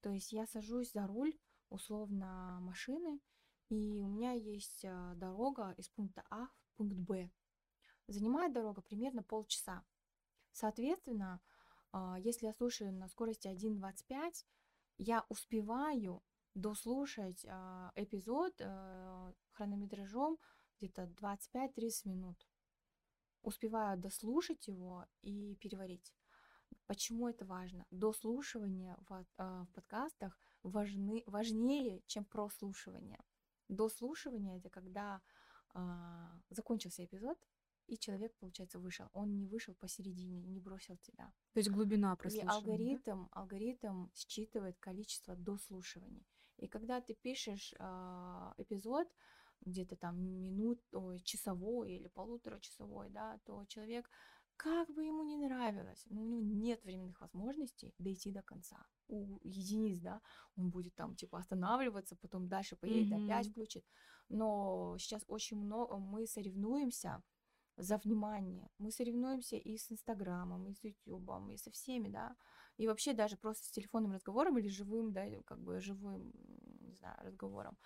То 0.01 0.11
есть 0.11 0.33
я 0.33 0.47
сажусь 0.47 0.93
за 0.93 1.07
руль, 1.07 1.39
условно, 1.71 2.59
машины, 2.61 3.21
и 3.69 4.01
у 4.01 4.07
меня 4.07 4.33
есть 4.33 4.85
дорога 5.17 5.75
из 5.77 5.89
пункта 5.89 6.25
А 6.31 6.47
в 6.47 6.77
пункт 6.77 6.97
Б. 6.97 7.31
Занимает 8.07 8.53
дорога 8.53 8.81
примерно 8.81 9.23
полчаса. 9.23 9.85
Соответственно, 10.53 11.41
если 12.19 12.47
я 12.47 12.55
слушаю 12.55 12.93
на 12.93 13.09
скорости 13.09 13.49
1.25, 13.49 14.47
я 14.99 15.27
успеваю 15.29 16.23
дослушать 16.61 17.45
э, 17.45 17.91
эпизод 17.95 18.55
э, 18.61 19.33
хронометражом 19.53 20.39
где-то 20.81 21.05
25-30 21.05 22.09
минут. 22.09 22.47
Успеваю 23.43 23.99
дослушать 23.99 24.67
его 24.69 25.07
и 25.23 25.57
переварить. 25.57 26.13
Почему 26.87 27.29
это 27.29 27.45
важно? 27.45 27.87
Дослушивание 27.91 28.97
в, 29.09 29.13
э, 29.13 29.25
в 29.39 29.69
подкастах 29.73 30.39
важны, 30.63 31.23
важнее, 31.27 32.03
чем 32.07 32.25
прослушивание. 32.25 33.21
Дослушивание 33.69 34.59
это 34.59 34.69
когда 34.69 35.21
э, 35.75 35.81
закончился 36.51 37.05
эпизод, 37.05 37.39
и 37.87 37.97
человек, 37.97 38.35
получается, 38.39 38.79
вышел. 38.79 39.09
Он 39.13 39.39
не 39.39 39.47
вышел 39.47 39.75
посередине, 39.75 40.43
не 40.43 40.61
бросил 40.61 40.99
тебя. 40.99 41.33
То 41.55 41.61
есть 41.61 41.71
глубина 41.71 42.17
прослушивания. 42.17 42.53
И 42.53 42.57
алгоритм, 42.57 43.25
да? 43.25 43.29
алгоритм 43.33 44.09
считывает 44.15 44.79
количество 44.79 45.35
дослушиваний. 45.37 46.27
И 46.59 46.69
когда 46.69 47.01
ты 47.01 47.15
пишешь 47.15 47.75
э, 47.79 48.53
эпизод, 48.59 49.09
где-то 49.63 49.97
там 49.97 50.21
минут, 50.21 50.81
ой, 50.93 51.21
часовой 51.21 51.93
или 51.93 52.09
полуторачасовой, 52.09 53.11
да, 53.11 53.39
то 53.45 53.65
человек, 53.67 54.09
как 54.57 54.91
бы 54.91 55.05
ему 55.05 55.23
не 55.23 55.37
нравилось, 55.37 56.05
но 56.11 56.23
у 56.23 56.25
него 56.25 56.41
нет 56.41 56.85
временных 56.85 57.21
возможностей 57.21 57.95
дойти 57.99 58.33
до 58.33 58.43
конца. 58.43 58.87
У 59.09 59.39
единиц, 59.43 60.01
да, 60.01 60.21
он 60.57 60.71
будет 60.71 60.95
там 60.95 61.15
типа 61.15 61.39
останавливаться, 61.39 62.17
потом 62.17 62.49
дальше 62.49 62.77
поедет, 62.77 63.13
mm-hmm. 63.13 63.25
опять 63.25 63.51
включит. 63.51 63.85
Но 64.29 64.97
сейчас 64.99 65.25
очень 65.29 65.59
много, 65.59 65.97
мы 65.97 66.27
соревнуемся 66.27 67.23
за 67.77 67.97
внимание. 67.99 68.69
Мы 68.79 68.91
соревнуемся 68.91 69.57
и 69.57 69.77
с 69.79 69.93
Инстаграмом, 69.93 70.67
и 70.67 70.75
с 70.75 70.85
Ютубом, 70.85 71.51
и 71.51 71.57
со 71.57 71.71
всеми, 71.71 72.09
да. 72.09 72.37
И 72.79 72.87
вообще 72.87 73.13
даже 73.13 73.37
просто 73.37 73.67
с 73.67 73.71
телефонным 73.71 74.13
разговором 74.13 74.57
или 74.59 74.69
живым, 74.69 75.13
да, 75.13 75.27
как 75.45 75.61
бы 75.61 75.81
живым, 75.81 76.33
не 76.81 76.95
знаю, 76.95 77.17
разговором. 77.21 77.77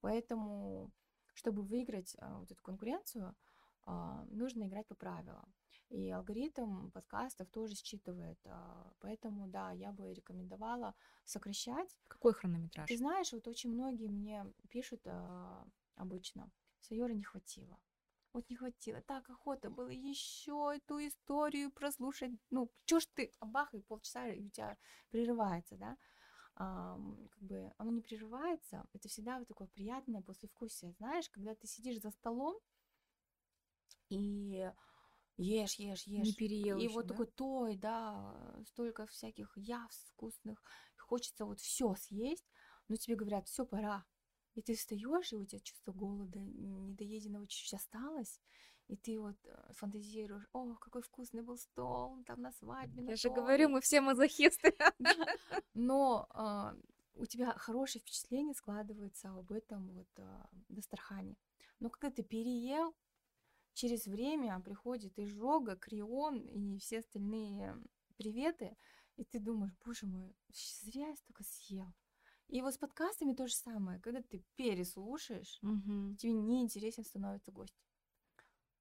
Поэтому, 0.00 0.90
чтобы 1.34 1.62
выиграть 1.62 2.16
а, 2.18 2.38
вот 2.38 2.50
эту 2.50 2.62
конкуренцию, 2.62 3.36
а, 3.84 4.24
нужно 4.30 4.66
играть 4.66 4.86
по 4.86 4.94
правилам. 4.94 5.52
И 5.90 6.10
алгоритм 6.10 6.90
подкастов 6.90 7.48
тоже 7.50 7.74
считывает. 7.74 8.38
А, 8.46 8.90
поэтому, 9.00 9.48
да, 9.48 9.72
я 9.72 9.92
бы 9.92 10.12
рекомендовала 10.12 10.94
сокращать. 11.24 11.96
Какой 12.08 12.32
хронометраж? 12.32 12.88
Ты 12.88 12.96
знаешь, 12.96 13.32
вот 13.32 13.46
очень 13.48 13.70
многие 13.70 14.08
мне 14.08 14.46
пишут 14.70 15.00
а, 15.06 15.66
обычно, 15.96 16.50
Сайора 16.80 17.12
не 17.12 17.22
хватило. 17.24 17.78
Вот 18.38 18.48
не 18.50 18.56
хватило, 18.56 19.00
так 19.02 19.28
охота 19.30 19.70
было 19.70 19.88
еще 19.90 20.72
эту 20.76 20.98
историю 21.06 21.70
прослушать, 21.72 22.32
ну, 22.50 22.70
чё 22.86 23.00
ж 23.00 23.06
ты, 23.14 23.32
бах, 23.40 23.74
и 23.74 23.80
полчаса 23.80 24.28
и 24.28 24.44
у 24.46 24.50
тебя 24.50 24.76
прерывается, 25.10 25.76
да, 25.76 25.96
а, 26.56 26.98
как 27.30 27.42
бы 27.42 27.72
оно 27.78 27.92
не 27.92 28.02
прерывается, 28.02 28.84
это 28.92 29.08
всегда 29.08 29.38
вот 29.38 29.48
такое 29.48 29.68
приятное 29.68 30.22
послевкусие, 30.22 30.92
знаешь, 30.92 31.28
когда 31.30 31.54
ты 31.54 31.66
сидишь 31.66 32.00
за 32.00 32.10
столом 32.10 32.58
и 34.10 34.70
ешь, 35.36 35.74
ешь, 35.78 36.04
ешь. 36.06 36.28
Не 36.28 36.32
переел 36.32 36.78
И 36.78 36.84
еще, 36.84 36.94
вот 36.94 37.06
да? 37.06 37.14
такой 37.14 37.26
той, 37.26 37.76
да, 37.76 38.60
столько 38.66 39.06
всяких 39.06 39.52
явств 39.56 40.08
вкусных. 40.12 40.62
Хочется 40.96 41.44
вот 41.44 41.60
все 41.60 41.94
съесть, 41.94 42.44
но 42.88 42.96
тебе 42.96 43.16
говорят, 43.16 43.46
все, 43.48 43.64
пора. 43.64 44.04
И 44.58 44.62
ты 44.62 44.74
встаешь, 44.74 45.32
и 45.32 45.36
у 45.36 45.44
тебя 45.44 45.60
чувство 45.60 45.92
голода, 45.92 46.40
недоеденного 46.40 47.46
чуть-чуть 47.46 47.74
осталось, 47.74 48.40
и 48.88 48.96
ты 48.96 49.16
вот 49.16 49.36
э, 49.44 49.72
фантазируешь, 49.74 50.48
о, 50.52 50.74
какой 50.74 51.02
вкусный 51.02 51.42
был 51.42 51.56
стол, 51.56 52.24
там 52.26 52.42
на 52.42 52.50
свадьбе, 52.50 53.02
на 53.02 53.10
Я 53.10 53.16
же 53.16 53.28
том». 53.28 53.36
говорю, 53.36 53.68
мы 53.68 53.80
все 53.80 54.00
мазохисты. 54.00 54.74
Да. 54.76 54.92
Но 55.74 56.26
а, 56.30 56.74
у 57.14 57.24
тебя 57.24 57.52
хорошее 57.52 58.02
впечатление 58.02 58.52
складывается 58.52 59.30
об 59.30 59.52
этом 59.52 59.92
вот 59.92 60.08
а, 60.16 60.50
Дастархане. 60.68 61.36
Но 61.78 61.88
когда 61.88 62.10
ты 62.10 62.24
переел, 62.24 62.96
через 63.74 64.06
время 64.06 64.58
приходит 64.58 65.16
изжога, 65.20 65.76
крион 65.76 66.40
и 66.40 66.78
все 66.80 66.98
остальные 66.98 67.80
приветы, 68.16 68.76
и 69.14 69.24
ты 69.24 69.38
думаешь, 69.38 69.76
боже 69.84 70.06
мой, 70.06 70.34
зря 70.82 71.10
я 71.10 71.16
столько 71.16 71.44
съел. 71.44 71.94
И 72.48 72.62
вот 72.62 72.74
с 72.74 72.78
подкастами 72.78 73.32
то 73.34 73.46
же 73.46 73.54
самое. 73.54 74.00
Когда 74.00 74.22
ты 74.22 74.44
переслушаешь, 74.56 75.62
Мгм. 75.62 76.18
тебе 76.18 76.32
неинтересен 76.34 77.04
становится 77.04 77.52
гость. 77.52 77.76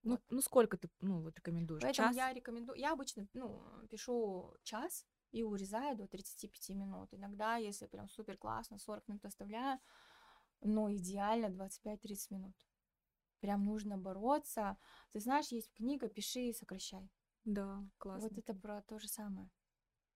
Ну, 0.03 0.18
Вот. 0.18 0.22
ну 0.30 0.41
сколько 0.41 0.78
ты, 0.78 0.89
ну, 1.01 1.22
вот 1.22 1.38
рекомендуешь? 1.38 1.86
Поэтому 1.86 2.09
Час? 2.09 2.15
я 2.15 2.34
рекомендую, 2.34 2.78
я 2.80 2.93
обычно, 2.93 3.28
ну, 3.34 3.63
пишу 3.89 4.55
час 4.63 5.05
и 5.32 5.43
урезаю 5.43 5.95
до 5.95 6.07
35 6.07 6.74
минут. 6.74 7.13
Иногда, 7.13 7.57
если 7.57 7.86
прям 7.88 8.09
супер 8.09 8.38
классно, 8.38 8.80
40 8.80 9.07
минут 9.07 9.26
оставляю, 9.26 9.80
но 10.61 10.91
идеально 10.93 11.49
25-30 11.49 12.32
минут. 12.32 12.55
Прям 13.41 13.65
нужно 13.65 13.97
бороться. 13.97 14.78
Ты 15.13 15.20
знаешь, 15.22 15.49
есть 15.49 15.72
книга 15.74 16.09
«Пиши 16.09 16.41
и 16.49 16.53
сокращай». 16.53 17.11
Да, 17.45 17.84
классно. 17.97 18.30
Вот 18.30 18.38
это 18.38 18.53
про 18.53 18.82
то 18.82 18.99
же 18.99 19.07
самое. 19.07 19.49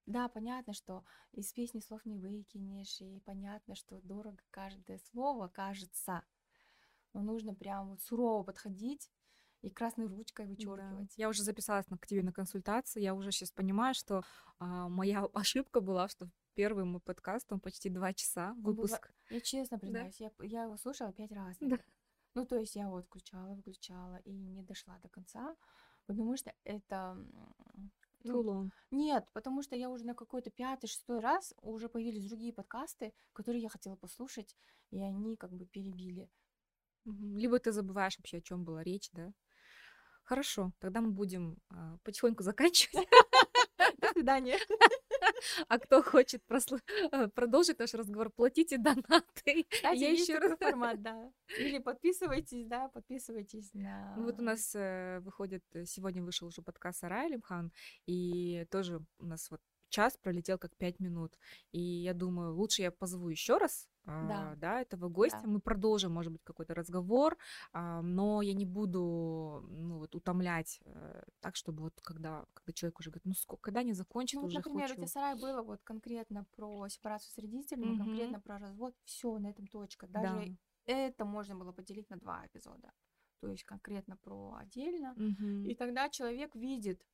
Да, 0.06 0.28
понятно, 0.30 0.74
что 0.74 1.04
из 1.32 1.54
песни 1.54 1.80
слов 1.80 2.06
не 2.06 2.18
выкинешь, 2.18 3.00
и 3.02 3.20
понятно, 3.22 3.76
что 3.76 4.02
дорого 4.02 4.42
каждое 4.50 4.98
слово 5.12 5.48
кажется, 5.48 6.24
но 7.14 7.22
нужно 7.22 7.54
прям 7.54 7.90
вот 7.90 8.02
сурово 8.02 8.44
подходить 8.44 9.12
и 9.62 9.70
красной 9.70 10.08
ручкой 10.08 10.46
Да. 10.46 10.50
вычеркивать. 10.52 11.14
Я 11.18 11.30
уже 11.30 11.44
записалась 11.44 11.88
на- 11.90 11.98
к 11.98 12.08
тебе 12.08 12.24
на 12.24 12.34
консультацию. 12.34 13.04
Я 13.04 13.14
уже 13.14 13.32
сейчас 13.32 13.52
понимаю, 13.52 13.94
что 13.94 14.24
а, 14.60 14.90
моя 14.90 15.24
ошибка 15.34 15.82
была, 15.82 16.08
что 16.08 16.28
первый 16.56 16.84
мой 16.84 17.00
подкаст, 17.00 17.52
он 17.52 17.60
почти 17.60 17.90
два 17.90 18.14
часа, 18.14 18.54
выпуск. 18.58 19.14
Я 19.30 19.40
честно 19.40 19.78
признаюсь, 19.80 20.20
я, 20.20 20.30
п- 20.32 20.48
я 20.48 20.64
его 20.64 20.78
слушала 20.78 21.14
пять 21.14 21.32
раз. 21.32 21.58
Да. 21.60 21.78
Ну, 22.34 22.46
то 22.46 22.56
есть 22.58 22.76
я 22.76 22.90
вот 22.90 23.06
включала, 23.06 23.54
выключала 23.54 24.16
и 24.26 24.32
не 24.32 24.64
дошла 24.64 24.98
до 25.00 25.10
конца, 25.10 25.56
потому 26.08 26.36
что 26.38 26.54
это... 26.64 27.18
м, 28.24 28.32
ну, 28.32 28.40
Too 28.40 28.44
long. 28.44 28.72
нет, 28.92 29.28
потому 29.34 29.62
что 29.64 29.76
я 29.76 29.90
уже 29.90 30.06
на 30.06 30.16
какой-то 30.16 30.50
пятый, 30.52 30.88
шестой 30.88 31.20
раз 31.20 31.54
уже 31.62 31.90
появились 31.90 32.26
другие 32.28 32.54
подкасты, 32.54 33.14
которые 33.34 33.62
я 33.64 33.70
хотела 33.70 33.96
послушать, 33.96 34.56
и 34.92 35.02
они 35.02 35.36
как 35.38 35.52
бы 35.54 35.66
перебили. 35.66 36.30
Либо 37.06 37.60
ты 37.60 37.72
забываешь 37.72 38.18
вообще, 38.18 38.38
о 38.38 38.42
чем 38.42 38.64
была 38.64 38.84
речь, 38.84 39.10
да? 39.14 39.34
Хорошо, 40.24 40.72
тогда 40.80 41.02
мы 41.02 41.12
будем 41.12 41.58
а, 41.70 41.98
потихоньку 42.04 42.44
заканчивать. 42.44 43.08
До 44.00 44.10
свидания. 44.14 44.58
А 45.68 45.80
кто 45.80 46.02
хочет 46.04 46.42
прослу- 46.48 46.82
а, 47.12 47.28
продолжить 47.30 47.80
наш 47.80 47.94
разговор, 47.94 48.30
платите 48.30 48.78
донаты. 48.78 49.66
Кстати, 49.70 50.00
Я 50.00 50.12
еще 50.12 50.38
раз... 50.38 50.58
формат, 50.60 51.02
да. 51.02 51.32
Или 51.58 51.80
подписывайтесь, 51.80 52.66
да, 52.66 52.90
подписывайтесь 52.90 53.74
на... 53.74 54.16
Ну 54.18 54.26
вот 54.26 54.40
у 54.40 54.44
нас 54.44 54.74
э, 54.76 55.20
выходит, 55.22 55.64
э, 55.74 55.86
сегодня 55.86 56.24
вышел 56.24 56.48
уже 56.48 56.62
подкаст 56.62 57.00
Сара 57.00 57.26
Алимхан, 57.26 57.72
и 58.06 58.66
тоже 58.70 59.02
у 59.20 59.26
нас 59.26 59.50
вот 59.52 59.62
час 59.90 60.18
пролетел 60.18 60.58
как 60.58 60.76
пять 60.78 61.00
минут. 61.00 61.38
И 61.72 61.82
я 61.82 62.14
думаю, 62.14 62.56
лучше 62.56 62.82
я 62.82 62.92
позову 62.92 63.30
еще 63.30 63.58
раз 63.58 63.88
а, 64.06 64.56
да, 64.56 64.82
этого 64.82 65.10
гостя. 65.10 65.40
Да. 65.44 65.48
Мы 65.48 65.60
продолжим, 65.60 66.12
может 66.14 66.32
быть, 66.32 66.42
какой-то 66.44 66.74
разговор, 66.74 67.38
а, 67.74 68.02
но 68.02 68.42
я 68.42 68.54
не 68.54 68.66
буду 68.66 69.64
ну, 69.70 70.00
вот, 70.00 70.16
утомлять 70.16 70.80
э, 70.86 71.24
так, 71.40 71.56
чтобы 71.56 71.84
вот 71.84 71.94
когда, 72.02 72.46
когда 72.54 72.74
человек 72.74 73.00
уже 73.00 73.10
говорит, 73.12 73.26
ну 73.26 73.34
сколько, 73.34 73.62
когда 73.64 73.84
не 73.84 73.94
закончит, 73.94 74.36
Ну, 74.36 74.42
вот, 74.42 74.50
уже 74.50 74.58
например, 74.58 74.86
у 74.86 74.88
хочу. 74.90 74.96
тебя 74.96 75.08
сарай 75.08 75.36
было 75.36 75.62
вот 75.62 75.82
конкретно 75.84 76.46
про 76.56 76.88
сепарацию 76.90 77.32
с 77.32 77.38
родителями, 77.38 77.94
Мгм. 77.94 77.98
конкретно 78.06 78.42
про 78.42 78.58
развод, 78.58 78.96
все 79.06 79.38
на 79.40 79.48
этом 79.50 79.68
точка. 79.68 80.08
Даже 80.08 80.58
это 80.86 81.26
можно 81.26 81.56
было 81.56 81.72
поделить 81.72 82.10
на 82.10 82.18
два 82.18 82.46
эпизода. 82.48 82.92
То 83.40 83.50
есть 83.50 83.64
конкретно 83.64 84.18
про 84.18 84.56
отдельно. 84.60 85.14
Мгм. 85.16 85.66
И 85.66 85.76
тогда 85.76 86.10
человек 86.10 86.56
видит, 86.56 87.06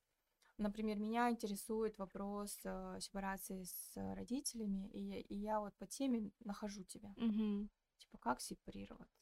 например, 0.58 0.98
меня 0.98 1.30
интересует 1.30 1.98
вопрос 1.98 2.58
э, 2.64 2.98
сепарации 3.00 3.62
с 3.64 3.96
э, 3.96 4.14
родителями, 4.14 4.88
и, 4.90 5.00
я- 5.00 5.20
и 5.20 5.34
я 5.34 5.60
вот 5.60 5.74
по 5.76 5.86
теме 5.86 6.30
нахожу 6.40 6.84
тебя. 6.84 7.12
Мгм. 7.16 7.70
Типа, 7.98 8.18
как 8.18 8.40
сепарироваться? 8.40 9.18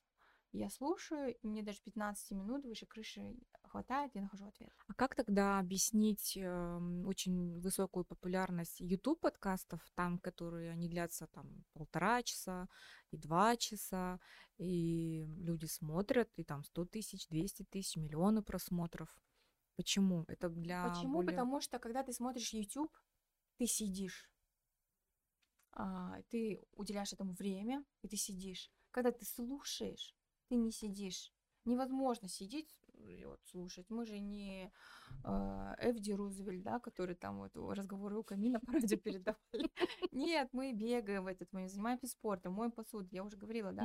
Я 0.52 0.70
слушаю, 0.70 1.34
и 1.34 1.46
мне 1.46 1.62
даже 1.62 1.82
15 1.82 2.30
минут 2.30 2.64
выше 2.64 2.86
крыши 2.86 3.34
хватает, 3.64 4.14
я 4.14 4.22
нахожу 4.22 4.46
ответ. 4.46 4.70
А 4.86 4.94
как 4.94 5.14
тогда 5.14 5.58
объяснить 5.58 6.36
эм, 6.36 7.06
очень 7.06 7.60
высокую 7.60 8.04
популярность 8.04 8.80
YouTube 8.80 9.20
подкастов, 9.20 9.80
там, 9.94 10.18
которые 10.18 10.70
они 10.70 10.88
длятся 10.88 11.26
там 11.26 11.64
полтора 11.74 12.22
часа 12.22 12.68
и 13.10 13.18
два 13.18 13.56
часа, 13.56 14.18
и 14.56 15.24
люди 15.40 15.66
смотрят, 15.66 16.30
и 16.36 16.44
там 16.44 16.64
100 16.64 16.86
тысяч, 16.86 17.28
200 17.28 17.64
тысяч, 17.64 17.96
миллионы 17.96 18.42
просмотров. 18.42 19.08
Почему? 19.76 20.24
Это 20.28 20.48
для 20.48 20.88
Почему? 20.88 21.14
более... 21.14 21.30
Потому 21.30 21.60
что 21.60 21.78
когда 21.78 22.02
ты 22.02 22.12
смотришь 22.12 22.52
YouTube, 22.52 22.92
ты 23.58 23.66
сидишь, 23.66 24.30
а, 25.72 26.22
ты 26.30 26.62
уделяешь 26.72 27.12
этому 27.12 27.34
время, 27.34 27.84
и 28.02 28.08
ты 28.08 28.16
сидишь. 28.16 28.70
Когда 28.90 29.12
ты 29.12 29.24
слушаешь, 29.26 30.16
ты 30.48 30.56
не 30.56 30.72
сидишь. 30.72 31.32
Невозможно 31.64 32.28
сидеть 32.28 32.74
вот 33.26 33.40
слушать. 33.44 33.90
Мы 33.90 34.06
же 34.06 34.18
не 34.20 34.72
э, 35.24 35.74
Эфди 35.78 36.12
Рузвельт, 36.12 36.62
да, 36.62 36.78
который 36.78 37.14
там 37.14 37.38
вот 37.38 37.56
разговоры 37.76 38.18
у 38.18 38.22
камина 38.22 38.60
по 38.60 38.72
радио 38.72 38.98
передавали. 39.04 39.70
Нет, 40.12 40.48
мы 40.52 40.72
бегаем 40.72 41.24
в 41.24 41.26
этот 41.26 41.52
момент, 41.52 41.72
занимаемся 41.72 42.06
спортом, 42.06 42.54
моем 42.54 42.72
посуду. 42.72 43.08
Я 43.10 43.22
уже 43.24 43.36
говорила, 43.36 43.72
да. 43.72 43.84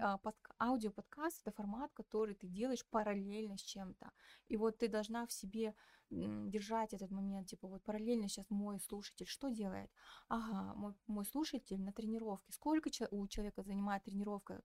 А, 0.00 0.18
подк- 0.18 0.54
аудиоподкаст 0.58 1.42
это 1.46 1.52
формат, 1.56 1.92
который 1.92 2.34
ты 2.34 2.46
делаешь 2.48 2.84
параллельно 2.90 3.56
с 3.56 3.62
чем-то. 3.62 4.10
И 4.48 4.56
вот 4.56 4.78
ты 4.78 4.88
должна 4.88 5.26
в 5.26 5.32
себе 5.32 5.74
держать 6.10 6.92
этот 6.92 7.10
момент, 7.12 7.48
типа 7.48 7.68
вот 7.68 7.84
параллельно 7.84 8.28
сейчас 8.28 8.50
мой 8.50 8.80
слушатель 8.80 9.26
что 9.26 9.48
делает? 9.48 9.90
Ага, 10.28 10.74
мой, 10.74 10.94
мой 11.06 11.24
слушатель 11.24 11.80
на 11.80 11.92
тренировке. 11.92 12.52
Сколько 12.52 12.90
у 13.10 13.28
человека 13.28 13.62
занимает 13.62 14.02
тренировка 14.02 14.60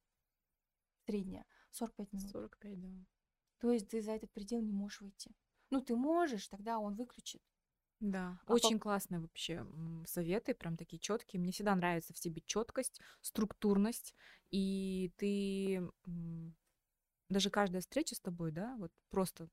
средняя? 1.05 1.45
45 1.71 2.13
минут. 2.13 2.31
45, 2.31 2.81
да. 2.81 3.05
То 3.59 3.71
есть 3.71 3.89
ты 3.89 4.01
за 4.01 4.11
этот 4.11 4.31
предел 4.31 4.61
не 4.61 4.71
можешь 4.73 5.01
выйти. 5.01 5.31
Ну, 5.71 5.81
ты 5.81 5.95
можешь, 5.95 6.47
тогда 6.47 6.79
он 6.79 6.95
выключит. 6.95 7.41
Да, 7.99 8.37
А 8.43 8.47
по- 8.47 8.53
очень 8.53 8.79
классные 8.79 9.19
вообще 9.21 9.65
советы, 10.05 10.53
прям 10.53 10.77
такие 10.77 10.99
четкие. 10.99 11.41
Мне 11.41 11.51
всегда 11.51 11.75
нравится 11.75 12.13
в 12.13 12.19
тебе 12.19 12.41
четкость, 12.45 13.01
структурность, 13.21 14.13
и 14.51 15.11
ты 15.17 15.81
даже 17.29 17.49
каждая 17.49 17.81
встреча 17.81 18.15
с 18.15 18.19
тобой, 18.19 18.51
да, 18.51 18.75
вот 18.77 18.91
просто 19.09 19.49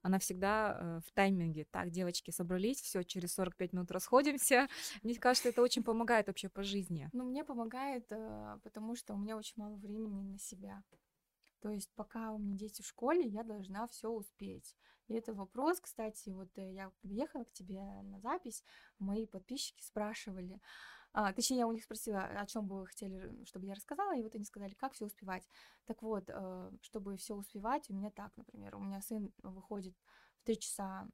она 0.00 0.18
всегда 0.20 0.78
э, 0.78 1.00
в 1.04 1.12
тайминге. 1.12 1.66
Так, 1.72 1.90
девочки, 1.90 2.30
собрались, 2.30 2.80
все, 2.80 3.02
через 3.02 3.34
45 3.34 3.72
минут 3.72 3.90
расходимся. 3.90 4.68
Мне 5.02 5.16
кажется, 5.16 5.48
это 5.48 5.60
очень 5.62 5.82
помогает 5.82 6.28
вообще 6.28 6.48
по 6.48 6.62
жизни. 6.62 7.10
Но 7.12 7.24
мне 7.24 7.42
помогает, 7.44 8.06
э, 8.10 8.58
потому 8.62 8.94
что 8.94 9.14
у 9.14 9.18
меня 9.18 9.36
очень 9.36 9.54
мало 9.56 9.74
времени 9.74 10.22
на 10.22 10.38
себя. 10.38 10.84
То 11.60 11.70
есть 11.70 11.90
пока 11.94 12.32
у 12.32 12.38
меня 12.38 12.56
дети 12.56 12.82
в 12.82 12.86
школе, 12.86 13.26
я 13.26 13.42
должна 13.42 13.86
все 13.88 14.10
успеть. 14.10 14.76
И 15.08 15.14
это 15.14 15.32
вопрос, 15.34 15.80
кстати, 15.80 16.30
вот 16.30 16.48
э, 16.58 16.72
я 16.72 16.90
когда 17.00 17.14
ехала 17.14 17.44
к 17.44 17.52
тебе 17.52 17.80
на 18.02 18.18
запись, 18.20 18.64
мои 18.98 19.26
подписчики 19.26 19.82
спрашивали, 19.82 20.60
а, 21.12 21.32
точнее, 21.32 21.58
я 21.58 21.66
у 21.66 21.72
них 21.72 21.84
спросила, 21.84 22.20
о 22.24 22.44
чем 22.46 22.66
бы 22.66 22.80
вы 22.80 22.86
хотели, 22.86 23.42
чтобы 23.46 23.64
я 23.64 23.74
рассказала, 23.74 24.14
и 24.14 24.22
вот 24.22 24.34
они 24.34 24.44
сказали, 24.44 24.74
как 24.74 24.92
все 24.92 25.06
успевать. 25.06 25.48
Так 25.86 26.02
вот, 26.02 26.24
э, 26.28 26.70
чтобы 26.82 27.16
все 27.16 27.34
успевать, 27.34 27.88
у 27.88 27.94
меня 27.94 28.10
так, 28.10 28.36
например, 28.36 28.76
у 28.76 28.80
меня 28.80 29.00
сын 29.00 29.32
выходит 29.42 29.96
в 30.40 30.44
3 30.44 30.58
часа 30.58 31.08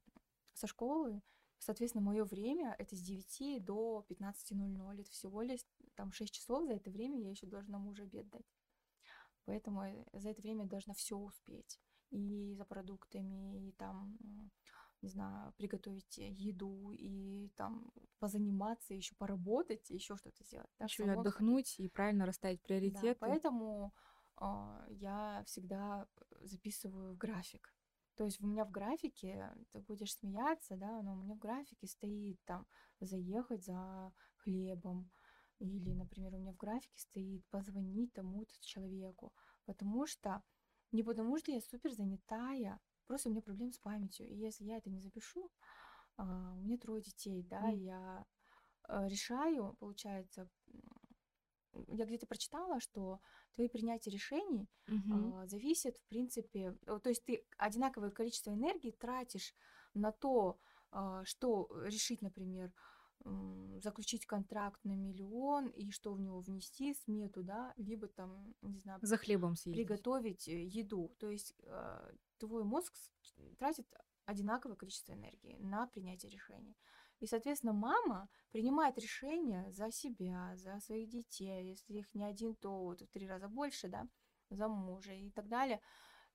со 0.53 0.67
школы, 0.67 1.21
соответственно, 1.59 2.03
мое 2.03 2.25
время 2.25 2.75
это 2.79 2.95
с 2.97 2.99
9 2.99 3.63
до 3.63 4.05
15.00, 4.09 4.99
это 4.99 5.09
всего 5.09 5.41
лишь 5.41 5.61
там 5.95 6.11
6 6.11 6.33
часов, 6.33 6.65
за 6.67 6.73
это 6.73 6.91
время 6.91 7.21
я 7.21 7.29
еще 7.29 7.45
должна 7.45 7.79
мужу 7.79 8.03
обед 8.03 8.29
дать. 8.29 8.45
Поэтому 9.45 9.83
э, 9.83 10.05
за 10.13 10.29
это 10.29 10.41
время 10.41 10.65
должна 10.65 10.93
все 10.93 11.17
успеть. 11.17 11.79
и 12.11 12.53
за 12.55 12.65
продуктами, 12.65 13.67
и 13.67 13.71
там, 13.71 14.17
не 15.01 15.09
знаю, 15.09 15.51
приготовить 15.57 16.17
еду, 16.17 16.91
и 16.91 17.49
там 17.55 17.91
позаниматься, 18.19 18.93
еще 18.93 19.15
поработать, 19.15 19.89
еще 19.89 20.15
что-то 20.15 20.43
сделать. 20.43 20.69
Да, 20.79 20.85
еще 20.85 21.05
и 21.05 21.09
отдохнуть, 21.09 21.79
и 21.79 21.89
правильно 21.89 22.25
расставить 22.25 22.61
приоритеты. 22.61 23.19
Да, 23.19 23.27
поэтому 23.27 23.93
э, 24.39 24.45
я 24.89 25.43
всегда 25.47 26.07
записываю 26.41 27.15
график. 27.15 27.73
То 28.15 28.25
есть 28.25 28.39
у 28.41 28.45
меня 28.45 28.63
в 28.63 28.71
графике, 28.71 29.51
ты 29.71 29.79
будешь 29.79 30.13
смеяться, 30.13 30.77
да, 30.77 31.01
но 31.01 31.13
у 31.13 31.15
меня 31.15 31.33
в 31.33 31.39
графике 31.39 31.87
стоит 31.87 32.39
там 32.45 32.67
заехать 32.99 33.65
за 33.65 34.13
хлебом, 34.35 35.09
или, 35.59 35.93
например, 35.93 36.33
у 36.35 36.37
меня 36.37 36.53
в 36.53 36.57
графике 36.57 36.99
стоит 36.99 37.45
позвонить 37.47 38.13
тому-то 38.13 38.53
человеку, 38.61 39.33
потому 39.65 40.05
что 40.05 40.43
не 40.91 41.03
потому 41.03 41.37
что 41.37 41.51
я 41.51 41.59
супер 41.61 41.91
занятая, 41.91 42.79
просто 43.07 43.29
у 43.29 43.31
меня 43.31 43.41
проблемы 43.41 43.73
с 43.73 43.79
памятью. 43.79 44.27
И 44.27 44.35
если 44.35 44.65
я 44.65 44.77
это 44.77 44.89
не 44.89 44.99
запишу, 44.99 45.51
а, 46.17 46.53
у 46.53 46.61
меня 46.61 46.77
трое 46.77 47.01
детей, 47.01 47.43
да, 47.43 47.71
mm. 47.71 47.75
я 47.77 48.25
а, 48.83 49.07
решаю, 49.07 49.75
получается, 49.79 50.49
я 51.87 52.05
где-то 52.05 52.27
прочитала, 52.27 52.79
что 52.79 53.19
твои 53.55 53.67
принятия 53.67 54.11
решений 54.11 54.69
mm-hmm. 54.87 55.41
а, 55.41 55.47
зависят, 55.47 55.97
в 55.97 56.05
принципе, 56.07 56.77
то 56.85 57.09
есть 57.09 57.25
ты 57.25 57.43
одинаковое 57.57 58.11
количество 58.11 58.51
энергии 58.51 58.91
тратишь 58.91 59.55
на 59.93 60.11
то, 60.11 60.59
что 61.23 61.69
решить, 61.85 62.21
например, 62.21 62.71
заключить 63.81 64.25
контракт 64.25 64.83
на 64.83 64.93
миллион 64.93 65.67
и 65.67 65.91
что 65.91 66.13
в 66.13 66.19
него 66.19 66.39
внести, 66.39 66.93
смету, 66.93 67.43
да, 67.43 67.73
либо 67.77 68.07
там, 68.07 68.53
не 68.61 68.79
знаю, 68.79 68.99
за 69.01 69.17
хлебом 69.17 69.55
съездить. 69.55 69.87
приготовить 69.87 70.47
э, 70.47 70.63
еду. 70.63 71.13
То 71.19 71.29
есть 71.29 71.53
э, 71.63 72.13
твой 72.37 72.63
мозг 72.63 72.93
тратит 73.57 73.87
одинаковое 74.25 74.75
количество 74.75 75.13
энергии 75.13 75.57
на 75.59 75.87
принятие 75.87 76.31
решений. 76.31 76.75
И, 77.19 77.27
соответственно, 77.27 77.73
мама 77.73 78.29
принимает 78.51 78.97
решения 78.97 79.71
за 79.71 79.91
себя, 79.91 80.53
за 80.55 80.79
своих 80.79 81.09
детей. 81.09 81.69
Если 81.69 81.99
их 81.99 82.13
не 82.13 82.25
один, 82.25 82.55
то 82.55 82.83
вот 82.83 83.01
в 83.01 83.07
три 83.07 83.27
раза 83.27 83.47
больше, 83.47 83.87
да, 83.87 84.07
за 84.49 84.67
мужа 84.67 85.13
и 85.13 85.29
так 85.31 85.47
далее. 85.47 85.79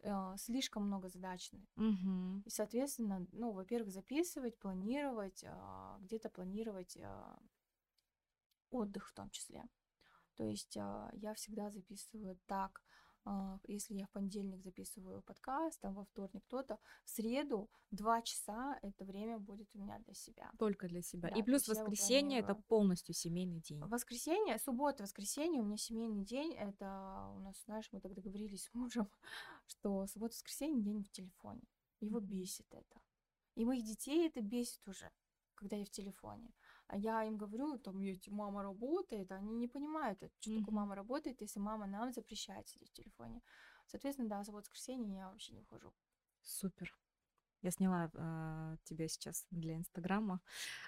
Э, 0.03 0.35
слишком 0.37 0.85
много 0.85 1.09
задач. 1.09 1.51
Угу. 1.77 2.43
И, 2.45 2.51
соответственно, 2.51 3.27
ну, 3.33 3.53
во-первых, 3.53 3.91
записывать, 3.91 4.59
планировать, 4.59 5.43
э, 5.45 5.97
где-то 6.01 6.31
планировать 6.31 6.97
э, 6.97 7.37
отдых 8.71 9.09
в 9.09 9.15
том 9.15 9.31
числе. 9.31 9.65
То 10.37 10.45
есть 10.45 10.77
э, 10.77 11.11
я 11.15 11.35
всегда 11.35 11.71
записываю 11.71 12.39
так, 12.47 12.81
а, 12.81 12.88
если 13.67 13.95
я 13.95 14.07
в 14.07 14.11
понедельник 14.11 14.63
записываю 14.63 15.23
подкаст, 15.23 15.81
там 15.81 15.95
во 15.95 16.05
вторник 16.05 16.43
кто-то, 16.47 16.79
в 17.05 17.11
среду 17.11 17.71
два 17.91 18.23
часа 18.23 18.79
это 18.83 19.05
время 19.05 19.39
будет 19.39 19.69
у 19.75 19.79
меня 19.79 19.99
для 20.01 20.15
себя. 20.15 20.51
Только 20.59 20.89
для 20.89 21.03
себя. 21.03 21.31
Да, 21.31 21.37
И 21.37 21.43
плюс 21.43 21.69
воскресенье 21.69 22.41
это 22.41 22.55
полностью 22.55 23.15
семейный 23.15 23.61
день. 23.61 23.81
Воскресенье, 23.85 24.59
суббота, 24.59 25.03
воскресенье 25.03 25.61
у 25.61 25.65
меня 25.65 25.77
семейный 25.77 26.25
день. 26.25 26.55
Это 26.55 27.31
у 27.37 27.41
нас, 27.41 27.63
знаешь, 27.65 27.89
мы 27.93 28.01
так 28.01 28.15
договорились 28.15 28.65
с 28.65 28.75
мужем, 28.75 29.09
что 29.67 30.07
суббота, 30.07 30.35
воскресенье 30.35 30.83
день 30.83 31.05
в 31.05 31.11
телефоне. 31.11 31.63
Его 32.01 32.21
бесит 32.21 32.67
это. 32.71 33.01
И 33.55 33.65
моих 33.65 33.85
детей 33.85 34.29
это 34.29 34.41
бесит 34.41 34.87
уже, 34.87 35.11
когда 35.55 35.77
я 35.77 35.85
в 35.85 35.91
телефоне. 35.91 36.53
А 36.89 36.97
я 36.97 37.23
им 37.25 37.37
говорю, 37.37 37.79
там, 37.79 38.01
ведь 38.01 38.29
мама 38.29 38.63
работает, 38.63 39.31
они 39.31 39.55
не 39.55 39.69
понимают, 39.69 40.19
что 40.19 40.51
mm-hmm. 40.51 40.61
такое 40.61 40.75
мама 40.75 40.95
работает, 40.95 41.41
если 41.43 41.61
мама 41.61 41.87
нам 41.87 42.13
запрещает 42.13 42.67
сидеть 42.67 42.91
в 42.91 42.95
телефоне. 42.95 43.43
Соответственно, 43.87 44.29
да, 44.29 44.43
за 44.43 44.53
воскресенье 44.53 45.19
я 45.19 45.31
вообще 45.31 45.53
не 45.53 45.61
ухожу. 45.61 45.93
Супер. 46.43 46.97
Я 47.61 47.71
сняла 47.71 48.11
э, 48.15 48.77
тебя 48.85 49.07
сейчас 49.09 49.47
для 49.51 49.77
Инстаграма. 49.77 50.41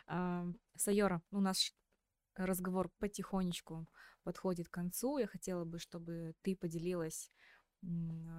Э, 0.06 0.50
Сайора, 0.74 1.20
у 1.30 1.40
нас 1.40 1.74
разговор 2.34 2.90
потихонечку 2.98 3.86
подходит 4.22 4.68
к 4.68 4.74
концу. 4.74 5.18
Я 5.18 5.26
хотела 5.26 5.64
бы, 5.64 5.78
чтобы 5.78 6.34
ты 6.40 6.56
поделилась 6.56 7.30
э, 7.82 7.86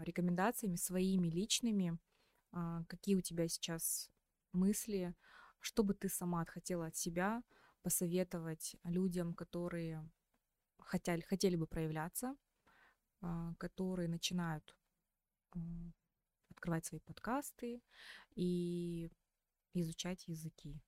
рекомендациями 0.04 0.78
своими 0.78 1.28
личными. 1.28 2.00
Э, 2.54 2.84
какие 2.88 3.16
у 3.16 3.22
тебя 3.22 3.48
сейчас 3.48 4.10
мысли 4.52 5.16
что 5.62 5.84
бы 5.84 5.94
ты 5.94 6.10
сама 6.10 6.46
хотела 6.46 6.88
от 6.88 6.96
себя 6.96 7.44
посоветовать 7.82 8.76
людям, 8.84 9.34
которые 9.34 10.08
хотели, 10.80 11.22
хотели 11.22 11.56
бы 11.56 11.68
проявляться, 11.68 12.36
а, 13.22 13.54
которые 13.56 14.10
начинают 14.10 14.76
открывать 16.50 16.86
свои 16.86 17.00
подкасты 17.00 17.82
и 18.36 19.12
изучать 19.74 20.28
языки. 20.28 20.82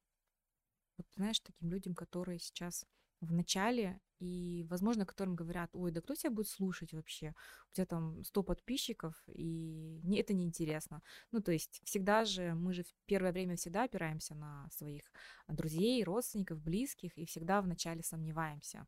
Вот 0.98 1.08
знаешь, 1.16 1.40
таким 1.40 1.70
людям, 1.70 1.96
которые 1.96 2.40
сейчас 2.40 2.86
в 3.24 3.34
начале, 3.34 4.00
и, 4.20 4.66
возможно, 4.70 5.06
которым 5.06 5.36
говорят, 5.36 5.70
ой, 5.74 5.92
да 5.92 6.02
кто 6.02 6.16
тебя 6.16 6.32
будет 6.32 6.48
слушать 6.48 6.94
вообще? 6.94 7.36
У 7.72 7.74
тебя 7.74 7.86
там 7.86 8.24
100 8.24 8.44
подписчиков, 8.44 9.22
и 9.28 10.00
не, 10.04 10.20
это 10.20 10.34
неинтересно. 10.34 11.02
Ну, 11.32 11.42
то 11.42 11.52
есть 11.52 11.82
всегда 11.84 12.24
же, 12.24 12.54
мы 12.54 12.74
же 12.74 12.84
в 12.84 12.94
первое 13.06 13.32
время 13.34 13.56
всегда 13.56 13.84
опираемся 13.84 14.36
на 14.36 14.70
своих 14.72 15.12
друзей, 15.48 16.04
родственников, 16.04 16.62
близких, 16.62 17.18
и 17.18 17.26
всегда 17.26 17.62
вначале 17.62 18.02
сомневаемся. 18.02 18.88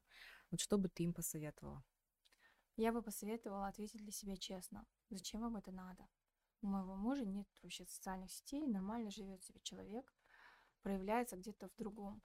Вот 0.52 0.62
что 0.62 0.78
бы 0.78 0.88
ты 0.88 1.04
им 1.04 1.14
посоветовала? 1.14 1.84
Я 2.78 2.92
бы 2.92 3.02
посоветовала 3.02 3.68
ответить 3.68 4.02
для 4.02 4.12
себя 4.12 4.38
честно. 4.38 4.86
Зачем 5.10 5.42
вам 5.42 5.58
это 5.58 5.72
надо? 5.72 6.08
У 6.62 6.68
моего 6.68 6.96
мужа 6.96 7.26
нет 7.26 7.48
вообще 7.62 7.86
социальных 7.86 8.32
сетей, 8.32 8.66
нормально 8.68 9.12
живет 9.12 9.44
себе 9.44 9.60
человек, 9.62 10.14
проявляется 10.82 11.36
где-то 11.36 11.68
в 11.68 11.76
другом 11.76 12.22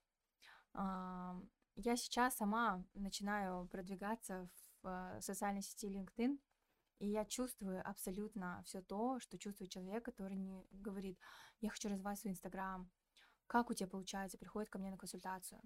я 1.80 1.96
сейчас 1.96 2.36
сама 2.36 2.84
начинаю 2.94 3.66
продвигаться 3.68 4.48
в 4.82 4.88
э, 4.88 5.20
социальной 5.20 5.62
сети 5.62 5.86
LinkedIn, 5.88 6.38
и 7.00 7.08
я 7.08 7.24
чувствую 7.24 7.82
абсолютно 7.88 8.62
все 8.66 8.82
то, 8.82 9.18
что 9.20 9.38
чувствует 9.38 9.70
человек, 9.70 10.04
который 10.04 10.36
не 10.36 10.66
говорит, 10.70 11.18
я 11.60 11.70
хочу 11.70 11.88
развивать 11.88 12.18
свой 12.18 12.32
Инстаграм, 12.32 12.90
как 13.46 13.70
у 13.70 13.74
тебя 13.74 13.88
получается, 13.88 14.38
приходит 14.38 14.70
ко 14.70 14.78
мне 14.78 14.90
на 14.90 14.98
консультацию. 14.98 15.60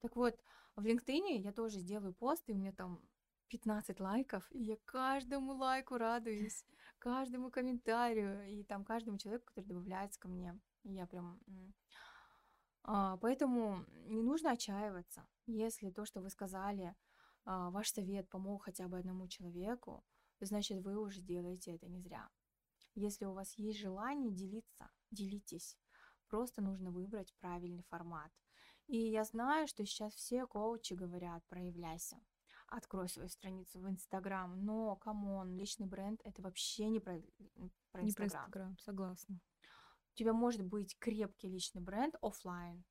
Так 0.00 0.16
вот, 0.16 0.38
в 0.76 0.84
LinkedIn 0.84 1.38
я 1.38 1.52
тоже 1.52 1.78
сделаю 1.78 2.14
пост, 2.14 2.42
и 2.48 2.52
у 2.52 2.56
меня 2.56 2.72
там 2.72 3.00
15 3.48 4.00
лайков, 4.00 4.46
и 4.50 4.62
я 4.62 4.76
каждому 4.84 5.52
лайку 5.52 5.96
радуюсь, 5.96 6.64
каждому 6.98 7.50
комментарию, 7.50 8.48
и 8.48 8.64
там 8.64 8.84
каждому 8.84 9.18
человеку, 9.18 9.46
который 9.46 9.66
добавляется 9.66 10.18
ко 10.20 10.28
мне. 10.28 10.58
И 10.82 10.92
я 10.92 11.06
прям 11.06 11.40
поэтому 12.82 13.84
не 14.06 14.22
нужно 14.22 14.52
отчаиваться. 14.52 15.26
Если 15.46 15.90
то, 15.90 16.04
что 16.04 16.20
вы 16.20 16.30
сказали, 16.30 16.94
а, 17.44 17.70
ваш 17.70 17.92
совет 17.92 18.28
помог 18.28 18.64
хотя 18.64 18.88
бы 18.88 18.98
одному 18.98 19.28
человеку, 19.28 20.04
значит, 20.40 20.82
вы 20.82 20.98
уже 20.98 21.20
делаете 21.20 21.74
это 21.74 21.88
не 21.88 22.00
зря. 22.00 22.28
Если 22.94 23.24
у 23.24 23.32
вас 23.32 23.54
есть 23.54 23.78
желание 23.78 24.30
делиться, 24.30 24.90
делитесь. 25.10 25.78
Просто 26.28 26.62
нужно 26.62 26.90
выбрать 26.90 27.34
правильный 27.40 27.84
формат. 27.84 28.32
И 28.86 28.98
я 28.98 29.24
знаю, 29.24 29.68
что 29.68 29.84
сейчас 29.84 30.14
все 30.14 30.46
коучи 30.46 30.94
говорят, 30.94 31.44
проявляйся, 31.48 32.20
открой 32.68 33.08
свою 33.08 33.28
страницу 33.28 33.80
в 33.80 33.88
Инстаграм, 33.88 34.64
но, 34.64 34.96
come 34.96 35.30
on, 35.30 35.56
личный 35.56 35.86
бренд 35.86 36.20
это 36.24 36.42
вообще 36.42 36.88
не 36.88 37.00
про, 37.00 37.20
про 37.92 38.02
Инстаграм. 38.02 38.06
Не 38.06 38.12
про 38.12 38.24
Инстаграм, 38.24 38.78
согласна 38.78 39.40
тебя 40.20 40.34
может 40.34 40.62
быть 40.62 40.98
крепкий 40.98 41.48
личный 41.48 41.80
бренд 41.80 42.14
офлайн, 42.20 42.84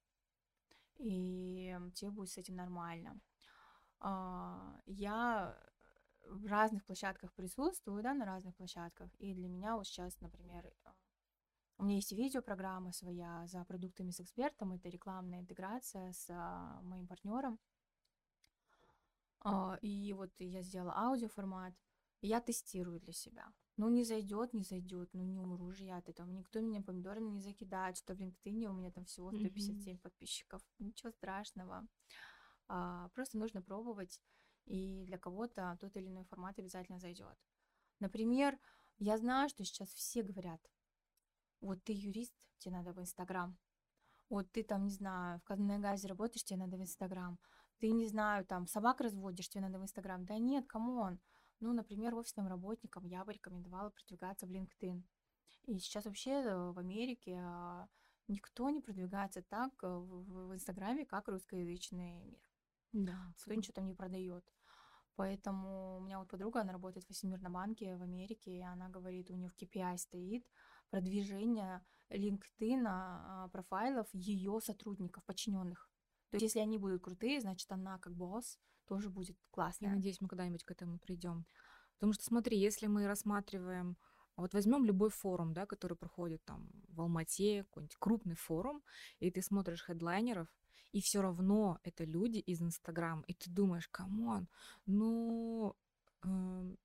и 0.98 1.78
тебе 1.94 2.10
будет 2.10 2.32
с 2.32 2.38
этим 2.40 2.56
нормально. 2.56 3.22
А, 4.00 4.82
я 4.88 5.56
в 6.26 6.48
разных 6.48 6.84
площадках 6.86 7.32
присутствую, 7.34 8.02
да, 8.02 8.16
на 8.16 8.26
разных 8.26 8.56
площадках, 8.56 9.14
и 9.20 9.36
для 9.36 9.48
меня 9.48 9.76
вот 9.76 9.86
сейчас, 9.86 10.20
например, 10.22 10.74
а, 10.84 10.94
у 11.78 11.84
меня 11.84 11.98
есть 11.98 12.12
видеопрограмма 12.12 12.94
своя 12.94 13.46
за 13.46 13.64
продуктами 13.64 14.10
с 14.10 14.20
экспертом, 14.20 14.74
это 14.74 14.90
рекламная 14.90 15.42
интеграция 15.42 16.12
с 16.14 16.26
а, 16.32 16.82
моим 16.82 17.08
партнером. 17.08 17.60
И 19.82 20.14
вот 20.14 20.32
я 20.40 20.64
сделала 20.64 20.94
аудиоформат, 20.98 21.74
и 22.22 22.28
я 22.28 22.42
тестирую 22.42 23.00
для 23.00 23.14
себя. 23.14 23.54
Ну, 23.80 23.88
не 23.88 24.04
зайдет, 24.04 24.54
не 24.54 24.64
зайдет, 24.64 25.10
ну, 25.14 25.24
не 25.24 25.40
умру 25.40 25.72
же 25.72 25.86
я 25.86 26.00
от 26.00 26.10
этого. 26.10 26.28
Никто 26.28 26.60
меня 26.60 26.82
помидорами 26.82 27.30
не 27.30 27.40
закидает, 27.40 27.96
что 27.96 28.14
в 28.14 28.20
LinkedIn 28.20 28.66
у 28.66 28.74
меня 28.74 28.92
там 28.92 29.06
всего 29.06 29.32
157 29.32 29.96
mm-hmm. 29.96 30.00
подписчиков. 30.02 30.62
Ничего 30.80 31.12
страшного. 31.12 31.88
А, 32.68 33.08
просто 33.16 33.38
нужно 33.38 33.62
пробовать, 33.62 34.22
и 34.66 35.06
для 35.06 35.18
кого-то 35.18 35.78
тот 35.80 35.96
или 35.96 36.08
иной 36.08 36.26
формат 36.26 36.60
обязательно 36.60 37.00
зайдет. 37.00 37.38
Например, 38.02 38.60
я 38.98 39.18
знаю, 39.18 39.48
что 39.48 39.64
сейчас 39.64 39.88
все 39.94 40.24
говорят, 40.24 40.60
вот 41.62 41.82
ты 41.86 41.94
юрист, 41.94 42.34
тебе 42.58 42.76
надо 42.76 42.92
в 42.92 43.00
Инстаграм. 43.00 43.58
Вот 44.28 44.52
ты 44.52 44.64
там, 44.64 44.84
не 44.84 44.92
знаю, 44.92 45.40
в 45.40 45.44
казенной 45.46 45.80
газе 45.80 46.10
работаешь, 46.10 46.44
тебе 46.44 46.60
надо 46.60 46.76
в 46.76 46.82
Инстаграм. 46.82 47.40
Ты, 47.78 47.92
не 47.92 48.08
знаю, 48.08 48.46
там 48.46 48.68
собак 48.68 49.00
разводишь, 49.00 49.48
тебе 49.48 49.62
надо 49.62 49.80
в 49.80 49.84
Инстаграм. 49.84 50.26
Да 50.26 50.38
нет, 50.38 50.68
come 50.68 50.99
on. 50.99 51.22
Ну, 51.60 51.74
например, 51.74 52.16
офисным 52.16 52.48
работникам 52.48 53.06
я 53.06 53.26
бы 53.26 53.34
рекомендовала 53.34 53.90
продвигаться 53.90 54.48
в 54.48 54.52
LinkedIn. 54.52 55.04
И 55.68 55.80
сейчас 55.80 56.06
вообще 56.06 56.32
э, 56.32 56.72
в 56.72 56.80
Америке 56.80 57.38
а, 57.44 57.88
никто 58.28 58.70
не 58.70 58.82
продвигается 58.82 59.42
так 59.42 59.72
э, 59.84 59.88
в, 59.88 60.54
Инстаграме, 60.54 61.06
как 61.06 61.28
русскоязычный 61.28 62.24
мир. 62.24 62.40
Да. 62.94 63.34
Кто 63.38 63.54
ничего 63.54 63.74
там 63.74 63.88
не 63.88 63.94
продает. 63.94 64.46
Поэтому 65.16 65.98
у 65.98 66.00
меня 66.00 66.20
вот 66.20 66.30
подруга, 66.30 66.62
она 66.62 66.72
работает 66.72 67.06
в 67.06 67.14
Всемирном 67.14 67.54
банке 67.54 67.98
в 67.98 68.02
Америке, 68.02 68.52
и 68.52 68.62
она 68.62 68.88
говорит, 68.88 69.30
у 69.30 69.36
нее 69.36 69.50
в 69.50 69.62
KPI 69.62 69.98
стоит 69.98 70.46
продвижение 70.90 71.86
LinkedIn 72.10 72.86
а, 72.88 73.50
профайлов 73.50 74.08
ее 74.14 74.60
сотрудников, 74.62 75.24
подчиненных. 75.26 75.90
То 76.30 76.36
есть, 76.36 76.44
если 76.44 76.60
они 76.60 76.78
будут 76.78 77.02
крутые, 77.02 77.42
значит, 77.42 77.72
она 77.72 77.98
как 78.00 78.14
босс 78.14 78.60
тоже 78.86 79.10
будет 79.10 79.38
классная. 79.52 79.90
Я 79.90 79.96
надеюсь, 79.96 80.22
мы 80.22 80.28
когда-нибудь 80.28 80.64
к 80.64 80.72
этому 80.72 80.98
придем. 81.00 81.46
Потому 81.96 82.14
что, 82.14 82.24
смотри, 82.24 82.58
если 82.58 82.88
мы 82.88 83.08
рассматриваем 83.08 83.98
вот 84.36 84.54
возьмем 84.54 84.86
любой 84.86 85.10
форум, 85.10 85.54
да, 85.54 85.66
который 85.66 85.98
проходит 85.98 86.44
там 86.46 86.70
в 86.88 87.02
Алмате, 87.02 87.64
какой-нибудь 87.64 87.98
крупный 88.00 88.36
форум, 88.36 88.82
и 89.20 89.30
ты 89.32 89.42
смотришь 89.42 89.84
хедлайнеров, 89.84 90.48
и 90.92 91.02
все 91.02 91.22
равно 91.22 91.80
это 91.84 92.06
люди 92.06 92.38
из 92.38 92.62
Инстаграм, 92.62 93.22
и 93.28 93.34
ты 93.34 93.50
думаешь, 93.50 93.88
come 93.90 94.23
on, 94.23 94.48
ну, 94.86 95.76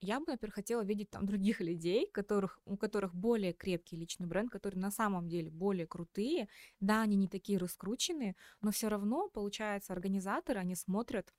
я 0.01 0.21
бы, 0.21 0.27
например, 0.29 0.53
хотела 0.53 0.85
видеть 0.85 1.11
там 1.11 1.27
других 1.27 1.61
людей, 1.61 2.09
которых, 2.13 2.59
у 2.65 2.77
которых 2.77 3.15
более 3.15 3.53
крепкий 3.53 3.97
личный 3.97 4.27
бренд, 4.27 4.51
которые 4.51 4.81
на 4.81 4.91
самом 4.91 5.29
деле 5.29 5.51
более 5.51 5.87
крутые. 5.87 6.49
Да, 6.81 7.03
они 7.03 7.17
не 7.17 7.29
такие 7.29 7.59
раскрученные, 7.59 8.37
но 8.61 8.71
все 8.71 8.89
равно, 8.89 9.29
получается, 9.29 9.93
организаторы, 9.93 10.61
они 10.61 10.75
смотрят 10.75 11.33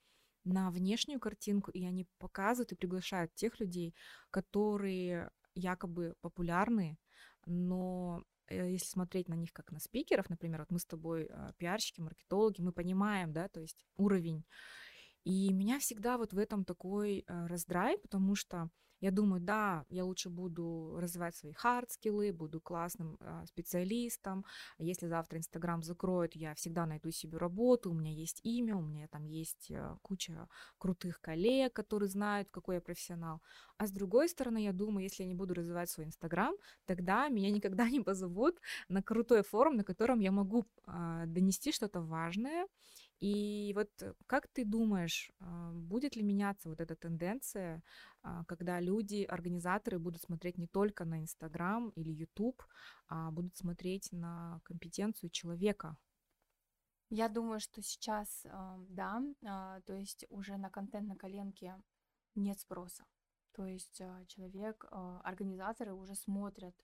на 0.43 0.69
внешнюю 0.71 1.19
картинку, 1.19 1.71
и 1.71 1.85
они 1.85 2.07
показывают 2.19 2.71
и 2.71 2.75
приглашают 2.75 3.33
тех 3.33 3.59
людей, 3.59 3.95
которые 4.29 5.31
якобы 5.55 6.15
популярны, 6.21 6.99
но 7.45 8.23
Э, 8.47 8.71
если 8.71 8.85
смотреть 8.87 9.27
на 9.27 9.33
них 9.33 9.51
как 9.53 9.71
на 9.71 9.79
спикеров, 9.79 10.29
например, 10.29 10.61
вот 10.61 10.71
мы 10.71 10.79
с 10.79 10.85
тобой 10.85 11.27
а, 11.31 11.51
пиарщики, 11.57 12.01
маркетологи, 12.01 12.61
мы 12.61 12.71
понимаем, 12.71 13.33
да, 13.33 13.47
то 13.47 13.59
есть 13.59 13.85
уровень. 13.97 14.45
И 15.25 15.51
меня 15.51 15.79
всегда 15.79 16.17
вот 16.17 16.33
в 16.33 16.37
этом 16.37 16.63
такой 16.63 17.25
а, 17.27 17.47
раздрай, 17.47 17.97
потому 17.97 18.35
что 18.35 18.69
я 19.01 19.11
думаю, 19.11 19.41
да, 19.41 19.85
я 19.89 20.05
лучше 20.05 20.29
буду 20.29 20.95
развивать 20.97 21.35
свои 21.35 21.51
хард-скиллы, 21.51 22.31
буду 22.31 22.61
классным 22.61 23.17
э, 23.19 23.43
специалистом. 23.45 24.45
Если 24.77 25.07
завтра 25.07 25.37
Инстаграм 25.37 25.83
закроют, 25.83 26.35
я 26.35 26.55
всегда 26.55 26.85
найду 26.85 27.11
себе 27.11 27.37
работу, 27.37 27.91
у 27.91 27.93
меня 27.93 28.11
есть 28.11 28.39
имя, 28.43 28.75
у 28.75 28.81
меня 28.81 29.07
там 29.07 29.25
есть 29.25 29.69
э, 29.69 29.97
куча 30.01 30.47
крутых 30.77 31.19
коллег, 31.19 31.73
которые 31.73 32.09
знают, 32.09 32.49
какой 32.51 32.75
я 32.75 32.81
профессионал. 32.81 33.41
А 33.77 33.85
с 33.85 33.91
другой 33.91 34.29
стороны, 34.29 34.63
я 34.63 34.71
думаю, 34.71 35.03
если 35.03 35.23
я 35.23 35.27
не 35.27 35.35
буду 35.35 35.53
развивать 35.53 35.89
свой 35.89 36.05
Инстаграм, 36.05 36.55
тогда 36.85 37.27
меня 37.27 37.51
никогда 37.51 37.89
не 37.89 37.99
позовут 37.99 38.59
на 38.87 39.03
крутой 39.03 39.43
форум, 39.43 39.75
на 39.75 39.83
котором 39.83 40.19
я 40.19 40.31
могу 40.31 40.65
донести 41.25 41.71
что-то 41.73 42.01
важное 42.01 42.65
и 43.19 43.71
вот 43.75 43.89
э, 44.01 44.13
как 44.27 44.47
ты 44.47 44.65
думаешь, 44.65 45.31
а, 45.39 45.71
будет 45.71 46.15
ли 46.15 46.23
меняться 46.23 46.69
вот 46.69 46.81
эта 46.81 46.95
тенденция, 46.95 47.81
а, 48.21 48.43
когда 48.45 48.81
люди, 48.81 49.23
организаторы 49.23 49.99
будут 49.99 50.21
смотреть 50.21 50.57
не 50.57 50.67
только 50.67 51.05
на 51.05 51.19
Инстаграм 51.19 51.89
или 51.95 52.11
Ютуб, 52.11 52.61
а 53.07 53.31
будут 53.31 53.55
смотреть 53.55 54.11
на 54.11 54.59
компетенцию 54.63 55.29
человека? 55.29 55.97
Я 57.09 57.29
думаю, 57.29 57.59
что 57.59 57.81
сейчас, 57.81 58.45
да, 58.89 59.21
а, 59.45 59.79
то 59.81 59.93
есть 59.93 60.25
уже 60.29 60.57
на 60.57 60.69
контент 60.69 61.07
на 61.07 61.15
коленке 61.15 61.81
нет 62.35 62.59
спроса. 62.59 63.05
То 63.53 63.65
есть 63.65 64.01
человек, 64.27 64.85
организаторы 65.23 65.93
уже 65.93 66.15
смотрят, 66.15 66.75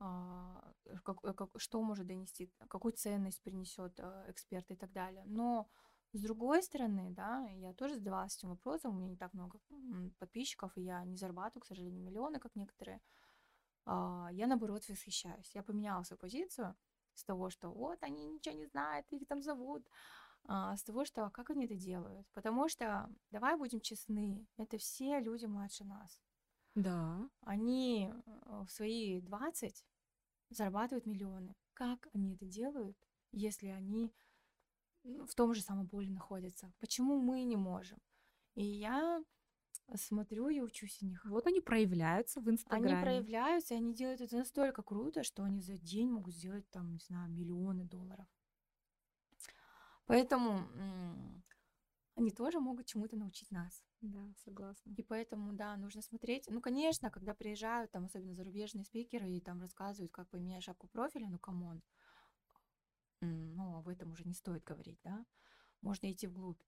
как, 0.00 1.24
э, 1.24 1.32
как, 1.34 1.50
что 1.56 1.82
может 1.82 2.06
донести, 2.06 2.50
какую 2.68 2.92
ценность 2.92 3.42
принесет 3.42 3.98
а, 4.00 4.24
эксперт 4.28 4.70
и 4.70 4.76
так 4.76 4.92
далее. 4.92 5.24
Но 5.26 5.68
с 6.12 6.20
другой 6.20 6.62
стороны, 6.62 7.10
да, 7.10 7.46
я 7.50 7.72
тоже 7.74 7.94
задавалась 7.94 8.36
этим 8.36 8.50
вопросом, 8.50 8.92
у 8.92 8.98
меня 8.98 9.10
не 9.10 9.16
так 9.16 9.32
много 9.34 9.60
подписчиков, 10.18 10.76
и 10.76 10.82
я 10.82 11.04
не 11.04 11.16
зарабатываю, 11.16 11.62
к 11.62 11.66
сожалению, 11.66 12.02
миллионы, 12.02 12.40
как 12.40 12.56
некоторые. 12.56 13.00
А, 13.84 14.28
я, 14.32 14.46
наоборот, 14.46 14.88
восхищаюсь. 14.88 15.54
Я 15.54 15.62
поменяла 15.62 16.02
свою 16.02 16.18
позицию 16.18 16.74
с 17.14 17.24
того, 17.24 17.50
что 17.50 17.70
вот 17.70 18.02
они 18.02 18.26
ничего 18.26 18.54
не 18.54 18.66
знают, 18.66 19.06
их 19.12 19.26
там 19.28 19.42
зовут, 19.42 19.86
с 20.48 20.82
того, 20.84 21.04
что 21.04 21.28
как 21.30 21.50
они 21.50 21.66
это 21.66 21.74
делают. 21.74 22.26
Потому 22.32 22.68
что, 22.68 23.10
давай 23.30 23.56
будем 23.56 23.80
честны, 23.80 24.46
это 24.56 24.78
все 24.78 25.20
люди 25.20 25.44
младше 25.44 25.84
нас. 25.84 26.18
Да. 26.74 27.28
Они 27.42 28.10
э, 28.10 28.64
в 28.66 28.70
свои 28.70 29.20
20 29.20 29.84
зарабатывают 30.50 31.06
миллионы. 31.06 31.54
Как 31.72 32.08
они 32.12 32.34
это 32.34 32.44
делают, 32.44 32.96
если 33.32 33.68
они 33.68 34.12
в 35.02 35.34
том 35.34 35.54
же 35.54 35.62
самом 35.62 35.88
поле 35.88 36.10
находятся? 36.10 36.72
Почему 36.78 37.18
мы 37.18 37.42
не 37.44 37.56
можем? 37.56 37.98
И 38.54 38.64
я 38.64 39.22
смотрю 39.94 40.48
и 40.48 40.60
учусь 40.60 41.02
у 41.02 41.06
них. 41.06 41.24
Вот 41.24 41.46
они 41.46 41.60
проявляются 41.60 42.40
в 42.40 42.50
Инстаграме. 42.50 42.94
Они 42.94 43.02
проявляются, 43.02 43.74
и 43.74 43.78
они 43.78 43.94
делают 43.94 44.20
это 44.20 44.36
настолько 44.36 44.82
круто, 44.82 45.22
что 45.22 45.42
они 45.42 45.60
за 45.60 45.78
день 45.78 46.10
могут 46.10 46.34
сделать 46.34 46.68
там, 46.70 46.92
не 46.92 46.98
знаю, 46.98 47.30
миллионы 47.30 47.84
долларов. 47.84 48.26
Поэтому 50.06 50.68
они 52.16 52.30
тоже 52.30 52.60
могут 52.60 52.86
чему-то 52.86 53.16
научить 53.16 53.50
нас. 53.50 53.82
Да, 54.00 54.32
согласна. 54.44 54.92
И 54.96 55.02
поэтому, 55.02 55.52
да, 55.52 55.76
нужно 55.76 56.02
смотреть. 56.02 56.46
Ну, 56.48 56.60
конечно, 56.60 57.10
когда 57.10 57.34
приезжают, 57.34 57.90
там, 57.92 58.06
особенно 58.06 58.34
зарубежные 58.34 58.84
спикеры, 58.84 59.28
и 59.30 59.40
там 59.40 59.60
рассказывают, 59.60 60.12
как 60.12 60.28
поменять 60.28 60.64
шапку 60.64 60.88
профиля, 60.88 61.28
ну, 61.28 61.38
come 61.38 61.63
on. 61.63 61.82
Ну, 63.20 63.76
об 63.76 63.88
этом 63.88 64.12
уже 64.12 64.24
не 64.24 64.34
стоит 64.34 64.64
говорить, 64.64 64.98
да. 65.04 65.24
Можно 65.82 66.10
идти 66.10 66.26
вглубь. 66.26 66.60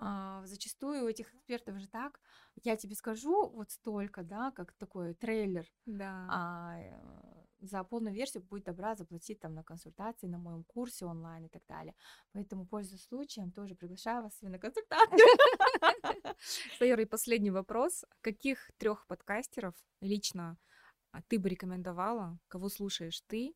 А, 0.00 0.44
зачастую 0.46 1.04
у 1.04 1.08
этих 1.08 1.34
экспертов 1.34 1.78
же 1.78 1.88
так, 1.88 2.20
я 2.62 2.76
тебе 2.76 2.94
скажу 2.94 3.48
вот 3.50 3.70
столько, 3.70 4.22
да, 4.22 4.52
как 4.52 4.72
такой 4.74 5.14
трейлер. 5.14 5.66
Да. 5.86 6.26
А, 6.30 6.78
э, 6.78 7.37
за 7.60 7.84
полную 7.84 8.14
версию 8.14 8.42
будь 8.44 8.64
добра 8.64 8.94
заплатить 8.94 9.40
там 9.40 9.54
на 9.54 9.62
консультации, 9.62 10.26
на 10.26 10.38
моем 10.38 10.64
курсе 10.64 11.06
онлайн 11.06 11.46
и 11.46 11.48
так 11.48 11.62
далее. 11.66 11.94
Поэтому, 12.32 12.66
пользуясь 12.66 13.04
случаем, 13.04 13.50
тоже 13.52 13.74
приглашаю 13.74 14.22
вас 14.22 14.40
на 14.42 14.58
консультацию. 14.58 15.18
Сайора, 16.78 17.02
и 17.02 17.06
последний 17.06 17.50
вопрос. 17.50 18.04
Каких 18.20 18.70
трех 18.78 19.06
подкастеров 19.06 19.74
лично 20.00 20.56
а, 21.12 21.22
ты 21.22 21.38
бы 21.38 21.48
рекомендовала, 21.48 22.38
кого 22.48 22.68
слушаешь 22.68 23.22
ты, 23.26 23.54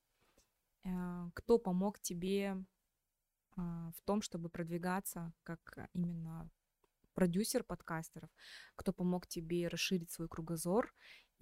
э, 0.85 0.89
кто 1.35 1.59
помог 1.59 2.01
тебе 2.01 2.57
а, 3.57 3.91
в 3.93 4.01
том, 4.05 4.23
чтобы 4.23 4.49
продвигаться 4.49 5.33
как 5.43 5.89
именно 5.93 6.51
продюсер 7.15 7.63
подкастеров, 7.63 8.31
кто 8.77 8.93
помог 8.93 9.27
тебе 9.27 9.69
расширить 9.69 10.11
свой 10.11 10.29
кругозор 10.29 10.93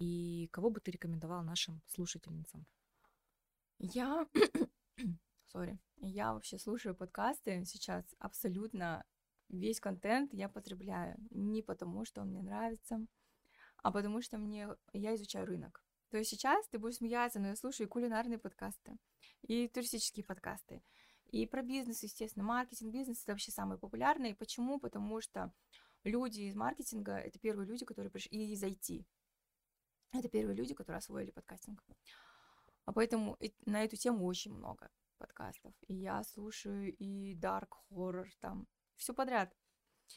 и 0.01 0.47
кого 0.47 0.71
бы 0.71 0.79
ты 0.79 0.89
рекомендовал 0.89 1.43
нашим 1.43 1.79
слушательницам? 1.85 2.65
Я, 3.77 4.27
сори, 5.45 5.77
я 5.97 6.33
вообще 6.33 6.57
слушаю 6.57 6.95
подкасты 6.95 7.63
сейчас 7.65 8.03
абсолютно 8.17 9.05
весь 9.49 9.79
контент 9.79 10.33
я 10.33 10.49
потребляю 10.49 11.17
не 11.29 11.61
потому, 11.61 12.03
что 12.05 12.21
он 12.21 12.29
мне 12.29 12.41
нравится, 12.41 13.05
а 13.83 13.91
потому 13.91 14.23
что 14.23 14.39
мне 14.39 14.69
я 14.91 15.13
изучаю 15.13 15.45
рынок. 15.45 15.83
То 16.09 16.17
есть 16.17 16.31
сейчас 16.31 16.67
ты 16.69 16.79
будешь 16.79 16.95
смеяться, 16.95 17.39
но 17.39 17.49
я 17.49 17.55
слушаю 17.55 17.85
и 17.85 17.89
кулинарные 17.89 18.39
подкасты, 18.39 18.97
и 19.43 19.67
туристические 19.67 20.25
подкасты, 20.25 20.81
и 21.29 21.45
про 21.45 21.61
бизнес, 21.61 22.01
естественно, 22.01 22.43
маркетинг, 22.43 22.91
бизнес 22.91 23.21
это 23.21 23.33
вообще 23.33 23.51
самые 23.51 23.77
популярные. 23.77 24.35
Почему? 24.35 24.79
Потому 24.79 25.21
что 25.21 25.53
люди 26.03 26.41
из 26.41 26.55
маркетинга 26.55 27.17
это 27.17 27.37
первые 27.37 27.67
люди, 27.67 27.85
которые 27.85 28.09
пришли, 28.09 28.31
и 28.31 28.53
из 28.53 28.63
IT. 28.63 29.05
Это 30.13 30.27
первые 30.29 30.55
люди, 30.55 30.73
которые 30.73 30.99
освоили 30.99 31.31
подкастинг. 31.31 31.83
А 32.85 32.93
поэтому 32.93 33.37
на 33.65 33.83
эту 33.83 33.95
тему 33.95 34.25
очень 34.25 34.53
много 34.53 34.89
подкастов. 35.17 35.73
И 35.87 35.93
я 35.93 36.23
слушаю 36.23 36.93
и 36.97 37.35
dark 37.35 37.69
horror, 37.89 38.27
там, 38.39 38.67
все 38.97 39.13
подряд. 39.13 39.55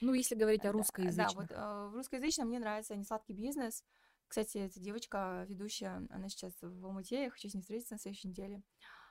Ну, 0.01 0.15
если 0.15 0.35
говорить 0.35 0.65
о 0.65 0.73
русскоязычном. 0.73 1.47
Да, 1.47 1.55
вот 1.55 1.89
э, 1.89 1.91
в 1.91 1.95
русскоязычном 1.95 2.49
мне 2.49 2.59
нравится 2.59 2.97
«Несладкий 2.97 3.35
бизнес». 3.35 3.85
Кстати, 4.27 4.59
эта 4.59 4.81
девочка, 4.81 5.45
ведущая, 5.49 6.07
она 6.11 6.29
сейчас 6.29 6.55
в 6.61 6.85
Алмате, 6.85 7.25
я 7.25 7.31
хочу 7.31 7.49
с 7.49 7.55
ней 7.55 7.61
встретиться 7.61 7.95
на 7.95 8.01
следующей 8.01 8.29
неделе. 8.29 8.63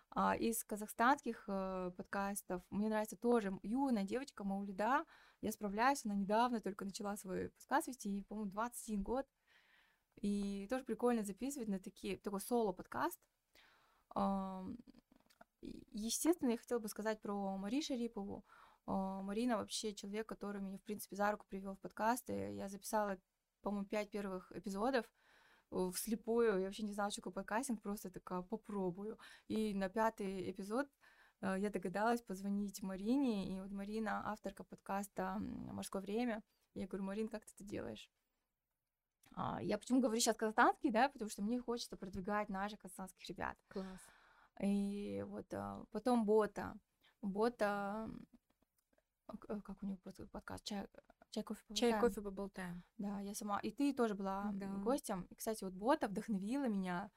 А 0.09 0.35
из 0.35 0.63
казахстанских 0.63 1.45
э, 1.47 1.91
подкастов 1.95 2.61
мне 2.69 2.89
нравится 2.89 3.15
тоже 3.15 3.57
юная 3.63 4.03
девочка 4.03 4.43
Маулида. 4.43 5.05
Я 5.41 5.51
справляюсь, 5.51 6.05
она 6.05 6.15
недавно 6.15 6.59
только 6.59 6.85
начала 6.85 7.15
свой 7.15 7.49
подкаст 7.49 7.87
вести, 7.87 8.09
ей, 8.09 8.23
по-моему, 8.23 8.51
21 8.51 9.03
год. 9.03 9.25
И 10.21 10.67
тоже 10.69 10.83
прикольно 10.83 11.23
записывать 11.23 11.67
на 11.67 11.79
такие, 11.79 12.17
такой 12.17 12.39
соло-подкаст. 12.39 13.19
Естественно, 15.91 16.51
я 16.51 16.57
хотела 16.57 16.79
бы 16.79 16.87
сказать 16.87 17.21
про 17.21 17.57
Мари 17.57 17.81
Шарипову. 17.81 18.45
А, 18.85 19.21
Марина 19.21 19.57
вообще 19.57 19.93
человек, 19.93 20.27
который 20.27 20.61
меня, 20.61 20.77
в 20.77 20.83
принципе, 20.83 21.15
за 21.15 21.31
руку 21.31 21.45
привел 21.47 21.75
в 21.75 21.79
подкасты. 21.79 22.53
Я 22.53 22.69
записала, 22.69 23.17
по-моему, 23.61 23.85
пять 23.85 24.11
первых 24.11 24.51
эпизодов. 24.51 25.05
вслепую, 25.93 26.59
я 26.59 26.65
вообще 26.65 26.83
не 26.83 26.93
знала, 26.93 27.11
что 27.11 27.21
такое 27.21 27.33
подкастинг, 27.33 27.81
просто 27.81 28.11
такая 28.11 28.41
попробую. 28.41 29.17
И 29.47 29.73
на 29.73 29.89
пятый 29.89 30.51
эпизод 30.51 30.87
э, 31.41 31.55
я 31.59 31.69
догадалась 31.69 32.21
позвонить 32.21 32.83
Марине, 32.83 33.55
и 33.55 33.59
вот 33.59 33.71
Марина, 33.71 34.21
авторка 34.31 34.63
подкаста 34.63 35.37
«Морское 35.39 36.01
время», 36.01 36.43
я 36.75 36.87
говорю, 36.87 37.05
Марин, 37.05 37.27
как 37.27 37.45
ты 37.45 37.51
это 37.55 37.63
делаешь? 37.63 38.09
А, 39.35 39.61
я 39.61 39.77
почему 39.77 39.99
говорю 39.99 40.19
сейчас 40.19 40.35
казахстанский, 40.35 40.91
да, 40.91 41.09
потому 41.09 41.29
что 41.29 41.41
мне 41.41 41.59
хочется 41.59 41.97
продвигать 41.97 42.49
наших 42.49 42.79
казахстанских 42.79 43.27
ребят. 43.29 43.57
Класс. 43.69 44.01
И 44.61 45.23
вот 45.27 45.51
а, 45.53 45.83
потом 45.91 46.25
бота. 46.25 46.75
Бота, 47.21 48.09
э, 49.47 49.59
как 49.61 49.81
у 49.81 49.85
него 49.85 49.97
подкаст, 50.31 50.63
чай, 50.65 50.87
чай 51.31 51.43
кофе 51.43 51.61
поболтаем. 51.67 51.91
Чай 51.91 51.99
кофе 51.99 52.21
поболтаем. 52.21 52.83
Да, 52.97 53.19
я 53.21 53.33
сама. 53.33 53.59
И 53.59 53.71
ты 53.71 53.93
тоже 53.93 54.13
была 54.13 54.51
да. 54.53 54.67
гостем. 54.67 55.23
И, 55.29 55.35
кстати, 55.35 55.63
вот 55.63 55.73
бота 55.73 56.07
вдохновила 56.07 56.65
меня 56.65 57.09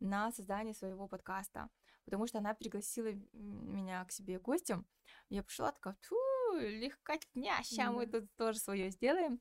на 0.00 0.30
создание 0.32 0.74
своего 0.74 1.08
подкаста, 1.08 1.70
потому 2.04 2.26
что 2.26 2.38
она 2.38 2.54
пригласила 2.54 3.12
меня 3.32 4.04
к 4.04 4.12
себе 4.12 4.38
гостем. 4.38 4.86
Я 5.30 5.42
пришла 5.42 5.72
такая, 5.72 5.96
фу, 6.02 6.16
легкотня, 6.58 7.62
сейчас 7.62 7.86
да. 7.86 7.92
мы 7.92 8.06
тут 8.06 8.34
тоже 8.36 8.58
свое 8.58 8.90
сделаем. 8.90 9.40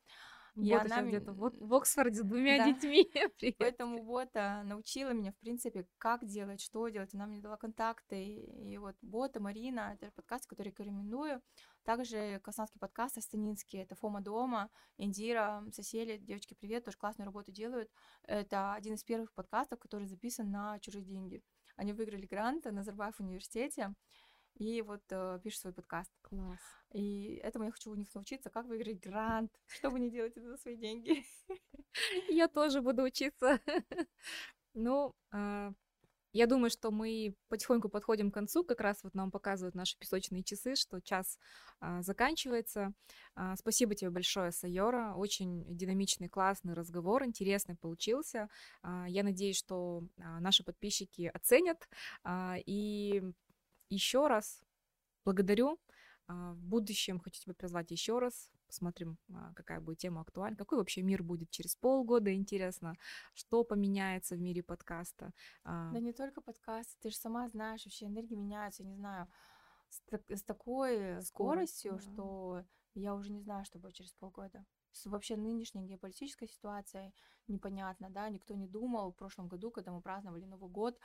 И 0.56 0.72
вот 0.72 0.86
она 0.86 1.02
где-то 1.02 1.34
вот 1.34 1.56
в 1.58 1.74
Оксфорде 1.74 2.20
с 2.20 2.24
двумя 2.24 2.60
да. 2.60 2.72
детьми. 2.72 3.10
Поэтому 3.58 4.04
бота 4.04 4.62
научила 4.66 5.12
меня, 5.12 5.32
в 5.32 5.38
принципе, 5.38 5.88
как 5.98 6.26
делать, 6.26 6.62
что 6.62 6.88
делать. 6.90 7.14
Она 7.16 7.26
мне 7.26 7.42
дала 7.42 7.58
контакты. 7.58 8.24
И 8.24 8.78
вот 8.78 8.96
бота, 9.02 9.40
Марина, 9.40 9.98
это 10.00 10.12
подкаст, 10.12 10.46
который 10.48 10.70
рекомендую. 10.70 11.42
Также 11.84 12.40
Казанский 12.44 12.80
подкаст 12.80 13.18
Астанинский, 13.18 13.80
это 13.80 13.96
Фома 13.96 14.22
дома, 14.22 14.70
Индира, 14.98 15.64
Сосели, 15.74 16.18
девочки, 16.18 16.56
привет, 16.58 16.86
тоже 16.86 16.98
классную 16.98 17.26
работу 17.26 17.52
делают. 17.52 17.90
Это 18.24 18.74
один 18.74 18.94
из 18.94 19.04
первых 19.04 19.34
подкастов, 19.34 19.80
который 19.80 20.08
записан 20.08 20.50
на 20.50 20.80
чужие 20.80 21.04
деньги. 21.04 21.42
Они 21.76 21.92
выиграли 21.92 22.26
грант 22.26 22.66
на 22.66 22.72
Назарбаев 22.72 23.20
университете 23.20 23.94
и 24.56 24.82
вот 24.82 25.02
э, 25.10 25.40
пишет 25.44 25.62
свой 25.62 25.74
подкаст. 25.74 26.12
Класс. 26.22 26.60
И 26.94 27.36
этому 27.44 27.66
я 27.66 27.72
хочу 27.72 27.92
у 27.92 27.96
них 27.96 28.14
научиться, 28.14 28.50
как 28.50 28.66
выиграть 28.66 29.00
грант, 29.00 29.52
чтобы 29.68 30.00
не 30.00 30.10
делать 30.10 30.38
это 30.38 30.50
за 30.50 30.58
свои 30.58 30.76
деньги. 30.76 31.24
Я 32.30 32.48
тоже 32.48 32.82
буду 32.82 33.04
учиться. 33.04 33.60
Ну, 34.76 35.14
а, 35.32 35.72
я 36.34 36.48
думаю, 36.48 36.72
что 36.72 36.90
мы 36.90 37.36
потихоньку 37.48 37.90
подходим 37.90 38.32
к 38.32 38.34
концу. 38.34 38.64
Как 38.64 38.82
раз 38.82 39.04
вот 39.04 39.14
нам 39.14 39.30
показывают 39.30 39.76
наши 39.76 39.96
песочные 40.00 40.44
часы, 40.44 40.76
что 40.76 41.00
час 41.00 41.38
а, 41.80 42.02
заканчивается. 42.02 42.94
А, 43.36 43.56
спасибо 43.56 43.94
тебе 43.94 44.10
большое, 44.10 44.52
Сайора. 44.52 45.14
Очень 45.16 45.64
динамичный, 45.78 46.30
классный 46.30 46.74
разговор, 46.74 47.24
интересный 47.24 47.76
получился. 47.76 48.50
А, 48.82 49.06
я 49.08 49.22
надеюсь, 49.22 49.58
что 49.58 50.02
а, 50.18 50.40
наши 50.40 50.64
подписчики 50.64 51.30
оценят. 51.32 51.88
А, 52.24 52.56
и 52.66 53.22
еще 53.94 54.28
раз 54.28 54.62
благодарю. 55.26 55.80
А, 56.28 56.54
в 56.54 56.64
будущем 56.64 57.20
хочу 57.20 57.42
тебя 57.42 57.54
призвать 57.54 57.92
еще 57.92 58.20
раз. 58.20 58.50
Посмотрим, 58.68 59.18
а, 59.32 59.54
какая 59.54 59.80
будет 59.80 60.00
тема 60.00 60.22
актуальна. 60.22 60.58
Какой 60.58 60.78
вообще 60.78 61.02
мир 61.02 61.22
будет 61.24 61.50
через 61.52 61.76
полгода, 61.76 62.34
интересно. 62.34 62.96
Что 63.34 63.64
поменяется 63.64 64.36
в 64.36 64.42
мире 64.42 64.64
подкаста. 64.64 65.32
А. 65.64 65.92
Да 65.92 66.00
не 66.00 66.14
только 66.14 66.42
подкаст. 66.42 66.98
Ты 67.02 67.10
же 67.10 67.16
сама 67.16 67.48
знаешь, 67.50 67.86
вообще 67.86 68.08
энергия 68.08 68.36
меняется, 68.36 68.84
не 68.84 68.96
знаю, 68.96 69.28
с, 69.90 70.02
с 70.30 70.44
такой 70.44 71.22
скоростью, 71.22 71.94
да. 71.94 72.00
что 72.00 72.66
я 72.96 73.16
уже 73.16 73.32
не 73.32 73.42
знаю, 73.42 73.66
что 73.66 73.80
будет 73.80 73.96
через 73.96 74.14
полгода. 74.14 74.66
С 74.92 75.06
вообще 75.06 75.36
нынешней 75.36 75.86
геополитической 75.86 76.48
ситуацией 76.48 77.14
непонятно, 77.48 78.10
да, 78.10 78.30
никто 78.30 78.54
не 78.54 78.68
думал 78.68 79.12
в 79.12 79.16
прошлом 79.16 79.48
году, 79.48 79.72
когда 79.72 79.92
мы 79.92 80.02
праздновали 80.02 80.46
Новый 80.46 80.70
год, 80.70 80.98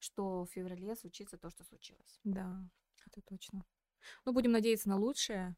что 0.00 0.44
в 0.44 0.50
феврале 0.50 0.96
случится 0.96 1.38
то, 1.38 1.50
что 1.50 1.64
случилось. 1.64 2.20
Да, 2.24 2.68
это 3.06 3.20
точно. 3.22 3.64
Ну, 4.24 4.32
будем 4.32 4.52
надеяться 4.52 4.88
на 4.88 4.96
лучшее. 4.96 5.56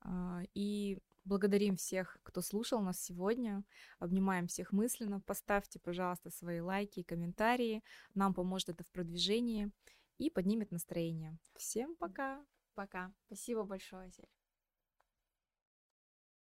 А, 0.00 0.42
и 0.54 0.98
благодарим 1.24 1.76
всех, 1.76 2.18
кто 2.22 2.40
слушал 2.40 2.80
нас 2.80 3.00
сегодня. 3.00 3.64
Обнимаем 3.98 4.46
всех 4.46 4.72
мысленно. 4.72 5.20
Поставьте, 5.20 5.78
пожалуйста, 5.78 6.30
свои 6.30 6.60
лайки 6.60 7.00
и 7.00 7.04
комментарии. 7.04 7.82
Нам 8.14 8.34
поможет 8.34 8.70
это 8.70 8.84
в 8.84 8.90
продвижении 8.90 9.70
и 10.18 10.30
поднимет 10.30 10.70
настроение. 10.70 11.38
Всем 11.54 11.96
пока. 11.96 12.44
Пока. 12.74 13.12
Спасибо 13.26 13.64
большое, 13.64 14.10
Сель. 14.10 14.35